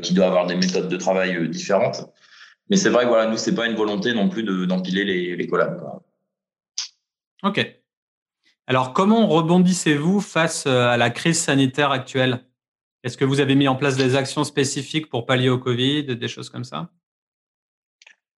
qui 0.02 0.13
doivent 0.13 0.30
avoir 0.30 0.45
des 0.45 0.56
méthodes 0.56 0.89
de 0.89 0.97
travail 0.97 1.49
différentes. 1.49 2.06
Mais 2.69 2.76
c'est 2.76 2.89
vrai 2.89 3.04
que 3.04 3.10
voilà, 3.10 3.30
nous, 3.30 3.38
c'est 3.38 3.56
pas 3.56 3.67
une 3.67 3.76
volonté 3.76 4.13
non 4.13 4.30
plus 4.30 4.43
d'empiler 4.43 5.04
les, 5.04 5.36
les 5.36 5.47
collabs. 5.47 5.82
Ok. 7.43 7.84
Alors, 8.67 8.93
comment 8.93 9.28
rebondissez-vous 9.28 10.21
face 10.21 10.65
euh, 10.67 10.88
à 10.88 10.95
la 10.95 11.10
crise 11.10 11.39
sanitaire 11.39 11.91
actuelle? 11.91 12.45
Est-ce 13.04 13.17
que 13.17 13.26
vous 13.26 13.41
avez 13.41 13.56
mis 13.56 13.67
en 13.67 13.76
place 13.76 13.97
des 13.97 14.15
actions 14.15 14.45
spécifiques 14.45 15.10
pour 15.10 15.26
pallier 15.26 15.49
au 15.49 15.58
Covid, 15.58 16.15
des 16.15 16.28
choses 16.30 16.49
comme 16.49 16.63
ça? 16.63 16.89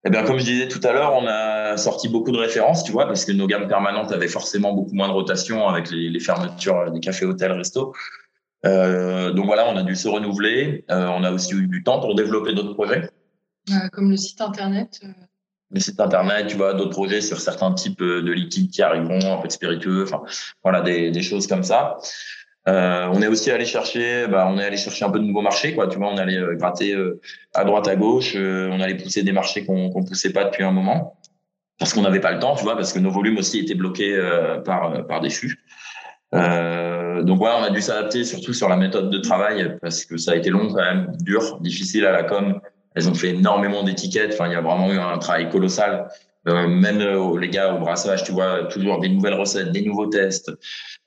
Eh 0.07 0.09
bien, 0.09 0.23
comme 0.23 0.39
je 0.39 0.45
disais 0.45 0.67
tout 0.67 0.79
à 0.83 0.91
l'heure, 0.91 1.13
on 1.13 1.27
a 1.27 1.77
sorti 1.77 2.09
beaucoup 2.09 2.31
de 2.31 2.37
références, 2.37 2.83
tu 2.83 2.91
vois, 2.91 3.05
parce 3.05 3.25
que 3.25 3.31
nos 3.31 3.45
gammes 3.45 3.67
permanentes 3.67 4.11
avaient 4.11 4.27
forcément 4.27 4.73
beaucoup 4.73 4.93
moins 4.93 5.07
de 5.07 5.13
rotation 5.13 5.67
avec 5.67 5.91
les, 5.91 6.19
fermetures 6.19 6.91
des 6.91 6.99
cafés, 6.99 7.25
hôtels, 7.25 7.51
restos. 7.51 7.93
Euh, 8.65 9.31
donc 9.31 9.45
voilà, 9.45 9.69
on 9.69 9.75
a 9.77 9.83
dû 9.83 9.95
se 9.95 10.07
renouveler. 10.07 10.85
Euh, 10.91 11.07
on 11.07 11.23
a 11.23 11.31
aussi 11.31 11.53
eu 11.53 11.67
du 11.67 11.83
temps 11.83 11.99
pour 11.99 12.15
développer 12.15 12.53
d'autres 12.53 12.73
projets. 12.73 13.09
comme 13.91 14.09
le 14.09 14.17
site 14.17 14.41
internet 14.41 15.01
les 15.71 15.81
sites 15.81 15.99
internet, 15.99 16.47
tu 16.47 16.55
vois, 16.55 16.73
d'autres 16.73 16.91
projets 16.91 17.21
sur 17.21 17.39
certains 17.39 17.73
types 17.73 18.01
euh, 18.01 18.21
de 18.21 18.31
liquides 18.31 18.71
qui 18.71 18.81
arriveront, 18.81 19.33
un 19.33 19.41
peu 19.41 19.47
de 19.47 19.53
spiritueux, 19.53 20.03
enfin, 20.03 20.21
voilà, 20.63 20.81
des, 20.81 21.11
des 21.11 21.21
choses 21.21 21.47
comme 21.47 21.63
ça. 21.63 21.97
Euh, 22.67 23.07
on 23.13 23.21
est 23.21 23.27
aussi 23.27 23.51
allé 23.51 23.65
chercher, 23.65 24.27
bah, 24.27 24.47
on 24.49 24.57
est 24.57 24.63
allé 24.63 24.77
chercher 24.77 25.05
un 25.05 25.11
peu 25.11 25.19
de 25.19 25.25
nouveaux 25.25 25.41
marchés, 25.41 25.75
quoi. 25.75 25.87
Tu 25.87 25.97
vois, 25.97 26.07
on 26.07 26.17
allait 26.17 26.37
euh, 26.37 26.55
gratter 26.55 26.93
euh, 26.93 27.21
à 27.53 27.63
droite, 27.63 27.87
à 27.87 27.95
gauche, 27.95 28.35
on 28.35 28.79
allait 28.79 28.95
pousser 28.95 29.21
des 29.23 29.31
marchés 29.31 29.65
qu'on 29.65 29.89
qu'on 29.89 30.03
poussait 30.03 30.31
pas 30.31 30.45
depuis 30.45 30.63
un 30.63 30.71
moment, 30.71 31.19
parce 31.77 31.93
qu'on 31.93 32.01
n'avait 32.01 32.21
pas 32.21 32.31
le 32.31 32.39
temps, 32.39 32.55
tu 32.55 32.63
vois, 32.63 32.75
parce 32.75 32.93
que 32.93 32.99
nos 32.99 33.11
volumes 33.11 33.37
aussi 33.37 33.59
étaient 33.59 33.75
bloqués 33.75 34.17
par 34.65 35.05
par 35.07 35.21
des 35.21 35.29
flux. 35.29 35.59
Donc 37.23 37.37
voilà, 37.37 37.59
on 37.59 37.63
a 37.63 37.69
dû 37.69 37.81
s'adapter 37.81 38.23
surtout 38.23 38.53
sur 38.53 38.69
la 38.69 38.75
méthode 38.75 39.09
de 39.09 39.17
travail 39.19 39.77
parce 39.81 40.05
que 40.05 40.17
ça 40.17 40.31
a 40.31 40.35
été 40.35 40.49
long 40.49 40.67
quand 40.67 40.81
même, 40.81 41.11
dur, 41.21 41.59
difficile 41.61 42.05
à 42.05 42.11
la 42.11 42.23
com 42.23 42.59
elles 42.95 43.09
ont 43.09 43.13
fait 43.13 43.29
énormément 43.29 43.83
d'étiquettes. 43.83 44.31
Enfin, 44.33 44.47
il 44.47 44.53
y 44.53 44.55
a 44.55 44.61
vraiment 44.61 44.91
eu 44.91 44.97
un 44.97 45.17
travail 45.17 45.49
colossal. 45.49 46.07
Euh, 46.47 46.67
même 46.67 47.01
euh, 47.01 47.39
les 47.39 47.49
gars 47.49 47.73
au 47.73 47.79
brassage, 47.79 48.23
tu 48.23 48.31
vois, 48.31 48.65
toujours 48.65 48.99
des 48.99 49.09
nouvelles 49.09 49.33
recettes, 49.33 49.71
des 49.71 49.81
nouveaux 49.81 50.05
tests, 50.05 50.51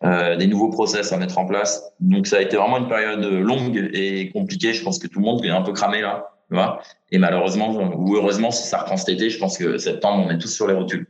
euh, 0.04 0.36
des 0.36 0.48
nouveaux 0.48 0.68
process 0.68 1.12
à 1.12 1.16
mettre 1.16 1.38
en 1.38 1.46
place. 1.46 1.82
Donc 2.00 2.26
ça 2.26 2.38
a 2.38 2.40
été 2.40 2.56
vraiment 2.56 2.78
une 2.78 2.88
période 2.88 3.24
longue 3.24 3.88
et 3.92 4.30
compliquée. 4.30 4.74
Je 4.74 4.82
pense 4.82 4.98
que 4.98 5.06
tout 5.06 5.20
le 5.20 5.24
monde 5.24 5.44
est 5.44 5.50
un 5.50 5.62
peu 5.62 5.72
cramé 5.72 6.00
là, 6.00 6.32
tu 6.48 6.56
vois. 6.56 6.82
Et 7.12 7.18
malheureusement 7.18 7.70
ou 7.70 8.16
heureusement, 8.16 8.50
si 8.50 8.66
ça 8.66 8.78
reprend 8.78 8.96
cet 8.96 9.10
été, 9.10 9.30
je 9.30 9.38
pense 9.38 9.56
que 9.56 9.78
septembre, 9.78 10.26
on 10.26 10.30
est 10.30 10.38
tous 10.38 10.52
sur 10.52 10.66
les 10.66 10.74
rotules. 10.74 11.06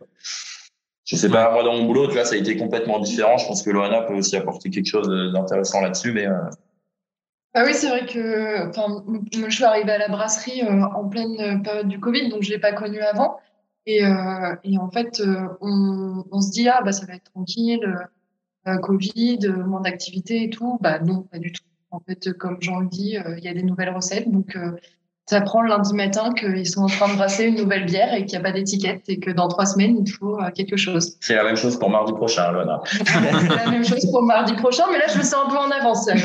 Je 1.09 1.16
sais 1.16 1.31
pas, 1.31 1.51
moi 1.53 1.62
dans 1.62 1.73
mon 1.73 1.85
boulot, 1.85 2.07
tu 2.07 2.12
vois, 2.12 2.25
ça 2.25 2.35
a 2.35 2.38
été 2.38 2.57
complètement 2.57 2.99
différent. 2.99 3.38
Je 3.38 3.47
pense 3.47 3.62
que 3.62 3.71
l'ONA 3.71 4.03
peut 4.03 4.14
aussi 4.14 4.37
apporter 4.37 4.68
quelque 4.68 4.87
chose 4.87 5.09
d'intéressant 5.33 5.81
là-dessus, 5.81 6.12
mais 6.12 6.27
euh, 6.27 6.35
ah 7.55 7.64
oui, 7.64 7.73
c'est 7.75 7.88
vrai 7.88 8.07
que 8.07 8.68
enfin, 8.68 9.05
je 9.33 9.51
suis 9.51 9.64
arrivée 9.64 9.92
à 9.92 9.99
la 9.99 10.09
brasserie 10.09 10.62
euh, 10.62 10.83
en 10.83 11.09
pleine 11.09 11.62
période 11.62 11.88
du 11.88 11.99
Covid, 11.99 12.29
donc 12.29 12.42
je 12.42 12.51
ne 12.51 12.55
l'ai 12.55 12.61
pas 12.61 12.73
connue 12.73 13.01
avant. 13.01 13.38
Et, 13.87 14.05
euh, 14.05 14.55
et 14.64 14.77
en 14.77 14.90
fait, 14.90 15.21
euh, 15.21 15.49
on, 15.61 16.25
on, 16.31 16.40
se 16.42 16.51
dit, 16.51 16.68
ah, 16.68 16.83
bah, 16.85 16.92
ça 16.92 17.07
va 17.07 17.14
être 17.14 17.33
tranquille, 17.33 17.99
Covid, 18.83 19.49
moins 19.66 19.81
d'activité 19.81 20.44
et 20.44 20.51
tout. 20.51 20.79
Bah 20.83 20.99
non, 20.99 21.23
pas 21.23 21.38
du 21.38 21.53
tout. 21.53 21.64
En 21.90 22.01
fait, 22.01 22.33
comme 22.35 22.59
Jean 22.61 22.81
le 22.81 22.87
dit, 22.87 23.16
il 23.38 23.42
y 23.42 23.49
a 23.49 23.55
des 23.55 23.62
nouvelles 23.62 23.94
recettes. 23.94 24.31
Donc, 24.31 24.59
ça 25.29 25.43
prend 25.43 25.61
le 25.61 25.69
lundi 25.69 25.93
matin 25.93 26.33
qu'ils 26.33 26.67
sont 26.67 26.81
en 26.81 26.87
train 26.87 27.07
de 27.07 27.14
brasser 27.14 27.45
une 27.45 27.57
nouvelle 27.57 27.85
bière 27.85 28.14
et 28.14 28.25
qu'il 28.25 28.38
n'y 28.38 28.47
a 28.47 28.49
pas 28.49 28.53
d'étiquette 28.53 29.03
et 29.09 29.21
que 29.21 29.31
dans 29.31 29.47
trois 29.49 29.67
semaines, 29.67 30.03
il 30.03 30.11
faut 30.11 30.41
euh, 30.41 30.51
quelque 30.55 30.79
chose. 30.79 31.19
C'est 31.21 31.35
la 31.35 31.45
même 31.45 31.57
chose 31.57 31.79
pour 31.79 31.91
mardi 31.91 32.14
prochain, 32.14 32.51
Lona. 32.51 32.81
c'est 32.87 33.55
la 33.55 33.71
même 33.71 33.85
chose 33.85 34.11
pour 34.11 34.23
mardi 34.23 34.55
prochain, 34.55 34.85
mais 34.91 34.97
là, 34.97 35.05
je 35.12 35.19
me 35.19 35.23
sens 35.23 35.45
un 35.47 35.51
peu 35.51 35.59
en 35.59 35.71
avance, 35.71 36.07
donc 36.07 36.17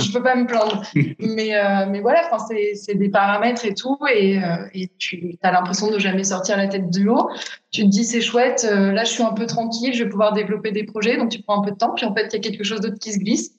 je 0.00 0.08
ne 0.08 0.12
peux 0.12 0.22
pas 0.22 0.34
me 0.34 0.46
plaindre. 0.48 0.82
Mais, 1.20 1.54
euh, 1.54 1.86
mais 1.88 2.00
voilà, 2.00 2.28
c'est 2.74 2.96
des 2.96 3.08
paramètres 3.08 3.64
et 3.66 3.74
tout, 3.74 3.98
et, 4.12 4.42
euh, 4.42 4.66
et 4.74 4.90
tu 4.98 5.38
as 5.40 5.52
l'impression 5.52 5.92
de 5.92 6.00
jamais 6.00 6.24
sortir 6.24 6.56
la 6.56 6.66
tête 6.66 6.90
du 6.90 7.08
haut. 7.08 7.30
Tu 7.70 7.82
te 7.82 7.88
dis, 7.88 8.04
c'est 8.04 8.20
chouette, 8.20 8.66
là, 8.68 9.04
je 9.04 9.10
suis 9.10 9.22
un 9.22 9.32
peu 9.32 9.46
tranquille, 9.46 9.94
je 9.94 10.02
vais 10.02 10.10
pouvoir 10.10 10.32
développer 10.32 10.72
des 10.72 10.82
projets, 10.82 11.16
donc 11.16 11.28
tu 11.28 11.40
prends 11.40 11.62
un 11.62 11.64
peu 11.64 11.70
de 11.70 11.76
temps, 11.76 11.92
puis 11.94 12.04
en 12.04 12.12
fait, 12.12 12.26
il 12.32 12.32
y 12.32 12.36
a 12.36 12.40
quelque 12.40 12.64
chose 12.64 12.80
d'autre 12.80 12.98
qui 13.00 13.12
se 13.12 13.20
glisse. 13.20 13.52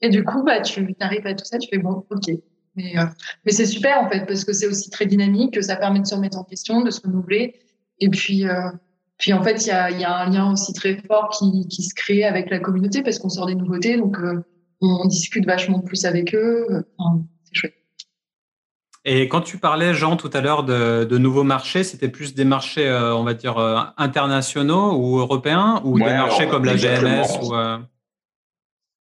Et 0.00 0.08
du 0.08 0.24
coup, 0.24 0.42
bah, 0.42 0.62
tu 0.62 0.96
arrives 1.00 1.26
à 1.26 1.34
tout 1.34 1.44
ça, 1.44 1.58
tu 1.58 1.68
fais 1.68 1.78
bon, 1.78 2.04
ok, 2.10 2.32
mais, 2.74 2.98
euh, 2.98 3.04
mais 3.44 3.52
c'est 3.52 3.66
super 3.66 4.00
en 4.00 4.08
fait 4.08 4.24
parce 4.26 4.44
que 4.44 4.52
c'est 4.52 4.66
aussi 4.66 4.90
très 4.90 5.06
dynamique, 5.06 5.54
que 5.54 5.62
ça 5.62 5.76
permet 5.76 6.00
de 6.00 6.06
se 6.06 6.14
remettre 6.14 6.38
en 6.38 6.44
question, 6.44 6.82
de 6.82 6.90
se 6.90 7.00
renouveler. 7.02 7.54
Et 7.98 8.08
puis, 8.08 8.46
euh, 8.46 8.70
puis 9.18 9.32
en 9.32 9.42
fait, 9.42 9.64
il 9.64 9.68
y 9.68 9.70
a, 9.70 9.90
y 9.90 10.04
a, 10.04 10.16
un 10.16 10.30
lien 10.30 10.50
aussi 10.52 10.72
très 10.72 10.96
fort 10.96 11.30
qui, 11.30 11.68
qui 11.68 11.82
se 11.82 11.94
crée 11.94 12.24
avec 12.24 12.50
la 12.50 12.58
communauté 12.58 13.02
parce 13.02 13.18
qu'on 13.18 13.28
sort 13.28 13.46
des 13.46 13.54
nouveautés, 13.54 13.96
donc 13.96 14.18
euh, 14.18 14.42
on, 14.80 15.06
discute 15.06 15.46
vachement 15.46 15.80
plus 15.80 16.04
avec 16.04 16.34
eux. 16.34 16.84
Enfin, 16.98 17.22
c'est 17.44 17.54
chouette. 17.54 17.74
Et 19.04 19.28
quand 19.28 19.40
tu 19.40 19.58
parlais, 19.58 19.94
Jean, 19.94 20.16
tout 20.16 20.30
à 20.32 20.40
l'heure 20.40 20.64
de, 20.64 21.04
de 21.04 21.18
nouveaux 21.18 21.42
marchés, 21.42 21.84
c'était 21.84 22.08
plus 22.08 22.34
des 22.34 22.44
marchés, 22.44 22.90
on 22.90 23.24
va 23.24 23.34
dire, 23.34 23.58
internationaux 23.96 24.96
ou 24.96 25.18
européens 25.18 25.80
ou 25.84 25.98
des 25.98 26.04
marchés 26.04 26.46
comme 26.46 26.64
la 26.64 26.76
GMS 26.76 27.26
ou, 27.42 27.52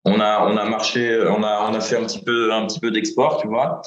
on 0.04 0.20
a 0.20 0.46
on 0.46 0.56
a 0.56 0.64
marché, 0.64 1.20
on 1.28 1.42
a 1.42 1.66
on 1.68 1.74
a 1.74 1.80
fait 1.80 1.96
un 1.96 2.04
petit 2.04 2.22
peu 2.22 2.52
un 2.52 2.66
petit 2.66 2.80
peu 2.80 2.90
d'export, 2.90 3.40
tu 3.40 3.48
vois. 3.48 3.82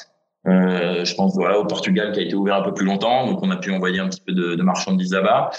Euh, 0.46 1.06
je 1.06 1.16
pense 1.16 1.36
voilà 1.36 1.58
au 1.58 1.66
Portugal 1.66 2.12
qui 2.12 2.20
a 2.20 2.24
été 2.24 2.36
ouvert 2.36 2.56
un 2.56 2.64
peu 2.64 2.74
plus 2.74 2.86
longtemps, 2.86 3.26
donc 3.26 3.42
on 3.42 3.50
a 3.50 3.56
pu 3.56 3.72
envoyer 3.72 4.00
un 4.00 4.10
petit 4.10 4.22
peu 4.26 4.34
de, 4.34 4.56
de 4.56 4.64
marchandises 4.64 5.14
là-bas. 5.14 5.52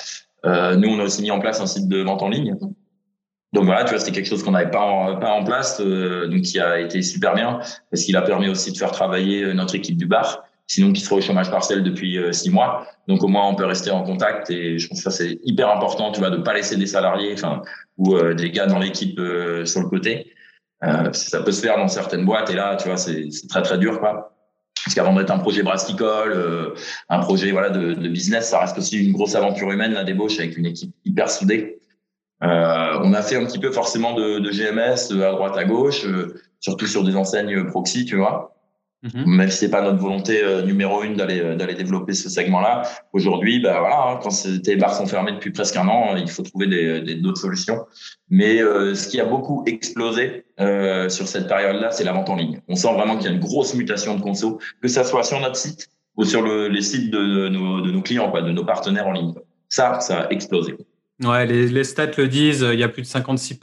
Euh, 0.44 0.76
nous, 0.76 0.90
on 0.90 1.00
a 1.00 1.04
aussi 1.04 1.22
mis 1.22 1.30
en 1.30 1.40
place 1.40 1.60
un 1.60 1.66
site 1.66 1.88
de 1.88 2.02
vente 2.02 2.22
en 2.22 2.28
ligne. 2.28 2.54
Donc 3.54 3.64
voilà, 3.64 3.84
tu 3.84 3.90
vois, 3.90 3.98
c'était 3.98 4.12
quelque 4.12 4.26
chose 4.26 4.42
qu'on 4.42 4.50
n'avait 4.50 4.70
pas 4.70 4.80
en, 4.80 5.16
pas 5.16 5.30
en 5.30 5.44
place, 5.44 5.80
euh, 5.80 6.26
donc 6.26 6.42
qui 6.42 6.60
a 6.60 6.80
été 6.80 7.00
super 7.02 7.34
bien 7.34 7.60
parce 7.90 8.02
qu'il 8.04 8.16
a 8.16 8.22
permis 8.22 8.48
aussi 8.48 8.72
de 8.72 8.76
faire 8.76 8.90
travailler 8.90 9.54
notre 9.54 9.74
équipe 9.76 9.96
du 9.96 10.06
bar, 10.06 10.44
sinon 10.66 10.92
qui 10.92 11.00
serait 11.00 11.16
au 11.16 11.20
chômage 11.20 11.50
partiel 11.50 11.82
depuis 11.82 12.18
euh, 12.18 12.32
six 12.32 12.50
mois. 12.50 12.86
Donc 13.06 13.22
au 13.22 13.28
moins 13.28 13.48
on 13.48 13.54
peut 13.54 13.64
rester 13.64 13.90
en 13.90 14.02
contact 14.02 14.50
et 14.50 14.78
je 14.78 14.88
pense 14.88 14.98
que 14.98 15.10
ça 15.10 15.16
c'est 15.16 15.38
hyper 15.44 15.70
important, 15.70 16.10
tu 16.10 16.20
vois, 16.20 16.30
de 16.30 16.38
pas 16.38 16.52
laisser 16.52 16.76
des 16.76 16.86
salariés, 16.86 17.32
enfin 17.32 17.62
ou 17.96 18.16
euh, 18.16 18.34
des 18.34 18.50
gars 18.50 18.66
dans 18.66 18.80
l'équipe 18.80 19.20
sur 19.64 19.80
le 19.80 19.88
côté. 19.88 20.33
Euh, 20.84 21.12
ça 21.12 21.42
peut 21.42 21.52
se 21.52 21.62
faire 21.62 21.76
dans 21.76 21.88
certaines 21.88 22.24
boîtes 22.24 22.50
et 22.50 22.54
là, 22.54 22.76
tu 22.76 22.88
vois, 22.88 22.96
c'est 22.96 23.28
très 23.48 23.62
très 23.62 23.78
dur, 23.78 24.00
quoi. 24.00 24.34
Parce 24.84 24.94
qu'avant 24.94 25.14
d'être 25.14 25.30
un 25.30 25.38
projet 25.38 25.62
brassicole, 25.62 26.32
euh, 26.32 26.74
un 27.08 27.20
projet 27.20 27.50
voilà 27.52 27.70
de, 27.70 27.94
de, 27.94 28.08
business, 28.08 28.50
ça 28.50 28.60
reste 28.60 28.76
aussi 28.76 29.02
une 29.02 29.12
grosse 29.12 29.34
aventure 29.34 29.70
humaine, 29.72 29.94
la 29.94 30.04
débauche 30.04 30.38
avec 30.38 30.58
une 30.58 30.66
équipe 30.66 30.94
hyper 31.06 31.30
soudée. 31.30 31.80
Euh, 32.42 32.98
on 33.02 33.14
a 33.14 33.22
fait 33.22 33.36
un 33.36 33.46
petit 33.46 33.58
peu 33.58 33.72
forcément 33.72 34.12
de, 34.12 34.38
de 34.40 34.50
GMS 34.50 35.12
à 35.22 35.30
droite 35.32 35.56
à 35.56 35.64
gauche, 35.64 36.04
euh, 36.04 36.34
surtout 36.60 36.86
sur 36.86 37.02
des 37.02 37.16
enseignes 37.16 37.64
proxy, 37.64 38.04
tu 38.04 38.16
vois. 38.16 38.53
Mhm. 39.04 39.24
Même 39.26 39.50
si 39.50 39.58
c'est 39.58 39.70
pas 39.70 39.82
notre 39.82 39.98
volonté 39.98 40.42
euh, 40.42 40.62
numéro 40.62 41.02
une 41.02 41.14
d'aller 41.14 41.38
euh, 41.40 41.56
d'aller 41.56 41.74
développer 41.74 42.14
ce 42.14 42.30
segment-là, 42.30 42.82
aujourd'hui, 43.12 43.60
bah 43.60 43.78
voilà, 43.78 44.12
hein, 44.12 44.20
quand 44.22 44.30
tes 44.62 44.76
bars 44.76 44.94
sont 44.94 45.06
fermés 45.06 45.32
depuis 45.32 45.50
presque 45.50 45.76
un 45.76 45.86
an, 45.88 46.16
il 46.16 46.30
faut 46.30 46.42
trouver 46.42 46.66
des 46.68 47.14
d'autres 47.16 47.40
solutions. 47.40 47.84
Mais 48.30 48.62
euh, 48.62 48.94
ce 48.94 49.08
qui 49.08 49.20
a 49.20 49.26
beaucoup 49.26 49.62
explosé 49.66 50.46
euh, 50.58 51.10
sur 51.10 51.28
cette 51.28 51.48
période-là, 51.48 51.90
c'est 51.90 52.04
la 52.04 52.12
vente 52.12 52.30
en 52.30 52.36
ligne. 52.36 52.60
On 52.66 52.76
sent 52.76 52.94
vraiment 52.94 53.16
qu'il 53.16 53.26
y 53.26 53.28
a 53.28 53.32
une 53.32 53.40
grosse 53.40 53.74
mutation 53.74 54.16
de 54.16 54.22
conso, 54.22 54.58
que 54.80 54.88
ça 54.88 55.04
soit 55.04 55.22
sur 55.22 55.38
notre 55.38 55.56
site 55.56 55.88
ou 56.16 56.24
sur 56.24 56.40
le, 56.40 56.68
les 56.68 56.80
sites 56.80 57.10
de, 57.10 57.48
nos, 57.48 57.82
de 57.82 57.90
nos 57.90 58.00
clients, 58.00 58.30
quoi, 58.30 58.40
de 58.40 58.52
nos 58.52 58.64
partenaires 58.64 59.06
en 59.06 59.12
ligne. 59.12 59.34
Ça, 59.68 60.00
ça 60.00 60.22
a 60.22 60.30
explosé. 60.30 60.76
Ouais, 61.22 61.44
les, 61.44 61.68
les 61.68 61.84
stats 61.84 62.12
le 62.16 62.26
disent. 62.26 62.66
Il 62.72 62.78
y 62.78 62.84
a 62.84 62.88
plus 62.88 63.02
de 63.02 63.06
56 63.06 63.58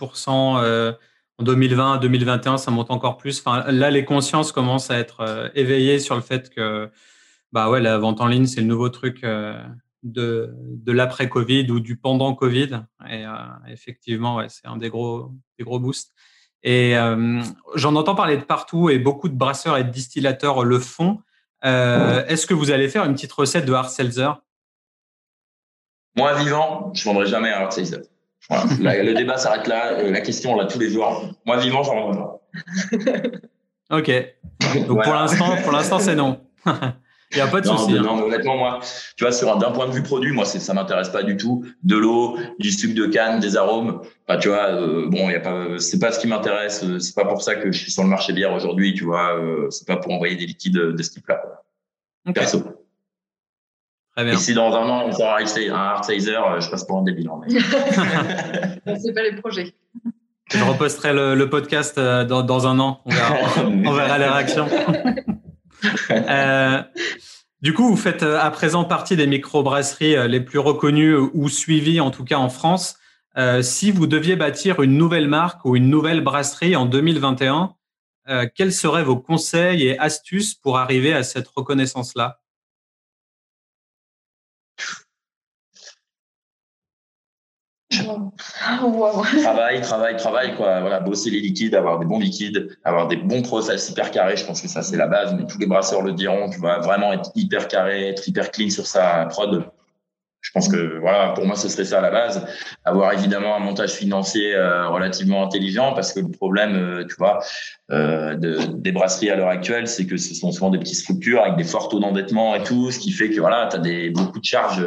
en 1.38 1.44
2020, 1.44 1.98
2021, 1.98 2.58
ça 2.58 2.72
monte 2.72 2.92
encore 2.92 3.18
plus. 3.18 3.40
Enfin, 3.40 3.70
là, 3.72 3.90
les 3.90 4.06
consciences 4.06 4.52
commencent 4.52 4.92
à 4.92 4.98
être 4.98 5.22
euh, 5.22 5.50
éveillées 5.56 6.00
sur 6.00 6.16
le 6.16 6.22
fait 6.22 6.50
que 6.50 6.90
bah 7.52 7.70
ouais, 7.70 7.82
la 7.82 7.98
vente 7.98 8.22
en 8.22 8.28
ligne, 8.28 8.46
c'est 8.46 8.62
le 8.62 8.68
nouveau 8.68 8.90
truc 8.90 9.24
euh, 9.24 9.62
de, 10.04 10.54
de 10.58 10.92
l'après-Covid 10.92 11.70
ou 11.72 11.80
du 11.80 11.98
pendant 11.98 12.34
Covid. 12.34 12.84
Et 13.10 13.26
euh, 13.26 13.32
effectivement, 13.68 14.38
ouais, 14.38 14.48
c'est 14.50 14.68
un 14.68 14.78
des 14.78 14.90
gros, 14.90 15.34
des 15.58 15.66
gros 15.66 15.80
boosts. 15.80 16.14
Et 16.64 16.94
j'en 17.74 17.96
entends 17.96 18.14
parler 18.14 18.38
de 18.38 18.44
partout 18.44 18.92
et 18.92 19.00
beaucoup 19.00 19.30
de 19.30 19.34
brasseurs 19.34 19.80
et 19.80 19.84
de 19.84 19.90
distillateurs 19.90 20.64
le 20.64 20.78
font. 20.78 21.20
Est-ce 21.64 22.46
que 22.46 22.54
vous 22.54 22.70
allez 22.70 22.88
faire 22.88 23.04
une 23.04 23.14
petite 23.14 23.32
recette 23.32 23.66
de 23.66 23.74
hard 23.74 23.90
seltzer? 23.90 24.30
Moi, 26.16 26.36
vivant, 26.36 26.92
je 26.94 27.04
vendrai 27.04 27.26
jamais 27.26 27.50
un 27.52 27.62
hard 27.62 27.72
seltzer. 27.72 28.02
Le 28.50 29.14
débat 29.14 29.38
s'arrête 29.38 29.68
là. 29.68 30.02
La 30.04 30.22
question, 30.22 30.56
là, 30.56 30.66
tous 30.66 30.80
les 30.80 30.90
jours. 30.90 31.30
Moi, 31.46 31.58
vivant, 31.58 31.84
j'en 31.84 32.08
reviens 32.08 32.22
pas. 32.22 32.40
ok. 33.98 34.12
Donc 34.88 35.04
pour 35.04 35.14
l'instant, 35.14 35.56
pour 35.64 35.72
l'instant, 35.72 36.00
c'est 36.00 36.16
non. 36.16 36.40
Il 37.34 37.38
n'y 37.38 37.42
a 37.42 37.48
pas 37.48 37.62
de 37.62 37.66
souci. 37.66 37.94
Hein. 37.98 38.02
Non, 38.02 38.18
mais 38.18 38.24
honnêtement, 38.24 38.58
moi, 38.58 38.80
tu 39.16 39.24
vois, 39.24 39.32
sur 39.32 39.56
d'un 39.56 39.72
point 39.72 39.88
de 39.88 39.94
vue 39.94 40.04
produit, 40.04 40.34
moi, 40.34 40.44
ça 40.44 40.74
m'intéresse 40.74 41.08
pas 41.10 41.24
du 41.24 41.38
tout. 41.38 41.66
De 41.82 41.96
l'eau, 41.96 42.38
du 42.60 42.72
sucre 42.72 42.94
de 42.94 43.06
canne, 43.06 43.40
des 43.40 43.56
arômes. 43.56 44.02
Enfin, 44.28 44.38
tu 44.38 44.50
vois, 44.50 44.68
euh, 44.68 45.08
bon, 45.08 45.30
il 45.30 45.32
y 45.32 45.36
a 45.36 45.40
pas, 45.40 45.78
c'est 45.78 46.00
pas 46.00 46.12
ce 46.12 46.20
qui 46.20 46.28
m'intéresse. 46.28 46.84
C'est 47.00 47.16
pas 47.16 47.26
pour 47.26 47.42
ça 47.42 47.56
que 47.56 47.72
je 47.72 47.78
suis 47.78 47.92
sur 47.92 48.04
le 48.04 48.10
marché 48.10 48.34
bière 48.34 48.52
aujourd'hui, 48.52 48.94
tu 48.94 49.06
vois. 49.06 49.40
Euh, 49.40 49.70
c'est 49.70 49.88
pas 49.88 49.96
pour 49.96 50.12
envoyer 50.12 50.36
des 50.36 50.46
liquides 50.46 50.74
de 50.74 51.04
ce 51.04 51.12
type-là. 51.12 51.42
Perso. 52.34 52.64
Très 54.16 54.26
bien. 54.26 54.34
Et 54.34 54.38
si 54.38 54.54
dans 54.54 54.74
un 54.76 54.90
an, 54.90 55.06
on 55.08 55.12
sera 55.12 55.38
un 55.40 55.74
hard 55.74 56.06
euh, 56.10 56.60
je 56.60 56.70
passe 56.70 56.84
pour 56.84 56.98
un 56.98 57.04
débile. 57.04 57.30
Mais... 57.48 57.60
c'est 59.00 59.14
pas 59.14 59.24
les 59.24 59.36
projets. 59.36 59.74
Je 60.50 60.64
reposterai 60.64 61.14
le, 61.14 61.50
podcast 61.50 61.98
dans, 61.98 62.44
dans, 62.44 62.68
un 62.68 62.78
an. 62.80 63.02
On 63.06 63.10
verra, 63.10 63.36
on 63.66 63.92
verra 63.94 64.18
les 64.18 64.28
réactions. 64.28 64.68
Euh, 66.12 66.82
du 67.62 67.74
coup, 67.74 67.88
vous 67.88 67.98
faites 67.98 68.24
euh, 68.24 68.40
à 68.40 68.50
présent 68.52 68.84
partie 68.84 69.16
des 69.16 69.28
microbrasseries 69.28 70.16
euh, 70.16 70.28
les 70.28 70.42
plus 70.42 70.60
reconnues 70.60 71.16
ou 71.16 71.50
suivies, 71.50 72.00
en 72.00 72.12
tout 72.12 72.24
cas 72.24 72.38
en 72.38 72.50
France. 72.50 72.98
si 73.62 73.92
vous 73.92 74.08
deviez 74.08 74.36
bâtir 74.36 74.82
une 74.82 74.98
nouvelle 74.98 75.28
marque 75.28 75.64
ou 75.66 75.76
une 75.76 75.90
nouvelle 75.90 76.22
brasserie 76.22 76.76
en 76.76 76.86
2021, 76.86 77.74
quels 78.56 78.74
seraient 78.74 79.04
vos 79.04 79.16
conseils 79.16 79.88
et 79.88 79.98
astuces 80.00 80.54
pour 80.54 80.78
arriver 80.78 81.14
à 81.14 81.24
cette 81.24 81.48
reconnaissance-là? 81.48 82.41
Travail, 89.42 89.82
travail, 89.82 90.16
travail, 90.16 90.56
quoi. 90.56 90.80
Voilà, 90.82 91.00
bosser 91.00 91.30
les 91.30 91.42
liquides, 91.42 91.76
avoir 91.76 92.00
des 92.00 92.06
bons 92.06 92.20
liquides, 92.20 92.78
avoir 92.84 93.08
des 93.08 93.18
bons 93.18 93.42
process 93.42 93.90
hyper 93.90 94.12
carrés. 94.12 94.38
Je 94.38 94.46
pense 94.46 94.62
que 94.62 94.68
ça, 94.68 94.82
c'est 94.82 94.98
la 94.98 95.08
base, 95.08 95.36
mais 95.36 95.46
tous 95.46 95.58
les 95.60 95.68
brasseurs 95.68 96.02
le 96.02 96.14
diront. 96.14 96.50
Tu 96.50 96.60
vas 96.60 96.80
vraiment 96.80 97.12
être 97.12 97.32
hyper 97.36 97.68
carré, 97.68 98.10
être 98.10 98.28
hyper 98.28 98.52
clean 98.52 98.70
sur 98.70 98.88
sa 98.88 99.26
prod. 99.26 99.66
Je 100.40 100.50
pense 100.54 100.68
que, 100.68 101.00
voilà, 101.00 101.34
pour 101.34 101.46
moi, 101.46 101.56
ce 101.56 101.70
serait 101.70 101.86
ça 101.86 102.02
la 102.02 102.10
base. 102.10 102.48
Avoir 102.84 103.14
évidemment 103.14 103.56
un 103.56 103.60
montage 103.60 103.92
financier 103.92 104.56
euh, 104.56 104.88
relativement 104.90 105.44
intelligent 105.44 105.94
parce 105.94 106.14
que 106.14 106.20
le 106.20 106.32
problème, 106.32 106.76
euh, 106.76 107.06
tu 107.08 107.16
vois, 107.20 107.44
euh, 107.92 108.36
de, 108.36 108.58
des 108.74 108.92
brasseries 108.92 109.30
à 109.30 109.36
l'heure 109.36 109.50
actuelle, 109.50 109.88
c'est 109.88 110.08
que 110.08 110.18
ce 110.18 110.34
sont 110.34 110.52
souvent 110.52 110.72
des 110.72 110.80
petites 110.80 110.98
structures 110.98 111.44
avec 111.44 111.58
des 111.58 111.64
forts 111.64 111.90
taux 111.90 112.00
d'endettement 112.00 112.56
et 112.56 112.64
tout, 112.64 112.90
ce 112.90 112.98
qui 112.98 113.12
fait 113.12 113.30
que, 113.30 113.40
voilà, 113.40 113.68
tu 113.70 113.76
as 113.76 113.80
des, 113.80 114.10
beaucoup 114.10 114.40
de 114.40 114.46
charges 114.46 114.84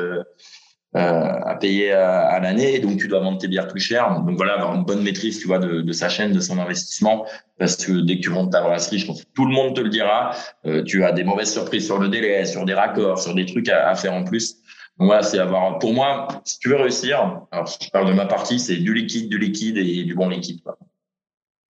à 0.94 1.56
payer 1.56 1.92
à, 1.92 2.38
l'année, 2.40 2.78
donc 2.78 2.98
tu 2.98 3.08
dois 3.08 3.20
vendre 3.20 3.38
tes 3.38 3.48
bières 3.48 3.66
plus 3.66 3.80
cher. 3.80 4.22
Donc 4.24 4.36
voilà, 4.36 4.54
avoir 4.54 4.74
une 4.74 4.84
bonne 4.84 5.02
maîtrise, 5.02 5.40
tu 5.40 5.46
vois, 5.46 5.58
de, 5.58 5.92
sa 5.92 6.08
chaîne, 6.08 6.32
de 6.32 6.40
son 6.40 6.58
investissement, 6.58 7.26
parce 7.58 7.76
que 7.76 7.92
dès 8.04 8.16
que 8.16 8.22
tu 8.22 8.30
vends 8.30 8.46
ta 8.48 8.62
brasserie, 8.62 8.98
je 8.98 9.06
pense 9.06 9.24
tout 9.34 9.44
le 9.44 9.52
monde 9.52 9.74
te 9.74 9.80
le 9.80 9.88
dira, 9.88 10.30
euh, 10.66 10.82
tu 10.84 11.04
as 11.04 11.12
des 11.12 11.24
mauvaises 11.24 11.52
surprises 11.52 11.86
sur 11.86 11.98
le 11.98 12.08
délai, 12.08 12.44
sur 12.44 12.64
des 12.64 12.74
raccords, 12.74 13.18
sur 13.18 13.34
des 13.34 13.46
trucs 13.46 13.68
à, 13.68 13.94
faire 13.96 14.14
en 14.14 14.24
plus. 14.24 14.56
Donc 14.98 15.08
voilà, 15.08 15.22
c'est 15.22 15.40
avoir, 15.40 15.78
pour 15.80 15.92
moi, 15.92 16.28
si 16.44 16.58
tu 16.60 16.68
veux 16.68 16.76
réussir, 16.76 17.42
alors 17.50 17.66
je 17.66 17.90
parle 17.90 18.08
de 18.08 18.12
ma 18.12 18.26
partie, 18.26 18.60
c'est 18.60 18.76
du 18.76 18.94
liquide, 18.94 19.28
du 19.28 19.38
liquide 19.38 19.78
et 19.78 20.04
du 20.04 20.14
bon 20.14 20.28
liquide. 20.28 20.62
Quoi. 20.62 20.78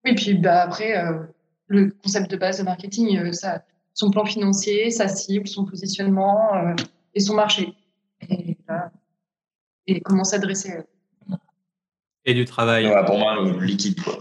Oui, 0.03 0.15
puis 0.15 0.33
bah, 0.33 0.63
après, 0.63 0.97
euh, 0.97 1.19
le 1.67 1.91
concept 2.03 2.29
de 2.29 2.35
base 2.35 2.57
de 2.57 2.63
marketing, 2.63 3.31
son 3.93 4.11
plan 4.11 4.25
financier, 4.25 4.91
sa 4.91 5.07
cible, 5.07 5.47
son 5.47 5.63
positionnement 5.63 6.75
et 7.13 7.21
son 7.21 7.35
marché. 7.35 7.73
Et 9.87 10.01
comment 10.01 10.23
s'adresser 10.23 10.73
Et 12.25 12.33
du 12.33 12.45
travail. 12.45 12.91
pour 13.05 13.17
moi, 13.17 13.35
le 13.35 13.59
liquide. 13.59 14.01
Quoi. 14.01 14.19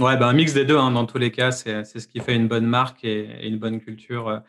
Ouais, 0.00 0.16
ben 0.16 0.28
un 0.28 0.32
mix 0.32 0.54
des 0.54 0.64
deux, 0.64 0.76
hein, 0.76 0.90
dans 0.90 1.06
tous 1.06 1.18
les 1.18 1.30
cas, 1.30 1.52
c'est 1.52 1.84
ce 1.84 2.08
qui 2.08 2.20
fait 2.20 2.34
une 2.34 2.48
bonne 2.48 2.66
marque 2.66 3.04
et, 3.04 3.46
une 3.46 3.58
bonne 3.58 3.80
culture. 3.80 4.42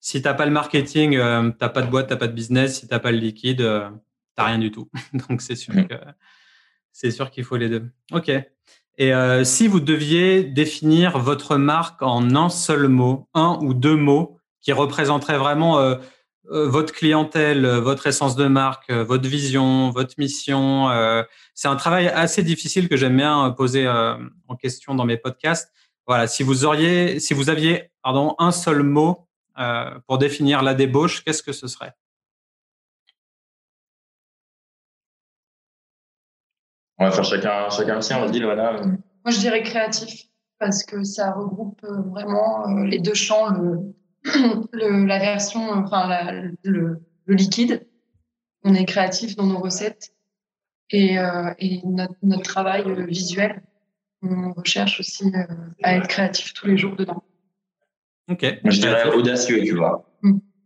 Si 0.00 0.20
tu 0.20 0.28
n'as 0.28 0.34
pas 0.34 0.46
le 0.46 0.52
marketing, 0.52 1.16
euh, 1.16 1.50
tu 1.50 1.56
n'as 1.60 1.68
pas 1.68 1.82
de 1.82 1.90
boîte, 1.90 2.08
tu 2.08 2.12
n'as 2.12 2.18
pas 2.18 2.28
de 2.28 2.32
business. 2.32 2.80
Si 2.80 2.88
tu 2.88 2.94
n'as 2.94 3.00
pas 3.00 3.10
le 3.10 3.18
liquide, 3.18 3.60
euh, 3.60 3.88
tu 3.88 3.96
n'as 4.38 4.44
rien 4.44 4.58
du 4.58 4.70
tout. 4.70 4.88
Donc, 5.28 5.40
c'est 5.40 5.56
sûr 5.56 5.74
mm. 5.74 5.88
que 5.88 5.94
c'est 6.92 7.10
sûr 7.10 7.30
qu'il 7.30 7.44
faut 7.44 7.56
les 7.56 7.68
deux. 7.68 7.88
OK. 8.12 8.30
Et 8.98 9.14
euh, 9.14 9.44
si 9.44 9.68
vous 9.68 9.78
deviez 9.78 10.42
définir 10.42 11.18
votre 11.18 11.56
marque 11.56 12.02
en 12.02 12.34
un 12.34 12.48
seul 12.48 12.88
mot, 12.88 13.28
un 13.34 13.58
ou 13.62 13.72
deux 13.72 13.94
mots 13.94 14.38
qui 14.60 14.72
représenteraient 14.72 15.38
vraiment 15.38 15.78
euh, 15.78 15.96
votre 16.50 16.92
clientèle, 16.92 17.64
euh, 17.64 17.80
votre 17.80 18.06
essence 18.06 18.36
de 18.36 18.46
marque, 18.46 18.90
euh, 18.90 19.04
votre 19.04 19.28
vision, 19.28 19.90
votre 19.90 20.14
mission. 20.18 20.88
c'est 21.54 21.68
un 21.68 21.76
travail 21.76 22.08
assez 22.08 22.42
difficile 22.42 22.88
que 22.88 22.96
j'aime 22.96 23.16
bien 23.16 23.50
poser 23.50 23.88
en 23.88 24.56
question 24.56 24.94
dans 24.94 25.04
mes 25.04 25.16
podcasts. 25.16 25.72
Voilà, 26.06 26.26
si 26.26 26.42
vous 26.42 26.64
auriez, 26.64 27.20
si 27.20 27.34
vous 27.34 27.50
aviez, 27.50 27.90
pardon, 28.02 28.34
un 28.38 28.52
seul 28.52 28.82
mot 28.82 29.28
pour 30.06 30.18
définir 30.18 30.62
la 30.62 30.74
débauche, 30.74 31.24
qu'est-ce 31.24 31.42
que 31.42 31.52
ce 31.52 31.66
serait? 31.66 31.92
On 36.98 37.04
va 37.04 37.12
faire 37.12 37.24
chacun, 37.24 37.70
chacun 37.70 37.96
le 37.96 38.00
sien, 38.00 38.22
on 38.22 38.30
dit, 38.30 38.42
voilà. 38.42 38.80
Moi, 38.82 39.30
je 39.30 39.38
dirais 39.38 39.62
créatif 39.62 40.24
parce 40.58 40.84
que 40.84 41.04
ça 41.04 41.32
regroupe 41.32 41.80
vraiment 41.84 42.66
les 42.84 42.98
deux 42.98 43.14
champs, 43.14 43.50
le, 43.50 43.94
le, 44.72 45.06
la 45.06 45.18
version, 45.18 45.70
enfin 45.70 46.32
le, 46.64 47.00
le, 47.26 47.34
liquide. 47.34 47.86
On 48.64 48.74
est 48.74 48.84
créatif 48.84 49.36
dans 49.36 49.46
nos 49.46 49.58
recettes 49.58 50.12
et, 50.90 51.18
euh, 51.18 51.52
et 51.58 51.80
notre, 51.84 52.14
notre, 52.22 52.42
travail 52.42 52.84
visuel, 53.06 53.62
on 54.22 54.52
recherche 54.52 55.00
aussi 55.00 55.32
euh, 55.34 55.44
à 55.82 55.96
être 55.96 56.08
créatif 56.08 56.52
tous 56.54 56.66
les 56.66 56.76
jours 56.76 56.96
dedans. 56.96 57.22
Ok. 58.28 58.44
Je 58.64 58.80
dirais 58.80 59.08
audacieux, 59.14 59.62
tu 59.62 59.76
vois. 59.76 60.07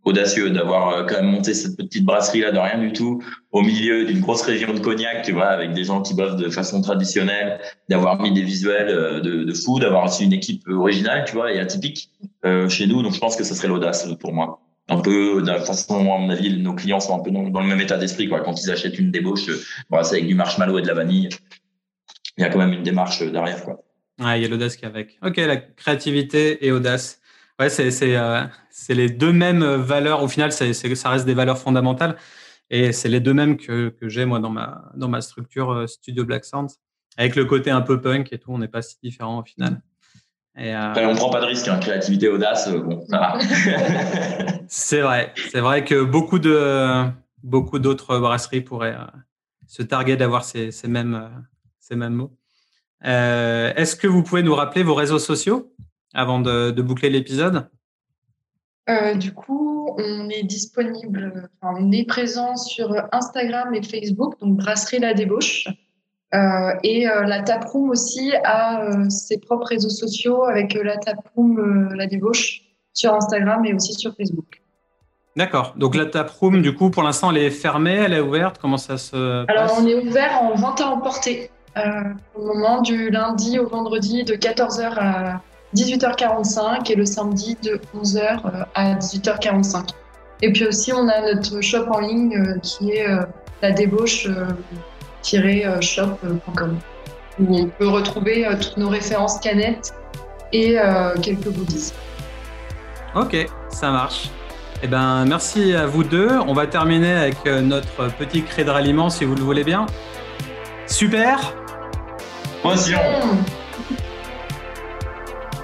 Audacieux 0.05 0.51
d'avoir 0.51 0.89
euh, 0.89 1.05
quand 1.05 1.17
même 1.17 1.31
monté 1.31 1.55
cette 1.55 1.77
petite 1.77 2.05
brasserie 2.05 2.41
là 2.41 2.51
de 2.51 2.59
rien 2.59 2.79
du 2.79 2.93
tout 2.93 3.23
au 3.53 3.63
milieu 3.63 4.05
d'une 4.05 4.21
grosse 4.21 4.43
région 4.43 4.75
de 4.75 4.81
Cognac, 4.81 5.23
tu 5.23 5.33
vois, 5.33 5.47
avec 5.47 5.73
des 5.75 5.85
gens 5.85 6.03
qui 6.03 6.15
boivent 6.15 6.37
de 6.37 6.49
façon 6.49 6.81
traditionnelle, 6.83 7.61
d'avoir 7.89 8.21
mis 8.21 8.33
des 8.33 8.43
visuels 8.43 9.23
de, 9.23 9.45
de 9.45 9.55
fou, 9.55 9.79
d'avoir 9.79 10.05
aussi 10.07 10.25
une 10.25 10.33
équipe 10.33 10.67
originale, 10.69 11.25
tu 11.27 11.35
vois, 11.35 11.53
et 11.53 11.61
atypique. 11.61 12.11
Euh, 12.45 12.69
chez 12.69 12.89
nous. 12.89 13.03
Donc, 13.03 13.15
je 13.15 13.21
pense 13.21 13.37
que 13.37 13.45
ce 13.45 13.55
serait 13.55 13.69
l'audace 13.69 14.09
pour 14.19 14.33
moi. 14.33 14.61
Un 14.89 15.01
peu, 15.01 15.43
de 15.43 15.53
façon, 15.61 16.13
à 16.13 16.19
mon 16.19 16.29
avis, 16.29 16.59
nos 16.59 16.75
clients 16.75 16.99
sont 16.99 17.17
un 17.17 17.23
peu 17.23 17.31
dans, 17.31 17.43
le 17.43 17.67
même 17.67 17.81
état 17.81 17.97
d'esprit. 17.97 18.29
Quoi. 18.29 18.41
Quand 18.41 18.61
ils 18.61 18.71
achètent 18.71 18.99
une 18.99 19.13
débauche, 19.13 19.49
euh, 19.49 20.03
c'est 20.03 20.17
avec 20.17 20.27
du 20.27 20.35
marshmallow 20.35 20.79
et 20.79 20.83
de 20.83 20.89
la 20.89 20.95
vanille. 20.95 21.29
Il 22.37 22.43
y 22.43 22.45
a 22.45 22.49
quand 22.49 22.59
même 22.59 22.73
une 22.73 22.83
démarche 22.83 23.23
derrière. 23.23 23.63
Quoi. 23.63 23.85
Ouais, 24.21 24.41
il 24.41 24.43
y 24.43 24.45
a 24.45 24.49
l'audace 24.49 24.75
qui 24.75 24.85
est 24.85 24.89
avec. 24.89 25.19
Ok, 25.23 25.37
la 25.37 25.57
créativité 25.57 26.67
et 26.67 26.73
audace. 26.73 27.21
Ouais, 27.59 27.69
c'est 27.69 28.17
euh, 28.17 28.43
les 28.89 29.11
deux 29.11 29.33
mêmes 29.33 29.65
valeurs. 29.65 30.23
Au 30.23 30.29
final, 30.29 30.53
c'est 30.53 30.73
ça 30.73 31.11
reste 31.11 31.27
des 31.27 31.35
valeurs 31.35 31.59
fondamentales. 31.59 32.17
Et 32.71 32.93
c'est 32.93 33.09
les 33.09 33.21
deux 33.21 33.35
mêmes 33.35 33.57
que, 33.57 33.91
que 33.91 34.09
j'ai, 34.09 34.25
moi, 34.25 34.39
dans 34.39 34.51
ma, 34.51 34.91
dans 34.95 35.09
ma 35.09 35.21
structure 35.21 35.89
Studio 35.89 36.25
Black 36.25 36.45
Sounds. 36.45 36.79
Avec 37.19 37.37
le 37.37 37.45
côté 37.45 37.71
un 37.71 37.83
peu 37.83 38.01
punk 38.01 38.33
et 38.33 38.39
tout, 38.39 38.53
on 38.53 38.59
n'est 38.59 38.69
pas 38.69 38.83
si 38.83 38.97
différent 39.03 39.41
au 39.41 39.45
final. 39.45 39.83
Et 40.57 40.75
euh... 40.75 40.93
on 40.97 41.15
prend 41.15 41.31
pas 41.31 41.41
de 41.41 41.47
risque, 41.47 41.69
hein. 41.69 41.79
créativité, 41.79 42.29
audace, 42.29 42.69
euh, 42.69 42.79
bon, 42.79 43.05
ça 43.09 43.19
va. 43.19 43.39
c'est 44.69 45.01
vrai, 45.01 45.33
c'est 45.51 45.61
vrai 45.61 45.85
que 45.85 46.03
beaucoup 46.03 46.39
de 46.39 47.05
beaucoup 47.43 47.79
d'autres 47.79 48.19
brasseries 48.19 48.61
pourraient 48.61 48.95
euh, 48.95 49.19
se 49.67 49.83
targuer 49.83 50.17
d'avoir 50.17 50.45
ces, 50.45 50.71
ces, 50.71 50.89
mêmes 50.89 51.15
euh, 51.15 51.41
ces 51.81 51.97
mêmes 51.97 52.15
mots. 52.15 52.37
Est-ce 53.03 53.97
que 53.97 54.07
vous 54.07 54.23
pouvez 54.23 54.43
nous 54.43 54.55
rappeler 54.55 54.83
vos 54.83 54.95
réseaux 54.95 55.19
sociaux? 55.19 55.75
Avant 56.15 56.41
de, 56.41 56.71
de 56.71 56.83
boucler 56.83 57.11
l'épisode? 57.11 57.69
Du 59.17 59.33
coup, 59.33 59.95
on 59.97 60.29
est 60.29 60.43
disponible, 60.43 61.49
enfin, 61.61 61.75
on 61.81 61.93
est 61.93 62.05
présent 62.05 62.57
sur 62.57 62.95
Instagram 63.13 63.75
et 63.75 63.83
Facebook, 63.83 64.39
donc 64.41 64.57
Brasserie 64.57 64.99
La 64.99 65.15
Débauche. 65.15 65.67
Euh, 66.35 66.73
et 66.83 67.07
euh, 67.07 67.25
la 67.25 67.43
taproom 67.43 67.91
aussi 67.91 68.33
a 68.45 68.85
euh, 68.85 69.11
ses 69.11 69.39
propres 69.39 69.67
réseaux 69.67 69.91
sociaux 69.91 70.45
avec 70.45 70.73
la 70.73 70.97
taproom 70.97 71.93
La 71.95 72.07
Débauche 72.07 72.63
sur 72.95 73.13
Instagram 73.15 73.65
et 73.67 73.75
aussi 73.75 73.93
sur 73.93 74.15
Facebook. 74.17 74.63
D'accord. 75.37 75.75
Donc 75.77 75.95
la 75.95 76.07
taproom, 76.07 76.63
du 76.63 76.75
coup, 76.75 76.91
pour 76.91 77.03
l'instant, 77.03 77.31
elle 77.31 77.39
est 77.39 77.51
fermée, 77.51 77.97
elle 77.97 78.15
est 78.15 78.21
ouverte? 78.21 78.59
Comment 78.59 78.79
ça 78.79 78.97
se 78.97 79.45
passe? 79.45 79.57
Alors, 79.57 79.77
on 79.79 79.87
est 79.87 79.95
ouvert 79.95 80.43
en 80.43 80.55
vente 80.55 80.81
à 80.81 80.89
emporter 80.89 81.51
au 82.35 82.45
moment 82.45 82.83
du 82.83 83.11
lundi 83.11 83.59
au 83.59 83.67
vendredi 83.67 84.25
de 84.25 84.35
14h 84.35 84.95
à 84.99 85.41
18h45 85.75 86.91
et 86.91 86.95
le 86.95 87.05
samedi 87.05 87.57
de 87.63 87.81
11h 87.97 88.67
à 88.75 88.95
18h45. 88.95 89.91
Et 90.43 90.53
puis 90.53 90.67
aussi, 90.67 90.93
on 90.93 91.09
a 91.09 91.35
notre 91.35 91.61
shop 91.61 91.87
en 91.91 92.01
ligne 92.01 92.59
qui 92.63 92.91
est 92.91 93.07
la 93.63 93.71
débauche 93.71 94.29
shop.com 95.23 96.79
où 97.41 97.57
on 97.57 97.67
peut 97.67 97.89
retrouver 97.89 98.47
euh, 98.47 98.55
toutes 98.61 98.77
nos 98.77 98.89
références 98.89 99.39
canettes 99.39 99.95
et 100.53 100.79
euh, 100.79 101.15
quelques 101.21 101.49
goodies. 101.49 101.93
Ok, 103.15 103.37
ça 103.71 103.91
marche. 103.91 104.31
Eh 104.83 104.89
ben, 104.89 105.25
merci 105.27 105.75
à 105.75 105.87
vous 105.87 106.03
deux. 106.03 106.31
On 106.47 106.55
va 106.55 106.67
terminer 106.67 107.13
avec 107.13 107.37
euh, 107.47 107.61
notre 107.61 108.09
petit 108.17 108.43
cri 108.43 108.65
de 108.65 108.71
ralliement, 108.71 109.11
si 109.11 109.25
vous 109.25 109.35
le 109.35 109.43
voulez 109.43 109.65
bien. 109.65 109.87
Super 110.87 111.55
Potion 112.63 112.99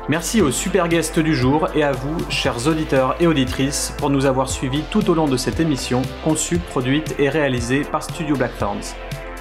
Merci 0.09 0.41
aux 0.41 0.51
super 0.51 0.89
guests 0.89 1.19
du 1.19 1.37
jour 1.37 1.69
et 1.75 1.83
à 1.83 1.93
vous, 1.93 2.17
chers 2.31 2.67
auditeurs 2.67 3.15
et 3.21 3.27
auditrices, 3.27 3.93
pour 3.99 4.09
nous 4.09 4.25
avoir 4.25 4.49
suivis 4.49 4.83
tout 4.91 5.11
au 5.11 5.15
long 5.15 5.29
de 5.29 5.37
cette 5.37 5.61
émission, 5.61 6.01
conçue, 6.25 6.57
produite 6.57 7.15
et 7.19 7.29
réalisée 7.29 7.83
par 7.83 8.03
Studio 8.03 8.35
Blackthorns. 8.35 8.95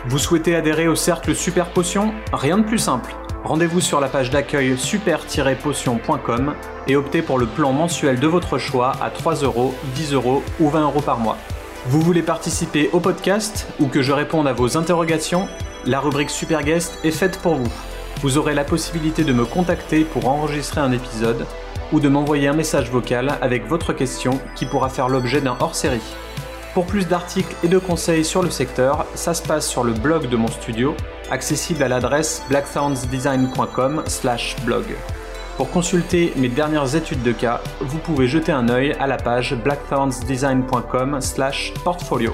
Vous 0.07 0.18
souhaitez 0.18 0.57
adhérer 0.57 0.89
au 0.89 0.95
cercle 0.95 1.34
Super 1.36 1.70
Potion 1.70 2.13
Rien 2.34 2.57
de 2.57 2.63
plus 2.63 2.80
simple. 2.80 3.15
Rendez-vous 3.45 3.80
sur 3.80 4.01
la 4.01 4.09
page 4.09 4.30
d'accueil 4.30 4.78
super-potion.com 4.78 6.53
et 6.88 6.97
optez 6.97 7.22
pour 7.22 7.39
le 7.39 7.45
plan 7.45 7.72
mensuel 7.72 8.20
de 8.20 8.28
votre 8.28 8.57
choix 8.57 8.91
à 9.01 9.09
3 9.09 9.36
euros, 9.36 9.74
10 9.95 10.15
euros 10.15 10.43
ou 10.59 10.68
20 10.68 10.82
euros 10.82 11.01
par 11.01 11.20
mois. 11.20 11.38
Vous 11.86 12.01
voulez 12.01 12.24
participer 12.24 12.89
au 12.91 12.99
podcast 12.99 13.68
ou 13.80 13.88
que 13.88 14.01
je 14.01 14.11
réponde 14.11 14.49
à 14.49 14.53
vos 14.53 14.76
interrogations? 14.76 15.47
La 15.86 16.01
rubrique 16.01 16.30
Super 16.30 16.63
Guest 16.63 16.99
est 17.05 17.11
faite 17.11 17.39
pour 17.39 17.55
vous. 17.55 17.72
Vous 18.22 18.38
aurez 18.39 18.55
la 18.55 18.63
possibilité 18.63 19.24
de 19.24 19.32
me 19.32 19.45
contacter 19.45 20.03
pour 20.03 20.28
enregistrer 20.28 20.82
un 20.82 20.91
épisode 20.91 21.45
ou 21.91 21.99
de 21.99 22.09
m'envoyer 22.09 22.47
un 22.47 22.53
message 22.53 22.89
vocal 22.89 23.38
avec 23.41 23.68
votre 23.68 23.93
question 23.93 24.39
qui 24.55 24.65
pourra 24.65 24.89
faire 24.89 25.07
l'objet 25.07 25.39
d'un 25.39 25.55
hors-série. 25.59 26.01
Pour 26.74 26.88
plus 26.88 27.07
d'articles 27.07 27.55
et 27.63 27.68
de 27.68 27.78
conseils 27.78 28.26
sur 28.26 28.41
le 28.41 28.49
secteur, 28.49 29.05
ça 29.13 29.34
se 29.34 29.43
passe 29.43 29.68
sur 29.68 29.84
le 29.84 29.93
blog 29.93 30.30
de 30.30 30.36
mon 30.36 30.47
studio, 30.47 30.95
accessible 31.32 31.84
à 31.84 31.88
l'adresse 31.88 32.43
blackthornsdesign.com/blog. 32.49 34.84
Pour 35.55 35.70
consulter 35.72 36.34
mes 36.36 36.49
dernières 36.49 36.95
études 36.95 37.24
de 37.24 37.32
cas, 37.32 37.61
vous 37.82 37.97
pouvez 37.99 38.28
jeter 38.28 38.51
un 38.51 38.70
œil 38.70 38.93
à 38.99 39.07
la 39.07 39.18
page 39.18 39.55
blackthornsdesign.com/portfolio. 39.55 42.34